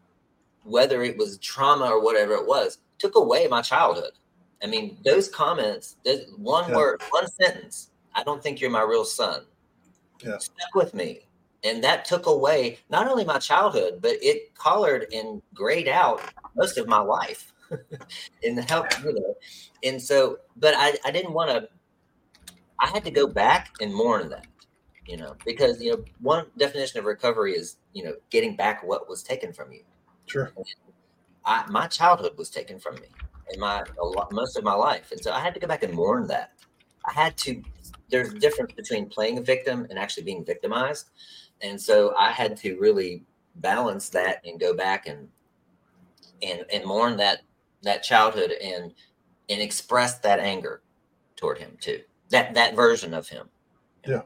whether 0.63 1.03
it 1.03 1.17
was 1.17 1.37
trauma 1.39 1.85
or 1.85 2.01
whatever 2.01 2.33
it 2.33 2.47
was, 2.47 2.77
took 2.99 3.15
away 3.15 3.47
my 3.47 3.61
childhood. 3.61 4.11
I 4.63 4.67
mean, 4.67 4.97
those 5.03 5.27
comments, 5.27 5.97
one 6.37 6.69
yeah. 6.69 6.75
word, 6.75 7.01
one 7.09 7.27
sentence, 7.27 7.90
I 8.15 8.24
don't 8.24 8.41
think 8.41 8.60
you're 8.60 8.69
my 8.69 8.84
real 8.84 9.06
son. 9.06 9.45
Yeah. 10.24 10.38
Stuck 10.38 10.76
with 10.76 10.93
me 10.93 11.21
and 11.63 11.84
that 11.84 12.06
took 12.06 12.26
away 12.26 12.80
not 12.89 13.08
only 13.08 13.24
my 13.24 13.38
childhood, 13.38 14.00
but 14.02 14.13
it 14.21 14.54
colored 14.56 15.08
and 15.13 15.41
grayed 15.54 15.88
out 15.88 16.21
most 16.56 16.78
of 16.78 16.88
my 16.88 17.00
life 17.00 17.54
in 18.41 18.56
the 18.56 18.63
help, 18.63 18.88
you 19.04 19.13
know. 19.13 19.36
And 19.84 20.02
so, 20.02 20.39
but 20.58 20.74
I, 20.76 20.97
I 21.06 21.12
didn't 21.12 21.34
want 21.34 21.52
to, 21.52 21.69
I 22.80 22.88
had 22.88 23.04
to 23.06 23.12
go 23.12 23.28
back 23.28 23.74
and 23.80 23.93
mourn 23.93 24.30
that, 24.30 24.47
you 25.06 25.17
know, 25.17 25.36
because, 25.45 25.82
you 25.82 25.91
know, 25.91 26.04
one 26.19 26.47
definition 26.58 27.00
of 27.00 27.06
recovery 27.06 27.54
is, 27.54 27.78
you 27.93 28.04
know, 28.04 28.13
getting 28.32 28.56
back 28.56 28.84
what 28.84 29.08
was 29.08 29.21
taken 29.21 29.54
from 29.54 29.71
you. 29.71 29.84
Sure. 30.26 30.52
I, 31.45 31.65
my 31.69 31.88
childhood 31.88 32.38
was 32.38 32.50
taken 32.50 32.80
from 32.80 32.95
me 32.95 33.08
and 33.52 33.60
my, 33.60 33.84
a 34.02 34.06
lot, 34.06 34.32
most 34.32 34.58
of 34.58 34.63
my 34.63 34.74
life. 34.74 35.12
And 35.12 35.21
so 35.21 35.32
I 35.32 35.39
had 35.39 35.54
to 35.54 35.60
go 35.60 35.67
back 35.67 35.84
and 35.84 35.93
mourn 35.93 36.26
that. 36.28 36.54
I 37.06 37.13
had 37.13 37.38
to, 37.38 37.62
there's 38.12 38.34
a 38.34 38.39
difference 38.39 38.74
between 38.74 39.08
playing 39.08 39.38
a 39.38 39.41
victim 39.41 39.88
and 39.89 39.97
actually 39.97 40.24
being 40.24 40.45
victimized 40.45 41.10
and 41.62 41.80
so 41.80 42.13
I 42.17 42.32
had 42.32 42.58
to 42.58 42.78
really 42.80 43.24
balance 43.56 44.10
that 44.10 44.41
and 44.45 44.60
go 44.60 44.74
back 44.74 45.08
and 45.08 45.28
and 46.41 46.65
and 46.71 46.86
mourn 46.86 47.17
that 47.17 47.41
that 47.84 48.04
childhood 48.04 48.52
and 48.62 48.93
and 49.50 49.62
express 49.62 50.19
that 50.19 50.39
anger 50.39 50.82
toward 51.36 51.58
him 51.58 51.78
too. 51.80 52.02
That 52.30 52.54
that 52.54 52.76
version 52.76 53.13
of 53.13 53.28
him. 53.28 53.50
Yeah, 54.08 54.21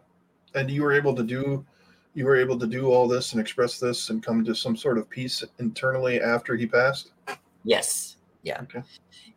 and 0.53 0.69
you 0.69 0.83
were 0.83 0.93
able 0.93 1.15
to 1.15 1.23
do 1.23 1.65
you 2.13 2.25
were 2.25 2.37
able 2.37 2.57
to 2.59 2.67
do 2.67 2.91
all 2.91 3.07
this 3.07 3.33
and 3.33 3.41
express 3.41 3.79
this 3.79 4.09
and 4.09 4.23
come 4.23 4.45
to 4.45 4.55
some 4.55 4.77
sort 4.77 4.97
of 4.97 5.09
peace 5.09 5.43
internally 5.59 6.21
after 6.21 6.55
he 6.55 6.65
passed. 6.65 7.11
Yes. 7.65 8.15
Yeah. 8.45 8.61
Okay. 8.61 8.83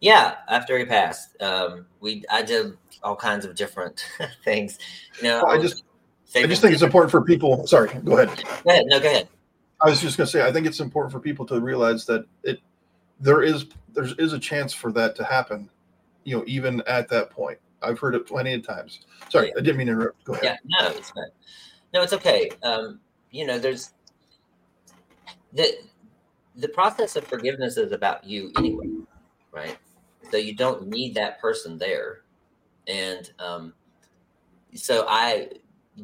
Yeah. 0.00 0.34
After 0.48 0.78
he 0.78 0.84
passed, 0.84 1.40
um, 1.42 1.86
we 2.00 2.22
I 2.30 2.42
did 2.42 2.76
all 3.02 3.16
kinds 3.16 3.46
of 3.46 3.54
different 3.54 4.06
things. 4.44 4.78
You 5.16 5.28
know, 5.28 5.42
well, 5.44 5.58
I 5.58 5.60
just 5.60 5.82
I 6.36 6.46
just 6.46 6.60
think 6.60 6.74
it's 6.74 6.82
important 6.82 7.10
for 7.10 7.22
people. 7.22 7.66
Sorry, 7.66 7.88
go 8.04 8.18
ahead. 8.18 8.44
Go 8.64 8.70
ahead. 8.70 8.84
No, 8.86 9.00
go 9.00 9.08
ahead. 9.08 9.28
I 9.80 9.88
was 9.88 10.00
just 10.00 10.18
going 10.18 10.26
to 10.26 10.30
say, 10.30 10.46
I 10.46 10.52
think 10.52 10.66
it's 10.66 10.80
important 10.80 11.12
for 11.12 11.20
people 11.20 11.46
to 11.46 11.60
realize 11.60 12.04
that 12.06 12.26
it 12.42 12.60
there 13.18 13.42
is 13.42 13.66
there 13.94 14.06
is 14.18 14.34
a 14.34 14.38
chance 14.38 14.74
for 14.74 14.92
that 14.92 15.16
to 15.16 15.24
happen. 15.24 15.70
You 16.24 16.36
know, 16.36 16.44
even 16.46 16.82
at 16.86 17.08
that 17.08 17.30
point, 17.30 17.58
I've 17.80 17.98
heard 17.98 18.14
it 18.14 18.26
plenty 18.26 18.52
of 18.52 18.66
times. 18.66 19.06
Sorry, 19.30 19.48
yeah. 19.48 19.54
I 19.56 19.60
didn't 19.62 19.78
mean 19.78 19.86
to 19.86 19.94
interrupt. 19.94 20.22
Go 20.24 20.34
ahead. 20.34 20.58
Yeah, 20.64 20.80
no, 20.82 20.88
it's 20.90 21.10
fine. 21.10 21.30
No, 21.94 22.02
it's 22.02 22.12
okay. 22.12 22.50
Um, 22.62 23.00
you 23.30 23.46
know, 23.46 23.58
there's 23.58 23.94
the 25.54 25.78
the 26.58 26.68
process 26.68 27.16
of 27.16 27.24
forgiveness 27.26 27.76
is 27.76 27.92
about 27.92 28.24
you 28.24 28.52
anyway, 28.58 28.88
right? 29.52 29.78
So 30.30 30.36
you 30.36 30.54
don't 30.54 30.88
need 30.88 31.14
that 31.14 31.40
person 31.40 31.78
there, 31.78 32.22
and 32.86 33.30
um, 33.38 33.72
so 34.74 35.06
I 35.08 35.48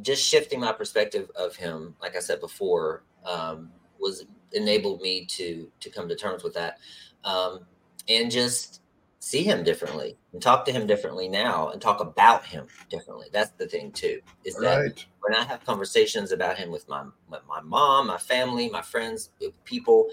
just 0.02 0.24
shifting 0.24 0.60
my 0.60 0.72
perspective 0.72 1.30
of 1.36 1.54
him, 1.56 1.94
like 2.00 2.16
I 2.16 2.20
said 2.20 2.40
before, 2.40 3.02
um, 3.24 3.70
was 4.00 4.24
enabled 4.52 5.00
me 5.00 5.24
to 5.26 5.70
to 5.80 5.90
come 5.90 6.08
to 6.08 6.14
terms 6.16 6.44
with 6.44 6.54
that 6.54 6.78
um, 7.24 7.66
and 8.08 8.30
just 8.30 8.80
see 9.18 9.42
him 9.42 9.64
differently 9.64 10.16
and 10.32 10.42
talk 10.42 10.64
to 10.66 10.72
him 10.72 10.86
differently 10.86 11.28
now 11.28 11.70
and 11.70 11.80
talk 11.80 12.00
about 12.00 12.44
him 12.44 12.66
differently 12.90 13.26
that's 13.32 13.50
the 13.52 13.66
thing 13.66 13.90
too 13.90 14.20
is 14.44 14.54
that 14.56 14.78
Right. 14.78 15.06
when 15.20 15.34
I 15.34 15.44
have 15.44 15.64
conversations 15.64 16.30
about 16.30 16.58
him 16.58 16.70
with 16.70 16.86
my 16.88 17.04
with 17.30 17.40
my 17.48 17.60
mom, 17.62 18.08
my 18.08 18.18
family, 18.18 18.68
my 18.68 18.82
friends, 18.82 19.30
people, 19.64 20.08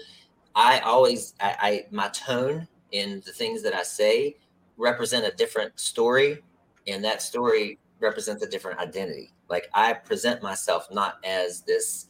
I 0.54 0.80
always 0.80 1.34
I, 1.40 1.56
I 1.60 1.86
my 1.90 2.08
tone 2.08 2.68
and 2.92 3.22
the 3.22 3.32
things 3.32 3.62
that 3.62 3.74
I 3.74 3.82
say 3.82 4.36
represent 4.76 5.24
a 5.26 5.36
different 5.36 5.78
story, 5.78 6.42
and 6.86 7.04
that 7.04 7.22
story 7.22 7.78
represents 8.00 8.42
a 8.42 8.48
different 8.48 8.78
identity. 8.80 9.32
Like 9.48 9.68
I 9.74 9.92
present 9.94 10.42
myself 10.42 10.88
not 10.90 11.16
as 11.24 11.62
this 11.62 12.08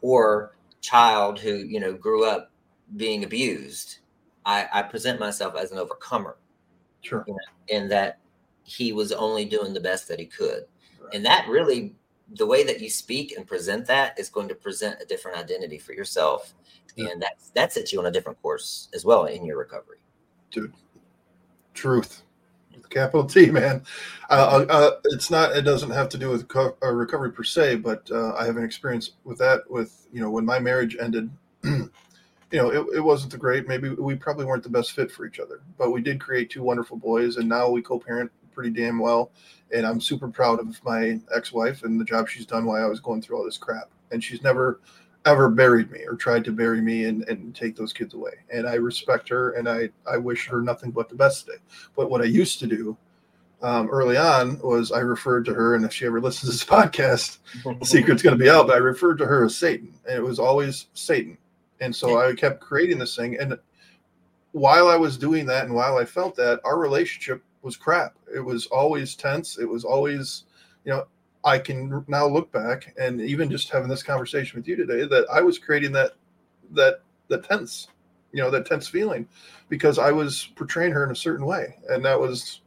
poor 0.00 0.56
child 0.80 1.38
who 1.38 1.54
you 1.54 1.80
know 1.80 1.92
grew 1.94 2.24
up 2.24 2.50
being 2.96 3.24
abused. 3.24 3.98
I, 4.44 4.68
I 4.72 4.82
present 4.82 5.18
myself 5.18 5.56
as 5.56 5.72
an 5.72 5.78
overcomer 5.78 6.36
Sure. 7.02 7.24
in 7.68 7.88
that 7.88 8.18
he 8.64 8.92
was 8.92 9.12
only 9.12 9.44
doing 9.44 9.72
the 9.72 9.80
best 9.80 10.08
that 10.08 10.18
he 10.18 10.26
could. 10.26 10.64
Right. 11.00 11.14
And 11.14 11.24
that 11.24 11.48
really, 11.48 11.94
the 12.34 12.46
way 12.46 12.64
that 12.64 12.80
you 12.80 12.90
speak 12.90 13.36
and 13.36 13.46
present 13.46 13.86
that 13.86 14.18
is 14.18 14.28
going 14.28 14.48
to 14.48 14.54
present 14.54 15.00
a 15.00 15.06
different 15.06 15.38
identity 15.38 15.78
for 15.78 15.92
yourself. 15.92 16.54
Yeah. 16.96 17.08
And 17.10 17.22
that, 17.22 17.34
that 17.54 17.72
sets 17.72 17.92
you 17.92 17.98
on 17.98 18.06
a 18.06 18.10
different 18.10 18.40
course 18.42 18.88
as 18.94 19.04
well 19.04 19.26
in 19.26 19.44
your 19.44 19.58
recovery. 19.58 19.98
Dude. 20.50 20.72
Truth. 21.74 22.22
Capital 22.88 23.24
T, 23.24 23.50
man. 23.50 23.82
Uh, 24.30 24.64
uh, 24.68 24.90
it's 25.06 25.30
not. 25.30 25.56
It 25.56 25.62
doesn't 25.62 25.90
have 25.90 26.08
to 26.10 26.18
do 26.18 26.30
with 26.30 26.48
co- 26.48 26.76
uh, 26.82 26.92
recovery 26.92 27.32
per 27.32 27.42
se, 27.42 27.76
but 27.76 28.08
uh, 28.10 28.34
I 28.34 28.44
have 28.44 28.56
an 28.56 28.64
experience 28.64 29.12
with 29.24 29.38
that. 29.38 29.68
With 29.68 30.06
you 30.12 30.20
know, 30.20 30.30
when 30.30 30.44
my 30.44 30.58
marriage 30.58 30.96
ended, 31.00 31.30
you 31.64 31.90
know, 32.52 32.70
it, 32.70 32.96
it 32.96 33.00
wasn't 33.00 33.32
the 33.32 33.38
great. 33.38 33.68
Maybe 33.68 33.90
we 33.90 34.14
probably 34.14 34.44
weren't 34.44 34.62
the 34.62 34.68
best 34.68 34.92
fit 34.92 35.10
for 35.10 35.26
each 35.26 35.40
other, 35.40 35.60
but 35.78 35.90
we 35.90 36.00
did 36.00 36.20
create 36.20 36.50
two 36.50 36.62
wonderful 36.62 36.96
boys, 36.96 37.36
and 37.36 37.48
now 37.48 37.68
we 37.68 37.82
co-parent 37.82 38.30
pretty 38.56 38.70
damn 38.70 38.98
well. 38.98 39.30
And 39.72 39.86
I'm 39.86 40.00
super 40.00 40.28
proud 40.28 40.58
of 40.58 40.82
my 40.82 41.20
ex-wife 41.34 41.84
and 41.84 42.00
the 42.00 42.04
job 42.04 42.28
she's 42.28 42.46
done 42.46 42.64
while 42.64 42.82
I 42.82 42.88
was 42.88 43.00
going 43.00 43.20
through 43.20 43.36
all 43.36 43.44
this 43.44 43.58
crap. 43.58 43.90
And 44.10 44.24
she's 44.24 44.42
never 44.42 44.80
ever 45.26 45.50
buried 45.50 45.90
me 45.90 46.00
or 46.06 46.14
tried 46.14 46.44
to 46.44 46.52
bury 46.52 46.80
me 46.80 47.04
and, 47.04 47.28
and 47.28 47.54
take 47.54 47.76
those 47.76 47.92
kids 47.92 48.14
away. 48.14 48.30
And 48.52 48.66
I 48.66 48.74
respect 48.74 49.28
her 49.28 49.52
and 49.52 49.68
I, 49.68 49.90
I 50.10 50.16
wish 50.16 50.46
her 50.46 50.62
nothing 50.62 50.92
but 50.92 51.08
the 51.08 51.16
best 51.16 51.46
today. 51.46 51.58
But 51.96 52.10
what 52.10 52.22
I 52.22 52.26
used 52.26 52.60
to 52.60 52.66
do 52.66 52.96
um, 53.60 53.88
early 53.90 54.16
on 54.16 54.60
was 54.60 54.92
I 54.92 55.00
referred 55.00 55.44
to 55.46 55.54
her, 55.54 55.74
and 55.74 55.84
if 55.84 55.92
she 55.92 56.06
ever 56.06 56.20
listens 56.20 56.42
to 56.42 56.56
this 56.56 56.64
podcast, 56.84 57.38
the 57.64 57.84
secret's 57.84 58.22
going 58.22 58.38
to 58.38 58.42
be 58.42 58.50
out, 58.50 58.68
but 58.68 58.76
I 58.76 58.78
referred 58.78 59.18
to 59.18 59.26
her 59.26 59.44
as 59.44 59.56
Satan. 59.56 59.92
And 60.08 60.16
it 60.16 60.22
was 60.22 60.38
always 60.38 60.86
Satan. 60.94 61.36
And 61.80 61.94
so 61.94 62.20
I 62.20 62.34
kept 62.34 62.60
creating 62.60 62.98
this 62.98 63.16
thing. 63.16 63.36
And 63.38 63.58
while 64.52 64.88
I 64.88 64.96
was 64.96 65.18
doing 65.18 65.44
that 65.46 65.64
and 65.64 65.74
while 65.74 65.98
I 65.98 66.04
felt 66.04 66.36
that, 66.36 66.60
our 66.64 66.78
relationship 66.78 67.42
was 67.66 67.76
crap. 67.76 68.14
It 68.34 68.40
was 68.40 68.66
always 68.66 69.14
tense. 69.14 69.58
It 69.58 69.68
was 69.68 69.84
always, 69.84 70.44
you 70.84 70.92
know, 70.92 71.06
I 71.44 71.58
can 71.58 72.04
now 72.08 72.26
look 72.26 72.50
back 72.50 72.94
and 72.98 73.20
even 73.20 73.50
just 73.50 73.68
having 73.70 73.88
this 73.88 74.02
conversation 74.02 74.58
with 74.58 74.66
you 74.66 74.76
today 74.76 75.04
that 75.06 75.26
I 75.30 75.42
was 75.42 75.58
creating 75.58 75.92
that 75.92 76.12
that 76.72 77.00
that 77.28 77.44
tense, 77.44 77.88
you 78.32 78.42
know, 78.42 78.50
that 78.50 78.66
tense 78.66 78.88
feeling 78.88 79.28
because 79.68 79.98
I 79.98 80.12
was 80.12 80.48
portraying 80.56 80.92
her 80.92 81.04
in 81.04 81.10
a 81.10 81.16
certain 81.16 81.44
way. 81.44 81.76
And 81.88 82.04
that 82.04 82.18
was, 82.18 82.62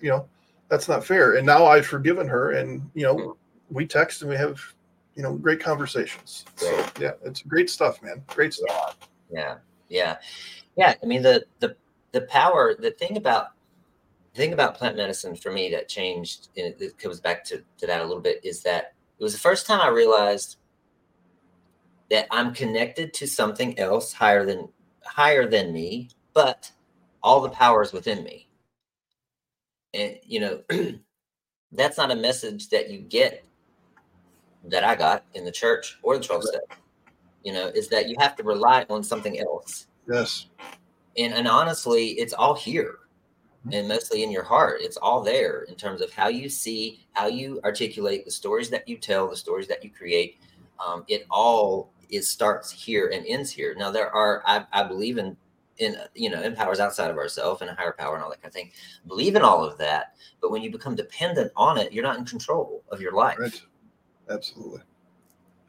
you 0.00 0.10
know, 0.10 0.28
that's 0.68 0.88
not 0.88 1.04
fair. 1.04 1.36
And 1.36 1.46
now 1.46 1.64
I've 1.64 1.86
forgiven 1.86 2.28
her 2.28 2.52
and, 2.52 2.90
you 2.94 3.04
know, 3.04 3.36
we 3.70 3.86
text 3.86 4.22
and 4.22 4.30
we 4.30 4.36
have, 4.36 4.60
you 5.14 5.22
know, 5.22 5.34
great 5.34 5.60
conversations. 5.60 6.44
So 6.56 6.86
yeah, 7.00 7.12
it's 7.24 7.42
great 7.42 7.70
stuff, 7.70 8.02
man. 8.02 8.22
Great 8.26 8.54
stuff. 8.54 8.98
Yeah. 9.32 9.58
Yeah. 9.88 10.16
Yeah. 10.76 10.94
I 11.02 11.06
mean, 11.06 11.22
the, 11.22 11.44
the, 11.60 11.76
the 12.12 12.22
power, 12.22 12.74
the 12.76 12.90
thing 12.92 13.16
about, 13.16 13.52
thing 14.34 14.52
about 14.52 14.76
plant 14.76 14.96
medicine 14.96 15.34
for 15.34 15.50
me 15.50 15.70
that 15.70 15.88
changed, 15.88 16.48
and 16.56 16.74
it, 16.80 16.98
comes 16.98 17.20
back 17.20 17.44
to, 17.44 17.62
to 17.78 17.86
that 17.86 18.00
a 18.00 18.04
little 18.04 18.22
bit, 18.22 18.40
is 18.44 18.62
that 18.62 18.94
it 19.18 19.22
was 19.22 19.32
the 19.32 19.40
first 19.40 19.66
time 19.66 19.80
I 19.80 19.88
realized 19.88 20.56
that 22.10 22.26
I'm 22.30 22.54
connected 22.54 23.12
to 23.14 23.26
something 23.26 23.78
else 23.78 24.12
higher 24.12 24.44
than 24.46 24.68
higher 25.04 25.48
than 25.48 25.72
me, 25.72 26.08
but 26.32 26.70
all 27.22 27.40
the 27.40 27.50
power 27.50 27.82
is 27.82 27.92
within 27.92 28.24
me. 28.24 28.48
And 29.94 30.18
you 30.24 30.40
know, 30.40 30.62
that's 31.72 31.98
not 31.98 32.10
a 32.10 32.16
message 32.16 32.68
that 32.70 32.90
you 32.90 32.98
get 32.98 33.44
that 34.64 34.84
I 34.84 34.94
got 34.94 35.24
in 35.34 35.44
the 35.44 35.52
church 35.52 35.98
or 36.02 36.18
the 36.18 36.24
12 36.24 36.44
step. 36.44 36.62
You 37.42 37.52
know, 37.52 37.68
is 37.68 37.88
that 37.88 38.08
you 38.08 38.16
have 38.18 38.36
to 38.36 38.42
rely 38.42 38.84
on 38.90 39.02
something 39.02 39.38
else. 39.38 39.86
Yes. 40.08 40.46
And 41.16 41.34
and 41.34 41.48
honestly, 41.48 42.10
it's 42.12 42.32
all 42.32 42.54
here 42.54 42.99
and 43.72 43.88
mostly 43.88 44.22
in 44.22 44.30
your 44.30 44.42
heart. 44.42 44.80
It's 44.80 44.96
all 44.96 45.22
there 45.22 45.62
in 45.62 45.74
terms 45.74 46.00
of 46.00 46.12
how 46.12 46.28
you 46.28 46.48
see, 46.48 47.06
how 47.12 47.26
you 47.26 47.60
articulate 47.64 48.24
the 48.24 48.30
stories 48.30 48.70
that 48.70 48.88
you 48.88 48.96
tell, 48.96 49.28
the 49.28 49.36
stories 49.36 49.68
that 49.68 49.84
you 49.84 49.90
create. 49.90 50.38
Um, 50.84 51.04
it 51.08 51.26
all 51.30 51.92
it 52.08 52.24
starts 52.24 52.70
here 52.70 53.10
and 53.12 53.24
ends 53.26 53.50
here. 53.50 53.74
Now 53.76 53.90
there 53.90 54.10
are 54.10 54.42
I, 54.46 54.64
I 54.72 54.84
believe 54.84 55.18
in 55.18 55.36
in 55.78 55.96
you 56.14 56.30
know 56.30 56.42
in 56.42 56.54
powers 56.54 56.80
outside 56.80 57.10
of 57.10 57.18
ourselves 57.18 57.60
and 57.60 57.70
a 57.70 57.74
higher 57.74 57.94
power 57.98 58.14
and 58.14 58.24
all 58.24 58.30
that 58.30 58.40
kind 58.42 58.50
of 58.50 58.54
thing. 58.54 58.70
Believe 59.06 59.36
in 59.36 59.42
all 59.42 59.62
of 59.62 59.76
that, 59.78 60.14
but 60.40 60.50
when 60.50 60.62
you 60.62 60.70
become 60.70 60.94
dependent 60.94 61.52
on 61.54 61.78
it, 61.78 61.92
you're 61.92 62.04
not 62.04 62.18
in 62.18 62.24
control 62.24 62.82
of 62.90 63.00
your 63.00 63.12
life. 63.12 63.38
Right. 63.38 63.62
Absolutely. 64.30 64.80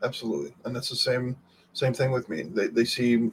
Absolutely. 0.03 0.53
And 0.65 0.75
that's 0.75 0.89
the 0.89 0.95
same 0.95 1.35
same 1.73 1.93
thing 1.93 2.11
with 2.11 2.29
me. 2.29 2.43
They 2.43 2.67
they 2.67 2.85
see 2.85 3.31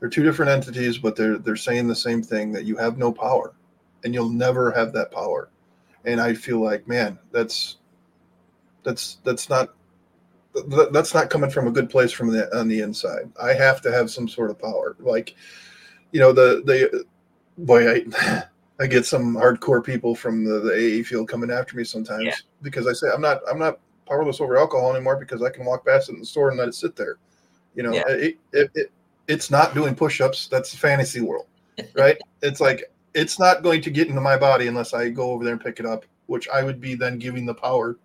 they're 0.00 0.08
two 0.08 0.24
different 0.24 0.50
entities, 0.50 0.98
but 0.98 1.14
they're 1.14 1.38
they're 1.38 1.56
saying 1.56 1.86
the 1.86 1.94
same 1.94 2.22
thing 2.22 2.50
that 2.52 2.64
you 2.64 2.76
have 2.76 2.98
no 2.98 3.12
power 3.12 3.54
and 4.04 4.14
you'll 4.14 4.28
never 4.28 4.70
have 4.72 4.92
that 4.92 5.10
power. 5.10 5.48
And 6.04 6.20
I 6.20 6.34
feel 6.34 6.60
like, 6.60 6.86
man, 6.88 7.18
that's 7.30 7.76
that's 8.82 9.18
that's 9.24 9.48
not 9.48 9.70
that's 10.90 11.14
not 11.14 11.30
coming 11.30 11.50
from 11.50 11.66
a 11.66 11.70
good 11.70 11.88
place 11.88 12.12
from 12.12 12.28
the 12.28 12.54
on 12.56 12.68
the 12.68 12.80
inside. 12.80 13.30
I 13.40 13.54
have 13.54 13.80
to 13.82 13.92
have 13.92 14.10
some 14.10 14.28
sort 14.28 14.50
of 14.50 14.58
power. 14.60 14.96
Like, 14.98 15.34
you 16.10 16.20
know, 16.20 16.32
the 16.32 16.62
the 16.64 17.04
boy, 17.58 17.90
I 17.90 18.42
I 18.80 18.86
get 18.86 19.06
some 19.06 19.36
hardcore 19.36 19.84
people 19.84 20.14
from 20.16 20.44
the, 20.44 20.58
the 20.58 20.72
AA 21.00 21.04
field 21.04 21.28
coming 21.28 21.50
after 21.50 21.76
me 21.76 21.84
sometimes 21.84 22.24
Yeah. 22.24 22.34
because 22.62 22.86
I 22.86 22.92
say 22.92 23.08
I'm 23.14 23.20
not 23.20 23.40
I'm 23.48 23.58
not 23.58 23.78
powerless 24.08 24.40
over 24.40 24.56
alcohol 24.58 24.94
anymore 24.94 25.16
because 25.16 25.42
I 25.42 25.50
can 25.50 25.64
walk 25.64 25.86
past 25.86 26.08
it 26.08 26.14
in 26.14 26.18
the 26.20 26.26
store 26.26 26.48
and 26.48 26.58
let 26.58 26.68
it 26.68 26.74
sit 26.74 26.96
there. 26.96 27.16
You 27.76 27.84
know, 27.84 27.92
Yeah. 27.92 28.08
it, 28.08 28.38
it, 28.52 28.70
it 28.74 28.92
it's 29.28 29.50
not 29.50 29.72
doing 29.74 29.94
push-ups. 29.94 30.48
That's 30.48 30.74
fantasy 30.74 31.20
world, 31.20 31.46
right? 31.94 32.18
it's 32.42 32.60
like 32.60 32.91
it's 33.14 33.38
not 33.38 33.62
going 33.62 33.80
to 33.82 33.90
get 33.90 34.08
into 34.08 34.20
my 34.20 34.36
body 34.36 34.66
unless 34.68 34.94
I 34.94 35.08
go 35.10 35.30
over 35.32 35.44
there 35.44 35.52
and 35.52 35.62
pick 35.62 35.80
it 35.80 35.86
up, 35.86 36.04
which 36.26 36.48
I 36.48 36.62
would 36.62 36.80
be 36.80 36.94
then 36.94 37.18
giving 37.18 37.44
the 37.46 37.54
power 37.54 37.96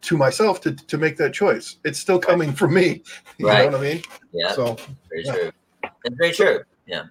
to 0.00 0.16
myself 0.16 0.60
to 0.62 0.72
to 0.72 0.98
make 0.98 1.16
that 1.16 1.32
choice. 1.34 1.76
It's 1.84 1.98
still 1.98 2.18
coming 2.18 2.52
from 2.52 2.74
me. 2.74 3.02
You 3.38 3.46
Right. 3.46 3.70
know 3.70 3.78
what 3.78 3.86
I 3.86 3.94
mean? 3.94 4.02
Yeah, 4.32 4.52
So 4.52 4.76
very 5.08 5.24
yeah. 5.24 5.32
true. 5.32 5.50
That's 5.82 6.16
very 6.16 6.32
true. 6.32 6.60
Yeah. 6.86 7.04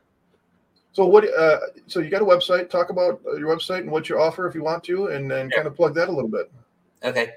so 0.91 1.05
what 1.05 1.23
uh 1.37 1.59
so 1.87 1.99
you 2.01 2.09
got 2.09 2.21
a 2.21 2.25
website, 2.25 2.69
talk 2.69 2.89
about 2.89 3.21
uh, 3.25 3.35
your 3.37 3.55
website 3.55 3.79
and 3.79 3.91
what 3.91 4.09
you 4.09 4.19
offer 4.19 4.45
if 4.47 4.53
you 4.55 4.63
want 4.63 4.83
to 4.85 5.07
and 5.07 5.29
then 5.31 5.49
kind 5.51 5.67
of 5.67 5.75
plug 5.75 5.93
that 5.95 6.09
a 6.09 6.11
little 6.11 6.29
bit. 6.29 6.51
Okay. 7.03 7.31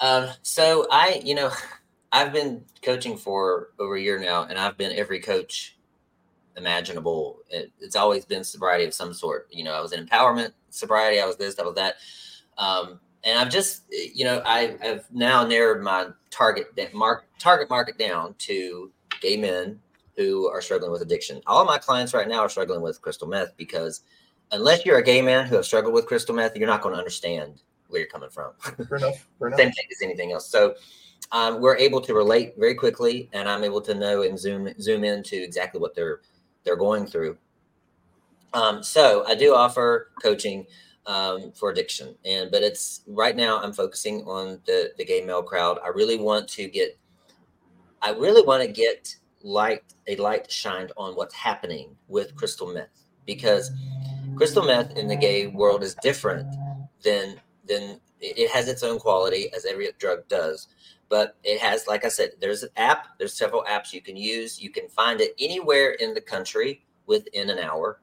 Um, 0.00 0.28
so 0.42 0.86
I, 0.90 1.20
you 1.22 1.34
know, 1.34 1.50
I've 2.10 2.32
been 2.32 2.64
coaching 2.80 3.18
for 3.18 3.68
over 3.78 3.96
a 3.96 4.00
year 4.00 4.18
now, 4.18 4.44
and 4.44 4.58
I've 4.58 4.78
been 4.78 4.92
every 4.92 5.20
coach 5.20 5.76
imaginable. 6.56 7.40
It, 7.48 7.72
it's 7.80 7.96
always 7.96 8.24
been 8.24 8.44
sobriety 8.44 8.84
of 8.84 8.94
some 8.94 9.12
sort. 9.12 9.48
You 9.50 9.64
know, 9.64 9.72
I 9.72 9.80
was 9.80 9.92
in 9.92 10.06
empowerment 10.06 10.52
sobriety. 10.70 11.20
I 11.20 11.26
was 11.26 11.36
this, 11.36 11.58
I 11.58 11.62
was 11.62 11.74
that. 11.74 11.96
Um, 12.58 13.00
and 13.24 13.38
I've 13.38 13.50
just, 13.50 13.82
you 13.90 14.24
know, 14.24 14.42
I, 14.44 14.76
I've 14.82 15.06
now 15.12 15.46
narrowed 15.46 15.82
my 15.82 16.08
target 16.30 16.68
mark 16.94 17.26
target 17.38 17.68
market 17.68 17.98
down 17.98 18.34
to 18.38 18.90
gay 19.20 19.36
men 19.36 19.78
who 20.16 20.48
are 20.48 20.60
struggling 20.60 20.92
with 20.92 21.02
addiction. 21.02 21.40
All 21.46 21.64
my 21.64 21.78
clients 21.78 22.14
right 22.14 22.28
now 22.28 22.40
are 22.40 22.48
struggling 22.48 22.82
with 22.82 23.00
crystal 23.02 23.28
meth 23.28 23.56
because 23.56 24.02
unless 24.52 24.84
you're 24.84 24.98
a 24.98 25.02
gay 25.02 25.22
man 25.22 25.46
who 25.46 25.56
have 25.56 25.64
struggled 25.64 25.94
with 25.94 26.06
crystal 26.06 26.34
meth, 26.34 26.56
you're 26.56 26.66
not 26.66 26.82
going 26.82 26.94
to 26.94 26.98
understand 26.98 27.62
where 27.88 28.00
you're 28.00 28.08
coming 28.10 28.30
from. 28.30 28.52
Fair 28.88 28.98
enough. 28.98 29.26
Fair 29.38 29.48
enough. 29.48 29.58
Same 29.58 29.72
thing 29.72 29.84
as 29.90 30.02
anything 30.02 30.32
else. 30.32 30.48
So 30.48 30.74
um, 31.32 31.60
we're 31.60 31.76
able 31.76 32.00
to 32.00 32.14
relate 32.14 32.54
very 32.58 32.74
quickly, 32.74 33.28
and 33.32 33.48
I'm 33.48 33.64
able 33.64 33.80
to 33.82 33.94
know 33.94 34.22
and 34.22 34.38
zoom 34.38 34.68
zoom 34.80 35.04
into 35.04 35.42
exactly 35.42 35.80
what 35.80 35.94
they're 35.94 36.20
they're 36.64 36.76
going 36.76 37.06
through. 37.06 37.36
Um, 38.52 38.82
so 38.82 39.24
I 39.26 39.34
do 39.34 39.54
offer 39.54 40.10
coaching 40.22 40.66
um, 41.06 41.52
for 41.52 41.70
addiction, 41.70 42.14
and 42.24 42.50
but 42.50 42.62
it's 42.62 43.02
right 43.06 43.36
now 43.36 43.60
I'm 43.62 43.72
focusing 43.72 44.22
on 44.24 44.60
the 44.66 44.92
the 44.98 45.04
gay 45.04 45.24
male 45.24 45.42
crowd. 45.42 45.78
I 45.84 45.88
really 45.88 46.18
want 46.18 46.48
to 46.48 46.68
get, 46.68 46.98
I 48.02 48.10
really 48.10 48.42
want 48.42 48.62
to 48.62 48.68
get 48.68 49.16
light 49.42 49.82
a 50.06 50.16
light 50.16 50.50
shined 50.50 50.92
on 50.96 51.14
what's 51.14 51.34
happening 51.34 51.96
with 52.08 52.34
crystal 52.36 52.72
meth 52.72 53.06
because 53.24 53.70
crystal 54.36 54.64
meth 54.64 54.96
in 54.96 55.08
the 55.08 55.16
gay 55.16 55.46
world 55.46 55.82
is 55.82 55.94
different 56.02 56.46
than 57.02 57.40
than 57.66 58.00
it 58.20 58.38
it 58.38 58.50
has 58.50 58.68
its 58.68 58.82
own 58.82 58.98
quality 58.98 59.50
as 59.54 59.64
every 59.64 59.88
drug 59.98 60.26
does 60.28 60.68
but 61.10 61.36
it 61.42 61.60
has, 61.60 61.86
like 61.88 62.04
I 62.04 62.08
said, 62.08 62.30
there's 62.40 62.62
an 62.62 62.70
app. 62.76 63.18
There's 63.18 63.34
several 63.34 63.64
apps 63.64 63.92
you 63.92 64.00
can 64.00 64.16
use. 64.16 64.62
You 64.62 64.70
can 64.70 64.88
find 64.88 65.20
it 65.20 65.34
anywhere 65.38 65.90
in 65.90 66.14
the 66.14 66.20
country 66.20 66.86
within 67.06 67.50
an 67.50 67.58
hour. 67.58 68.00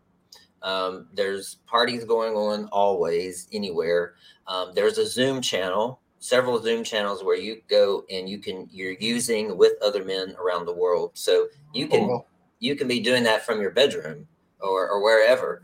Um, 0.61 1.07
there's 1.13 1.55
parties 1.65 2.03
going 2.03 2.33
on 2.33 2.65
always, 2.65 3.47
anywhere. 3.53 4.15
Um, 4.45 4.73
there's 4.75 4.97
a 4.97 5.07
Zoom 5.07 5.41
channel, 5.41 6.01
several 6.19 6.61
Zoom 6.61 6.83
channels 6.83 7.23
where 7.23 7.37
you 7.37 7.61
go 7.69 8.03
and 8.11 8.27
you 8.27 8.39
can 8.39 8.67
you're 8.71 8.97
using 8.99 9.57
with 9.57 9.73
other 9.81 10.03
men 10.03 10.35
around 10.37 10.65
the 10.65 10.73
world. 10.73 11.11
So 11.13 11.47
you 11.73 11.87
can 11.87 12.09
oh, 12.09 12.25
you 12.59 12.75
can 12.75 12.87
be 12.87 12.99
doing 12.99 13.23
that 13.23 13.45
from 13.45 13.61
your 13.61 13.71
bedroom 13.71 14.27
or, 14.59 14.89
or 14.89 15.01
wherever. 15.01 15.61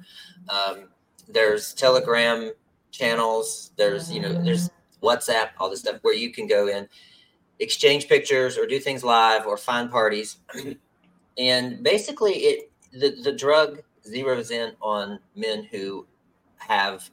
Um, 0.47 0.89
there's 1.27 1.73
Telegram 1.73 2.51
channels. 2.91 3.71
There's 3.75 4.11
you 4.11 4.21
know 4.21 4.41
there's 4.41 4.69
WhatsApp, 5.01 5.49
all 5.59 5.69
this 5.69 5.81
stuff 5.81 5.99
where 6.03 6.13
you 6.13 6.31
can 6.31 6.47
go 6.47 6.67
in, 6.67 6.87
exchange 7.59 8.07
pictures 8.07 8.57
or 8.57 8.65
do 8.65 8.79
things 8.79 9.03
live 9.03 9.45
or 9.45 9.57
find 9.57 9.91
parties. 9.91 10.37
and 11.37 11.83
basically, 11.83 12.33
it 12.33 12.71
the 12.91 13.11
the 13.23 13.31
drug 13.31 13.81
zeroes 14.07 14.51
in 14.51 14.73
on 14.81 15.19
men 15.35 15.63
who 15.63 16.05
have 16.57 17.09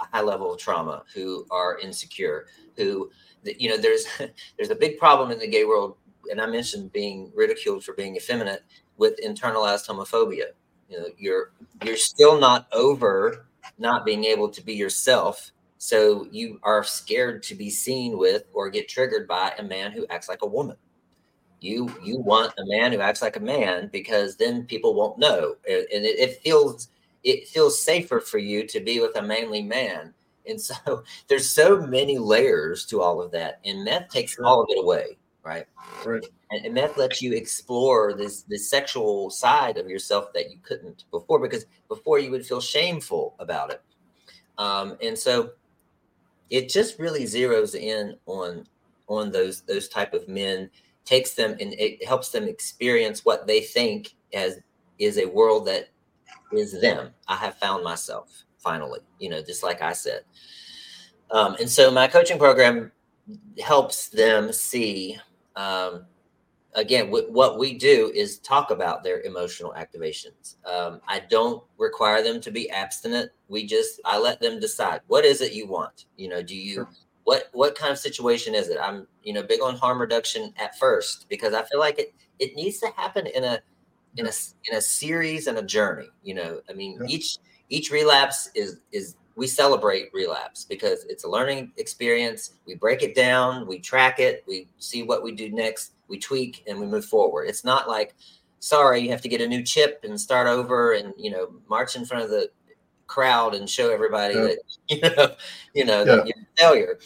a 0.00 0.04
high 0.16 0.22
level 0.22 0.52
of 0.52 0.58
trauma, 0.58 1.04
who 1.14 1.46
are 1.50 1.78
insecure, 1.78 2.46
who 2.76 3.10
you 3.44 3.68
know 3.68 3.76
there's 3.76 4.06
there's 4.56 4.70
a 4.70 4.76
big 4.76 4.98
problem 4.98 5.30
in 5.30 5.38
the 5.38 5.48
gay 5.48 5.64
world, 5.64 5.96
and 6.30 6.40
I 6.40 6.46
mentioned 6.46 6.92
being 6.92 7.32
ridiculed 7.34 7.84
for 7.84 7.94
being 7.94 8.16
effeminate 8.16 8.62
with 8.96 9.18
internalized 9.24 9.88
homophobia. 9.88 10.48
You 10.88 10.98
know, 10.98 11.06
you're 11.16 11.52
you're 11.84 11.96
still 11.96 12.38
not 12.38 12.66
over 12.72 13.46
not 13.78 14.04
being 14.04 14.24
able 14.24 14.48
to 14.50 14.62
be 14.62 14.74
yourself. 14.74 15.52
So 15.84 16.26
you 16.30 16.58
are 16.62 16.82
scared 16.82 17.42
to 17.42 17.54
be 17.54 17.68
seen 17.68 18.16
with 18.16 18.44
or 18.54 18.70
get 18.70 18.88
triggered 18.88 19.28
by 19.28 19.52
a 19.58 19.62
man 19.62 19.92
who 19.92 20.06
acts 20.08 20.30
like 20.30 20.40
a 20.40 20.46
woman. 20.46 20.78
You 21.60 21.94
you 22.02 22.20
want 22.20 22.54
a 22.56 22.64
man 22.64 22.90
who 22.90 23.00
acts 23.00 23.20
like 23.20 23.36
a 23.36 23.40
man 23.40 23.90
because 23.92 24.34
then 24.36 24.64
people 24.64 24.94
won't 24.94 25.18
know, 25.18 25.56
and 25.68 25.84
it, 25.90 26.18
it 26.18 26.42
feels 26.42 26.88
it 27.22 27.48
feels 27.48 27.78
safer 27.78 28.20
for 28.20 28.38
you 28.38 28.66
to 28.66 28.80
be 28.80 28.98
with 28.98 29.14
a 29.16 29.22
manly 29.22 29.60
man. 29.60 30.14
And 30.48 30.58
so 30.58 31.04
there's 31.28 31.50
so 31.50 31.86
many 31.86 32.16
layers 32.16 32.86
to 32.86 33.02
all 33.02 33.20
of 33.20 33.30
that, 33.32 33.60
and 33.66 33.84
meth 33.84 34.08
takes 34.08 34.38
all 34.38 34.62
of 34.62 34.68
it 34.70 34.82
away, 34.82 35.18
right? 35.42 35.66
Right. 36.02 36.24
And, 36.50 36.64
and 36.64 36.74
meth 36.74 36.96
lets 36.96 37.20
you 37.20 37.34
explore 37.34 38.14
this 38.14 38.40
this 38.44 38.70
sexual 38.70 39.28
side 39.28 39.76
of 39.76 39.90
yourself 39.90 40.32
that 40.32 40.50
you 40.50 40.56
couldn't 40.62 41.04
before, 41.10 41.40
because 41.40 41.66
before 41.88 42.18
you 42.18 42.30
would 42.30 42.46
feel 42.46 42.62
shameful 42.62 43.34
about 43.38 43.70
it. 43.70 43.82
Um, 44.56 44.96
and 45.02 45.18
so 45.18 45.50
it 46.50 46.68
just 46.68 46.98
really 46.98 47.24
zeroes 47.24 47.74
in 47.74 48.16
on 48.26 48.66
on 49.08 49.30
those 49.30 49.62
those 49.62 49.88
type 49.88 50.14
of 50.14 50.28
men 50.28 50.70
takes 51.04 51.34
them 51.34 51.52
and 51.60 51.74
it 51.74 52.04
helps 52.04 52.30
them 52.30 52.44
experience 52.44 53.24
what 53.24 53.46
they 53.46 53.60
think 53.60 54.14
as 54.32 54.60
is 54.98 55.18
a 55.18 55.26
world 55.26 55.66
that 55.66 55.88
is 56.52 56.80
them. 56.80 57.10
I 57.28 57.36
have 57.36 57.56
found 57.56 57.84
myself 57.84 58.44
finally, 58.58 59.00
you 59.18 59.28
know, 59.28 59.42
just 59.42 59.62
like 59.62 59.82
I 59.82 59.92
said. 59.92 60.22
Um, 61.30 61.56
and 61.60 61.68
so 61.68 61.90
my 61.90 62.06
coaching 62.06 62.38
program 62.38 62.92
helps 63.62 64.08
them 64.08 64.52
see 64.52 65.18
um, 65.56 66.06
again 66.74 67.06
w- 67.06 67.30
what 67.30 67.58
we 67.58 67.74
do 67.74 68.10
is 68.14 68.38
talk 68.38 68.70
about 68.70 69.02
their 69.02 69.20
emotional 69.22 69.74
activations. 69.76 70.56
Um, 70.66 71.00
i 71.08 71.20
don't 71.20 71.62
require 71.78 72.22
them 72.22 72.40
to 72.40 72.50
be 72.50 72.70
abstinent. 72.70 73.30
We 73.48 73.66
just 73.66 74.00
i 74.04 74.18
let 74.18 74.40
them 74.40 74.60
decide 74.60 75.00
what 75.06 75.24
is 75.24 75.40
it 75.40 75.52
you 75.52 75.66
want? 75.66 76.06
You 76.16 76.28
know 76.28 76.42
do 76.42 76.56
you 76.56 76.74
sure. 76.74 76.88
what 77.24 77.44
what 77.52 77.74
kind 77.74 77.92
of 77.92 77.98
situation 77.98 78.54
is 78.54 78.68
it? 78.68 78.78
I'm 78.80 79.06
you 79.22 79.32
know 79.32 79.42
big 79.42 79.62
on 79.62 79.76
harm 79.76 80.00
reduction 80.00 80.52
at 80.58 80.78
first 80.78 81.26
because 81.28 81.54
i 81.54 81.62
feel 81.62 81.80
like 81.80 81.98
it 81.98 82.14
it 82.38 82.54
needs 82.56 82.78
to 82.80 82.88
happen 82.96 83.26
in 83.26 83.44
a 83.44 83.60
in 84.16 84.26
a 84.26 84.32
in 84.70 84.76
a 84.76 84.80
series 84.80 85.46
and 85.46 85.58
a 85.58 85.62
journey 85.62 86.08
you 86.22 86.34
know? 86.34 86.60
I 86.68 86.72
mean 86.72 86.98
yeah. 87.00 87.06
each 87.08 87.38
each 87.68 87.90
relapse 87.90 88.50
is 88.54 88.80
is 88.92 89.16
we 89.36 89.46
celebrate 89.46 90.10
relapse 90.12 90.64
because 90.64 91.04
it's 91.04 91.24
a 91.24 91.28
learning 91.28 91.72
experience 91.76 92.54
we 92.66 92.74
break 92.74 93.02
it 93.02 93.14
down 93.14 93.66
we 93.66 93.78
track 93.78 94.18
it 94.20 94.44
we 94.46 94.68
see 94.78 95.02
what 95.02 95.22
we 95.22 95.32
do 95.32 95.50
next 95.50 95.92
we 96.08 96.18
tweak 96.18 96.62
and 96.66 96.78
we 96.78 96.86
move 96.86 97.04
forward 97.04 97.44
it's 97.44 97.64
not 97.64 97.88
like 97.88 98.14
sorry 98.60 99.00
you 99.00 99.10
have 99.10 99.20
to 99.20 99.28
get 99.28 99.40
a 99.40 99.46
new 99.46 99.62
chip 99.62 100.00
and 100.04 100.18
start 100.18 100.46
over 100.46 100.92
and 100.92 101.12
you 101.16 101.30
know 101.30 101.48
march 101.68 101.96
in 101.96 102.04
front 102.04 102.22
of 102.22 102.30
the 102.30 102.48
crowd 103.06 103.54
and 103.54 103.68
show 103.68 103.92
everybody 103.92 104.34
yeah. 104.34 104.40
that 104.42 104.58
you 104.88 105.00
know, 105.00 105.34
you 105.74 105.84
know 105.84 105.98
yeah. 106.00 106.16
that 106.16 106.26
you're 106.26 106.36
a 106.38 106.58
failure. 106.58 106.98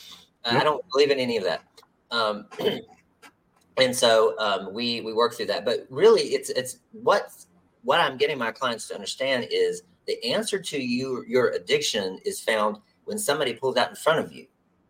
Yeah. 0.45 0.59
I 0.59 0.65
don't 0.65 0.85
believe 0.91 1.11
in 1.11 1.19
any 1.19 1.37
of 1.37 1.45
that. 1.45 1.63
Um, 2.11 2.47
and 3.77 3.95
so 3.95 4.39
um, 4.39 4.73
we 4.73 5.01
we 5.03 5.13
work 5.13 5.35
through 5.35 5.47
that. 5.47 5.65
But 5.65 5.87
really, 5.91 6.23
it's 6.23 6.51
it's 6.51 6.79
what 6.93 7.31
what 7.83 8.01
I'm 8.01 8.17
getting 8.17 8.39
my 8.39 8.53
clients 8.53 8.89
to 8.89 8.95
understand 8.95 9.49
is 9.51 9.83
the 10.09 10.25
answer 10.25 10.59
to 10.59 10.83
you 10.83 11.25
your 11.29 11.51
addiction 11.51 12.19
is 12.25 12.41
found 12.41 12.79
when 13.05 13.19
somebody 13.19 13.53
pulls 13.55 13.77
out 13.77 13.91
in 13.91 13.95
front 13.95 14.19
of 14.19 14.33
you 14.33 14.47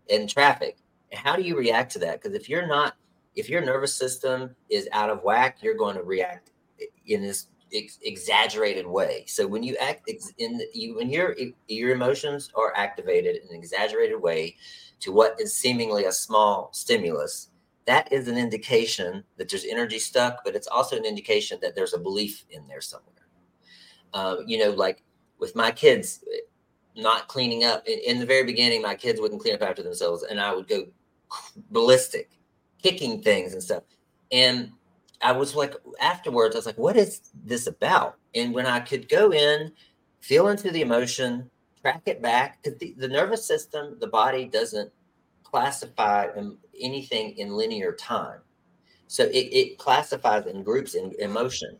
in 0.08 0.26
traffic. 0.26 0.78
How 1.12 1.36
do 1.36 1.42
you 1.42 1.58
react 1.58 1.92
to 1.92 1.98
that? 2.00 2.22
Because 2.22 2.34
if 2.34 2.48
you're 2.48 2.66
not, 2.66 2.94
if 3.34 3.48
your 3.48 3.60
nervous 3.60 3.94
system 3.94 4.54
is 4.70 4.88
out 4.92 5.10
of 5.10 5.22
whack, 5.22 5.58
you're 5.60 5.76
going 5.76 5.96
to 5.96 6.02
react 6.02 6.52
in 7.06 7.22
this 7.22 7.48
ex- 7.72 7.98
exaggerated 8.02 8.86
way. 8.86 9.24
So 9.26 9.46
when 9.46 9.62
you 9.62 9.76
act 9.76 10.02
ex- 10.08 10.32
in 10.38 10.58
the, 10.58 10.66
you 10.72 10.96
when 10.96 11.10
your 11.10 11.36
your 11.66 11.90
emotions 11.90 12.50
are 12.54 12.72
activated 12.76 13.36
in 13.36 13.48
an 13.50 13.56
exaggerated 13.56 14.20
way 14.20 14.56
to 15.00 15.12
what 15.12 15.40
is 15.40 15.54
seemingly 15.54 16.04
a 16.04 16.12
small 16.12 16.70
stimulus, 16.72 17.50
that 17.86 18.12
is 18.12 18.28
an 18.28 18.36
indication 18.36 19.24
that 19.36 19.48
there's 19.48 19.64
energy 19.64 19.98
stuck, 19.98 20.44
but 20.44 20.54
it's 20.54 20.68
also 20.68 20.96
an 20.96 21.04
indication 21.04 21.58
that 21.62 21.74
there's 21.74 21.94
a 21.94 21.98
belief 21.98 22.44
in 22.50 22.66
there 22.68 22.80
somewhere. 22.80 23.14
Uh, 24.14 24.36
you 24.46 24.58
know, 24.58 24.70
like 24.70 25.02
with 25.38 25.54
my 25.54 25.70
kids 25.70 26.24
not 26.96 27.28
cleaning 27.28 27.64
up 27.64 27.86
in, 27.86 27.98
in 28.00 28.18
the 28.18 28.26
very 28.26 28.44
beginning, 28.44 28.82
my 28.82 28.94
kids 28.94 29.20
wouldn't 29.20 29.40
clean 29.40 29.54
up 29.54 29.62
after 29.62 29.82
themselves, 29.82 30.24
and 30.24 30.40
I 30.40 30.54
would 30.54 30.68
go 30.68 30.86
ballistic, 31.70 32.30
kicking 32.82 33.22
things 33.22 33.52
and 33.52 33.62
stuff. 33.62 33.84
And 34.32 34.72
I 35.22 35.32
was 35.32 35.54
like, 35.54 35.74
afterwards, 36.00 36.54
I 36.54 36.58
was 36.58 36.66
like, 36.66 36.78
what 36.78 36.96
is 36.96 37.30
this 37.44 37.66
about? 37.66 38.16
And 38.34 38.52
when 38.52 38.66
I 38.66 38.80
could 38.80 39.08
go 39.08 39.32
in, 39.32 39.72
feel 40.20 40.48
into 40.48 40.70
the 40.70 40.82
emotion, 40.82 41.50
track 41.80 42.02
it 42.06 42.22
back, 42.22 42.62
because 42.62 42.78
the, 42.78 42.94
the 42.98 43.08
nervous 43.08 43.46
system, 43.46 43.96
the 44.00 44.06
body 44.06 44.46
doesn't 44.46 44.92
classify 45.42 46.28
anything 46.80 47.36
in 47.38 47.56
linear 47.56 47.92
time. 47.92 48.40
So 49.06 49.24
it, 49.24 49.48
it 49.52 49.78
classifies 49.78 50.46
in 50.46 50.62
groups 50.62 50.94
in 50.94 51.14
emotion. 51.18 51.78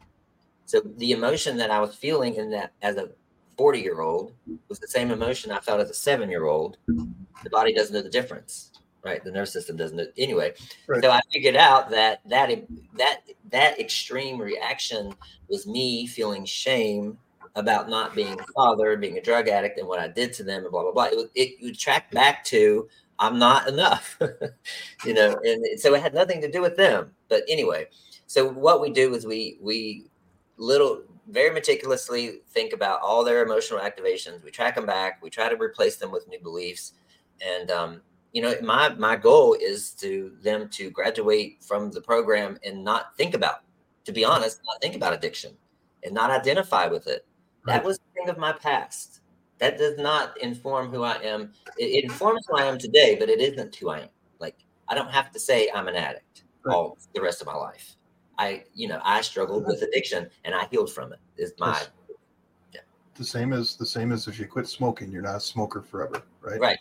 So 0.65 0.81
the 0.97 1.13
emotion 1.13 1.57
that 1.59 1.71
I 1.71 1.81
was 1.81 1.95
feeling 1.95 2.37
in 2.37 2.51
that 2.53 2.73
as 2.83 2.97
a 2.97 3.11
40 3.59 3.81
year 3.81 4.01
old 4.01 4.33
was 4.69 4.79
the 4.79 4.89
same 4.89 5.11
emotion 5.11 5.51
I 5.51 5.59
felt 5.59 5.81
as 5.81 5.91
a 5.91 5.95
seven 5.95 6.31
year 6.31 6.47
old. 6.47 6.79
The 6.87 7.51
body 7.51 7.75
doesn't 7.75 7.95
know 7.95 8.03
the 8.03 8.09
difference 8.09 8.73
right? 9.05 9.23
The 9.25 9.31
nervous 9.31 9.53
system 9.53 9.77
doesn't 9.77 10.11
anyway. 10.19 10.55
Right. 10.87 11.03
So 11.03 11.11
I 11.11 11.21
figured 11.33 11.57
out 11.57 11.91
that 11.91 12.21
that 12.29 12.51
that 12.97 13.21
that 13.51 13.81
extreme 13.81 14.41
reaction 14.41 15.15
was 15.49 15.67
me 15.67 16.07
feeling 16.07 16.45
shame 16.45 17.19
about 17.55 17.89
not 17.89 18.15
being 18.15 18.39
a 18.39 18.45
father, 18.55 18.97
being 18.97 19.19
a 19.19 19.23
drug 19.23 19.49
addict, 19.49 19.79
and 19.79 19.89
what 19.89 19.99
I 19.99 20.09
did 20.09 20.33
to 20.35 20.45
them, 20.45 20.63
and 20.63 20.71
blah 20.71 20.83
blah 20.83 20.93
blah. 20.93 21.05
It 21.05 21.17
would, 21.17 21.31
it 21.35 21.63
would 21.63 21.79
track 21.79 22.11
back 22.11 22.45
to 22.47 22.89
I'm 23.19 23.39
not 23.39 23.69
enough, 23.69 24.19
you 25.05 25.15
know, 25.15 25.37
and 25.43 25.81
so 25.81 25.95
it 25.95 26.03
had 26.03 26.15
nothing 26.15 26.41
to 26.43 26.51
do 26.51 26.61
with 26.61 26.77
them. 26.77 27.11
But 27.29 27.43
anyway, 27.49 27.87
so 28.27 28.49
what 28.49 28.81
we 28.81 28.91
do 28.91 29.15
is 29.15 29.27
we 29.27 29.59
we 29.61 30.11
little 30.57 31.03
very 31.29 31.51
meticulously 31.51 32.41
think 32.49 32.73
about 32.73 33.01
all 33.01 33.23
their 33.23 33.45
emotional 33.45 33.81
activations. 33.81 34.43
We 34.43 34.51
track 34.51 34.75
them 34.75 34.87
back. 34.87 35.23
We 35.23 35.31
try 35.31 35.49
to 35.49 35.57
replace 35.57 35.97
them 35.97 36.11
with 36.11 36.29
new 36.29 36.41
beliefs, 36.41 36.95
and 37.41 37.71
um, 37.71 38.01
you 38.33 38.43
know 38.43 38.55
my 38.63 38.91
my 38.91 39.17
goal 39.17 39.57
is 39.61 39.91
to 39.91 40.33
them 40.43 40.69
to 40.71 40.91
graduate 40.91 41.63
from 41.63 41.91
the 41.91 42.01
program 42.01 42.59
and 42.65 42.85
not 42.85 43.17
think 43.17 43.35
about 43.35 43.63
to 44.05 44.13
be 44.13 44.25
honest 44.25 44.61
not 44.65 44.81
think 44.81 44.95
about 44.95 45.13
addiction 45.13 45.57
and 46.05 46.15
not 46.15 46.31
identify 46.31 46.87
with 46.87 47.07
it 47.07 47.27
right. 47.67 47.75
that 47.75 47.85
was 47.85 47.99
a 47.99 48.15
thing 48.15 48.29
of 48.29 48.39
my 48.39 48.53
past 48.53 49.21
that 49.59 49.79
does 49.79 49.99
not 49.99 50.39
inform 50.41 50.91
who 50.91 51.03
i 51.03 51.15
am 51.17 51.53
it, 51.79 51.85
it, 51.85 52.05
informs 52.05 52.45
who 52.49 52.57
i 52.57 52.65
am 52.65 52.79
today 52.79 53.17
but 53.19 53.29
it 53.29 53.41
isn't 53.41 53.75
who 53.77 53.89
i 53.89 54.01
am 54.01 54.09
like 54.41 54.57
i 54.89 54.95
don't 54.95 55.11
have 55.11 55.31
to 55.31 55.41
say 55.41 55.69
i'm 55.75 55.89
an 55.89 55.97
addict 55.97 56.45
right. 56.65 56.75
all 56.75 56.99
the 57.15 57.21
rest 57.21 57.41
of 57.41 57.47
my 57.47 57.57
life 57.57 57.97
i 58.39 58.63
you 58.75 58.89
know 58.89 59.01
i 59.05 59.21
struggled 59.21 59.67
with 59.67 59.83
addiction 59.83 60.29
and 60.45 60.55
i 60.55 60.67
healed 60.71 60.93
from 60.93 61.13
it. 61.13 61.19
is 61.37 61.53
my 61.59 61.81
yeah. 62.73 62.81
the 63.15 63.25
same 63.25 63.53
as 63.53 63.77
the 63.77 63.87
same 63.87 64.13
as 64.13 64.27
if 64.29 64.39
you 64.39 64.47
quit 64.47 64.67
smoking 64.67 65.11
you're 65.11 65.23
not 65.23 65.37
a 65.37 65.41
smoker 65.41 65.83
forever 65.83 66.23
right 66.43 66.61
right 66.61 66.79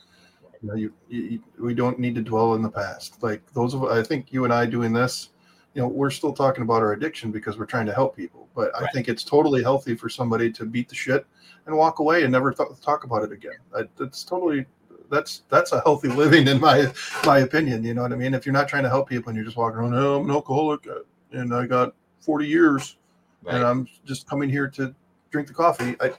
you 0.61 0.69
know, 0.69 0.75
you, 0.75 0.93
you, 1.09 1.43
we 1.59 1.73
don't 1.73 1.99
need 1.99 2.15
to 2.15 2.21
dwell 2.21 2.55
in 2.55 2.61
the 2.61 2.69
past. 2.69 3.21
Like 3.21 3.41
those 3.53 3.73
of 3.73 3.83
I 3.83 4.03
think 4.03 4.31
you 4.31 4.43
and 4.43 4.53
I 4.53 4.65
doing 4.65 4.93
this, 4.93 5.29
you 5.73 5.81
know, 5.81 5.87
we're 5.87 6.09
still 6.09 6.33
talking 6.33 6.63
about 6.63 6.81
our 6.81 6.93
addiction 6.93 7.31
because 7.31 7.57
we're 7.57 7.65
trying 7.65 7.85
to 7.85 7.93
help 7.93 8.15
people. 8.15 8.47
But 8.55 8.71
right. 8.73 8.83
I 8.83 8.87
think 8.91 9.09
it's 9.09 9.23
totally 9.23 9.61
healthy 9.61 9.95
for 9.95 10.09
somebody 10.09 10.51
to 10.53 10.65
beat 10.65 10.89
the 10.89 10.95
shit 10.95 11.25
and 11.65 11.75
walk 11.75 11.99
away 11.99 12.23
and 12.23 12.31
never 12.31 12.51
th- 12.51 12.69
talk 12.81 13.03
about 13.03 13.23
it 13.23 13.31
again. 13.31 13.57
I, 13.75 13.83
that's 13.97 14.23
totally 14.23 14.65
that's 15.09 15.43
that's 15.49 15.71
a 15.71 15.81
healthy 15.81 16.07
living 16.23 16.47
in 16.47 16.59
my 16.59 16.91
my 17.25 17.39
opinion. 17.39 17.83
You 17.83 17.93
know 17.93 18.01
what 18.01 18.13
I 18.13 18.15
mean? 18.15 18.33
If 18.33 18.45
you're 18.45 18.53
not 18.53 18.67
trying 18.67 18.83
to 18.83 18.89
help 18.89 19.09
people 19.09 19.29
and 19.29 19.35
you're 19.35 19.45
just 19.45 19.57
walking 19.57 19.79
around, 19.79 19.93
oh, 19.93 20.19
I'm 20.19 20.25
an 20.25 20.31
alcoholic 20.31 20.87
uh, 20.87 20.99
and 21.31 21.53
I 21.53 21.65
got 21.65 21.93
40 22.21 22.47
years 22.47 22.97
right. 23.43 23.55
and 23.55 23.63
I'm 23.63 23.87
just 24.05 24.27
coming 24.27 24.49
here 24.49 24.67
to 24.69 24.93
drink 25.31 25.47
the 25.47 25.53
coffee. 25.53 25.95
I 25.99 26.13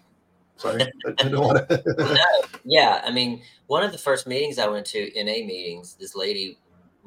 sorry, 0.57 0.83
I, 1.07 1.11
I 1.19 1.29
don't 1.29 1.45
want 1.45 1.69
to. 1.69 2.19
yeah, 2.65 3.03
I 3.05 3.11
mean, 3.11 3.43
one 3.67 3.83
of 3.83 3.93
the 3.93 3.99
first 3.99 4.27
meetings 4.27 4.59
I 4.59 4.67
went 4.67 4.87
to 4.87 5.11
NA 5.17 5.47
meetings, 5.47 5.95
this 5.95 6.15
lady 6.15 6.59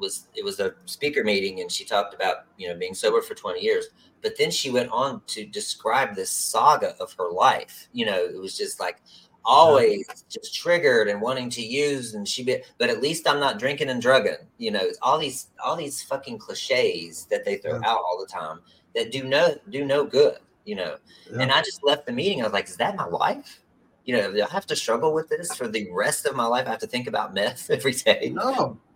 was 0.02 0.26
it 0.34 0.44
was 0.44 0.60
a 0.60 0.74
speaker 0.84 1.24
meeting 1.24 1.60
and 1.60 1.70
she 1.70 1.84
talked 1.84 2.12
about 2.12 2.44
you 2.58 2.68
know 2.68 2.76
being 2.76 2.94
sober 2.94 3.22
for 3.22 3.34
20 3.34 3.60
years 3.60 3.86
but 4.22 4.36
then 4.36 4.50
she 4.50 4.70
went 4.70 4.90
on 4.90 5.22
to 5.26 5.46
describe 5.46 6.14
this 6.14 6.30
saga 6.30 6.94
of 7.00 7.14
her 7.18 7.30
life 7.30 7.88
you 7.92 8.04
know 8.04 8.18
it 8.24 8.38
was 8.38 8.56
just 8.56 8.80
like 8.80 9.00
always 9.44 10.06
just 10.28 10.54
triggered 10.54 11.08
and 11.08 11.20
wanting 11.20 11.50
to 11.50 11.62
use 11.62 12.14
and 12.14 12.28
she 12.28 12.44
be 12.44 12.62
but 12.78 12.88
at 12.88 13.00
least 13.00 13.28
i'm 13.28 13.40
not 13.40 13.58
drinking 13.58 13.88
and 13.88 14.00
drugging 14.00 14.36
you 14.58 14.70
know 14.70 14.88
all 15.02 15.18
these 15.18 15.48
all 15.64 15.76
these 15.76 16.02
fucking 16.02 16.38
cliches 16.38 17.26
that 17.26 17.44
they 17.44 17.56
throw 17.56 17.72
yeah. 17.80 17.90
out 17.90 17.98
all 17.98 18.18
the 18.20 18.32
time 18.32 18.60
that 18.94 19.10
do 19.10 19.24
no 19.24 19.56
do 19.70 19.84
no 19.84 20.04
good 20.04 20.38
you 20.64 20.76
know? 20.76 20.96
Yeah. 21.30 21.40
and 21.40 21.52
i 21.52 21.60
just 21.60 21.82
left 21.82 22.06
the 22.06 22.12
meeting 22.12 22.40
i 22.40 22.44
was 22.44 22.52
like 22.52 22.68
is 22.68 22.76
that 22.76 22.96
my 22.96 23.06
life 23.06 23.60
you 24.04 24.16
know 24.16 24.32
i 24.44 24.52
have 24.52 24.66
to 24.66 24.76
struggle 24.76 25.12
with 25.12 25.28
this 25.28 25.54
for 25.54 25.68
the 25.68 25.90
rest 25.92 26.26
of 26.26 26.36
my 26.36 26.46
life? 26.46 26.66
I 26.66 26.70
have 26.70 26.80
to 26.80 26.86
think 26.86 27.06
about 27.06 27.34
meth 27.34 27.70
every 27.70 27.92
day. 27.92 28.32
No. 28.34 28.78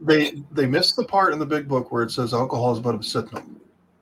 They 0.00 0.42
they 0.52 0.66
missed 0.66 0.96
the 0.96 1.04
part 1.04 1.32
in 1.32 1.38
the 1.38 1.46
big 1.46 1.66
book 1.66 1.90
where 1.90 2.02
it 2.02 2.10
says 2.10 2.34
alcohol 2.34 2.72
is 2.72 2.80
but 2.80 2.94
a 2.94 3.02
symptom 3.02 3.60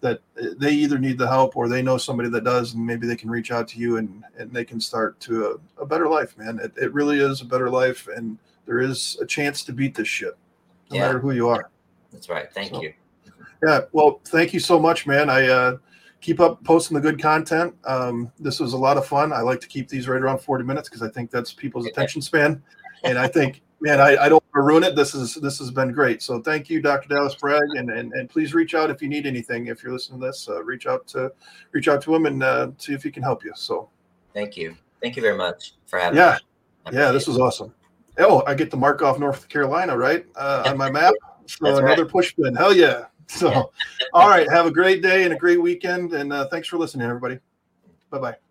that 0.02 0.22
eh, 0.42 0.50
they 0.58 0.72
either 0.72 0.98
need 0.98 1.18
the 1.18 1.28
help 1.28 1.56
or 1.56 1.68
they 1.68 1.82
know 1.82 1.98
somebody 1.98 2.30
that 2.30 2.44
does 2.44 2.74
and 2.74 2.86
maybe 2.86 3.06
they 3.06 3.16
can 3.16 3.30
reach 3.30 3.52
out 3.52 3.68
to 3.70 3.80
you 3.80 3.98
and, 3.98 4.24
and 4.38 4.52
they 4.52 4.66
can 4.66 4.80
start 4.80 5.20
to 5.20 5.60
a, 5.78 5.84
a 5.84 5.86
better 5.86 6.08
life, 6.08 6.38
man. 6.38 6.60
It, 6.60 6.74
it 6.78 6.94
really 6.94 7.20
is 7.20 7.42
a 7.42 7.46
better 7.46 7.70
life 7.70 8.08
and 8.08 8.40
there 8.66 8.80
is 8.80 9.18
a 9.22 9.26
chance 9.26 9.64
to 9.66 9.74
beat 9.74 9.94
this 9.94 10.08
shit 10.08 10.38
no 10.90 10.98
yeah. 10.98 11.08
matter 11.08 11.20
who 11.20 11.32
you 11.32 11.50
are. 11.50 11.70
That's 12.12 12.30
right. 12.30 12.52
Thank 12.54 12.74
so. 12.74 12.82
you. 12.82 12.94
Yeah. 13.66 13.82
Well, 13.92 14.22
thank 14.26 14.54
you 14.54 14.60
so 14.60 14.80
much, 14.80 15.08
man. 15.08 15.30
I 15.30 15.48
uh, 15.48 15.78
keep 16.22 16.40
up 16.40 16.64
posting 16.64 16.96
the 16.96 17.02
good 17.02 17.22
content. 17.22 17.74
Um, 17.86 18.32
this 18.40 18.60
was 18.60 18.74
a 18.74 18.78
lot 18.78 18.98
of 18.98 19.06
fun. 19.06 19.32
I 19.32 19.42
like 19.42 19.62
to 19.62 19.68
keep 19.68 19.88
these 19.88 20.08
right 20.08 20.22
around 20.22 20.40
40 20.40 20.64
minutes 20.64 20.90
because 20.90 21.02
I 21.02 21.10
think 21.10 21.32
that's 21.32 21.54
people's 21.54 21.86
attention 21.86 22.22
span. 22.22 22.62
And 23.04 23.18
I 23.18 23.28
think, 23.28 23.62
man, 23.82 24.00
I, 24.00 24.16
I 24.16 24.30
don't 24.30 24.44
want 24.44 24.54
to 24.56 24.62
ruin 24.62 24.84
it. 24.84 24.96
This 24.96 25.14
is 25.14 25.36
this 25.36 25.60
has 25.60 25.72
been 25.72 25.92
great. 25.92 26.22
So 26.22 26.42
thank 26.42 26.70
you, 26.70 26.82
Dr. 26.82 27.10
Dallas 27.10 27.36
Bragg, 27.36 27.64
and, 27.76 27.90
and 27.90 28.14
and 28.14 28.30
please 28.30 28.54
reach 28.54 28.76
out 28.76 28.90
if 28.90 29.02
you 29.02 29.10
need 29.10 29.26
anything. 29.26 29.68
If 29.68 29.84
you're 29.84 29.92
listening 29.92 30.22
to 30.22 30.28
this, 30.28 30.48
uh, 30.50 30.64
reach 30.64 30.88
out 30.88 31.06
to 31.08 31.32
reach 31.72 31.90
out 31.90 32.02
to 32.04 32.16
him 32.16 32.26
and 32.26 32.42
uh, 32.42 32.72
see 32.78 32.94
if 32.94 33.04
he 33.04 33.12
can 33.12 33.24
help 33.24 33.44
you. 33.44 33.52
So 33.56 33.90
thank 34.34 34.56
you, 34.56 34.76
thank 35.02 35.18
you 35.18 35.22
very 35.22 35.38
much 35.38 35.74
for 35.88 36.00
having 36.00 36.18
yeah. 36.18 36.38
me. 36.90 36.98
Yeah, 36.98 37.12
this 37.12 37.28
was 37.28 37.38
awesome. 37.38 37.74
Oh, 38.18 38.44
I 38.48 38.54
get 38.54 38.72
to 38.72 38.78
mark 38.78 39.02
off 39.02 39.20
North 39.20 39.50
Carolina, 39.50 39.98
right, 39.98 40.26
uh, 40.36 40.64
on 40.68 40.78
my 40.78 40.90
map. 40.90 41.14
So 41.46 41.66
That's 41.66 41.80
another 41.80 42.04
right. 42.04 42.12
push 42.12 42.36
pin. 42.36 42.56
Hell 42.56 42.74
yeah. 42.74 43.06
So, 43.28 43.72
all 44.14 44.30
right. 44.30 44.50
Have 44.50 44.66
a 44.66 44.72
great 44.72 45.02
day 45.02 45.24
and 45.24 45.34
a 45.34 45.38
great 45.38 45.62
weekend. 45.62 46.14
And 46.14 46.32
uh, 46.32 46.48
thanks 46.50 46.68
for 46.68 46.78
listening, 46.78 47.08
everybody. 47.08 47.40
Bye 48.10 48.20
bye. 48.20 48.43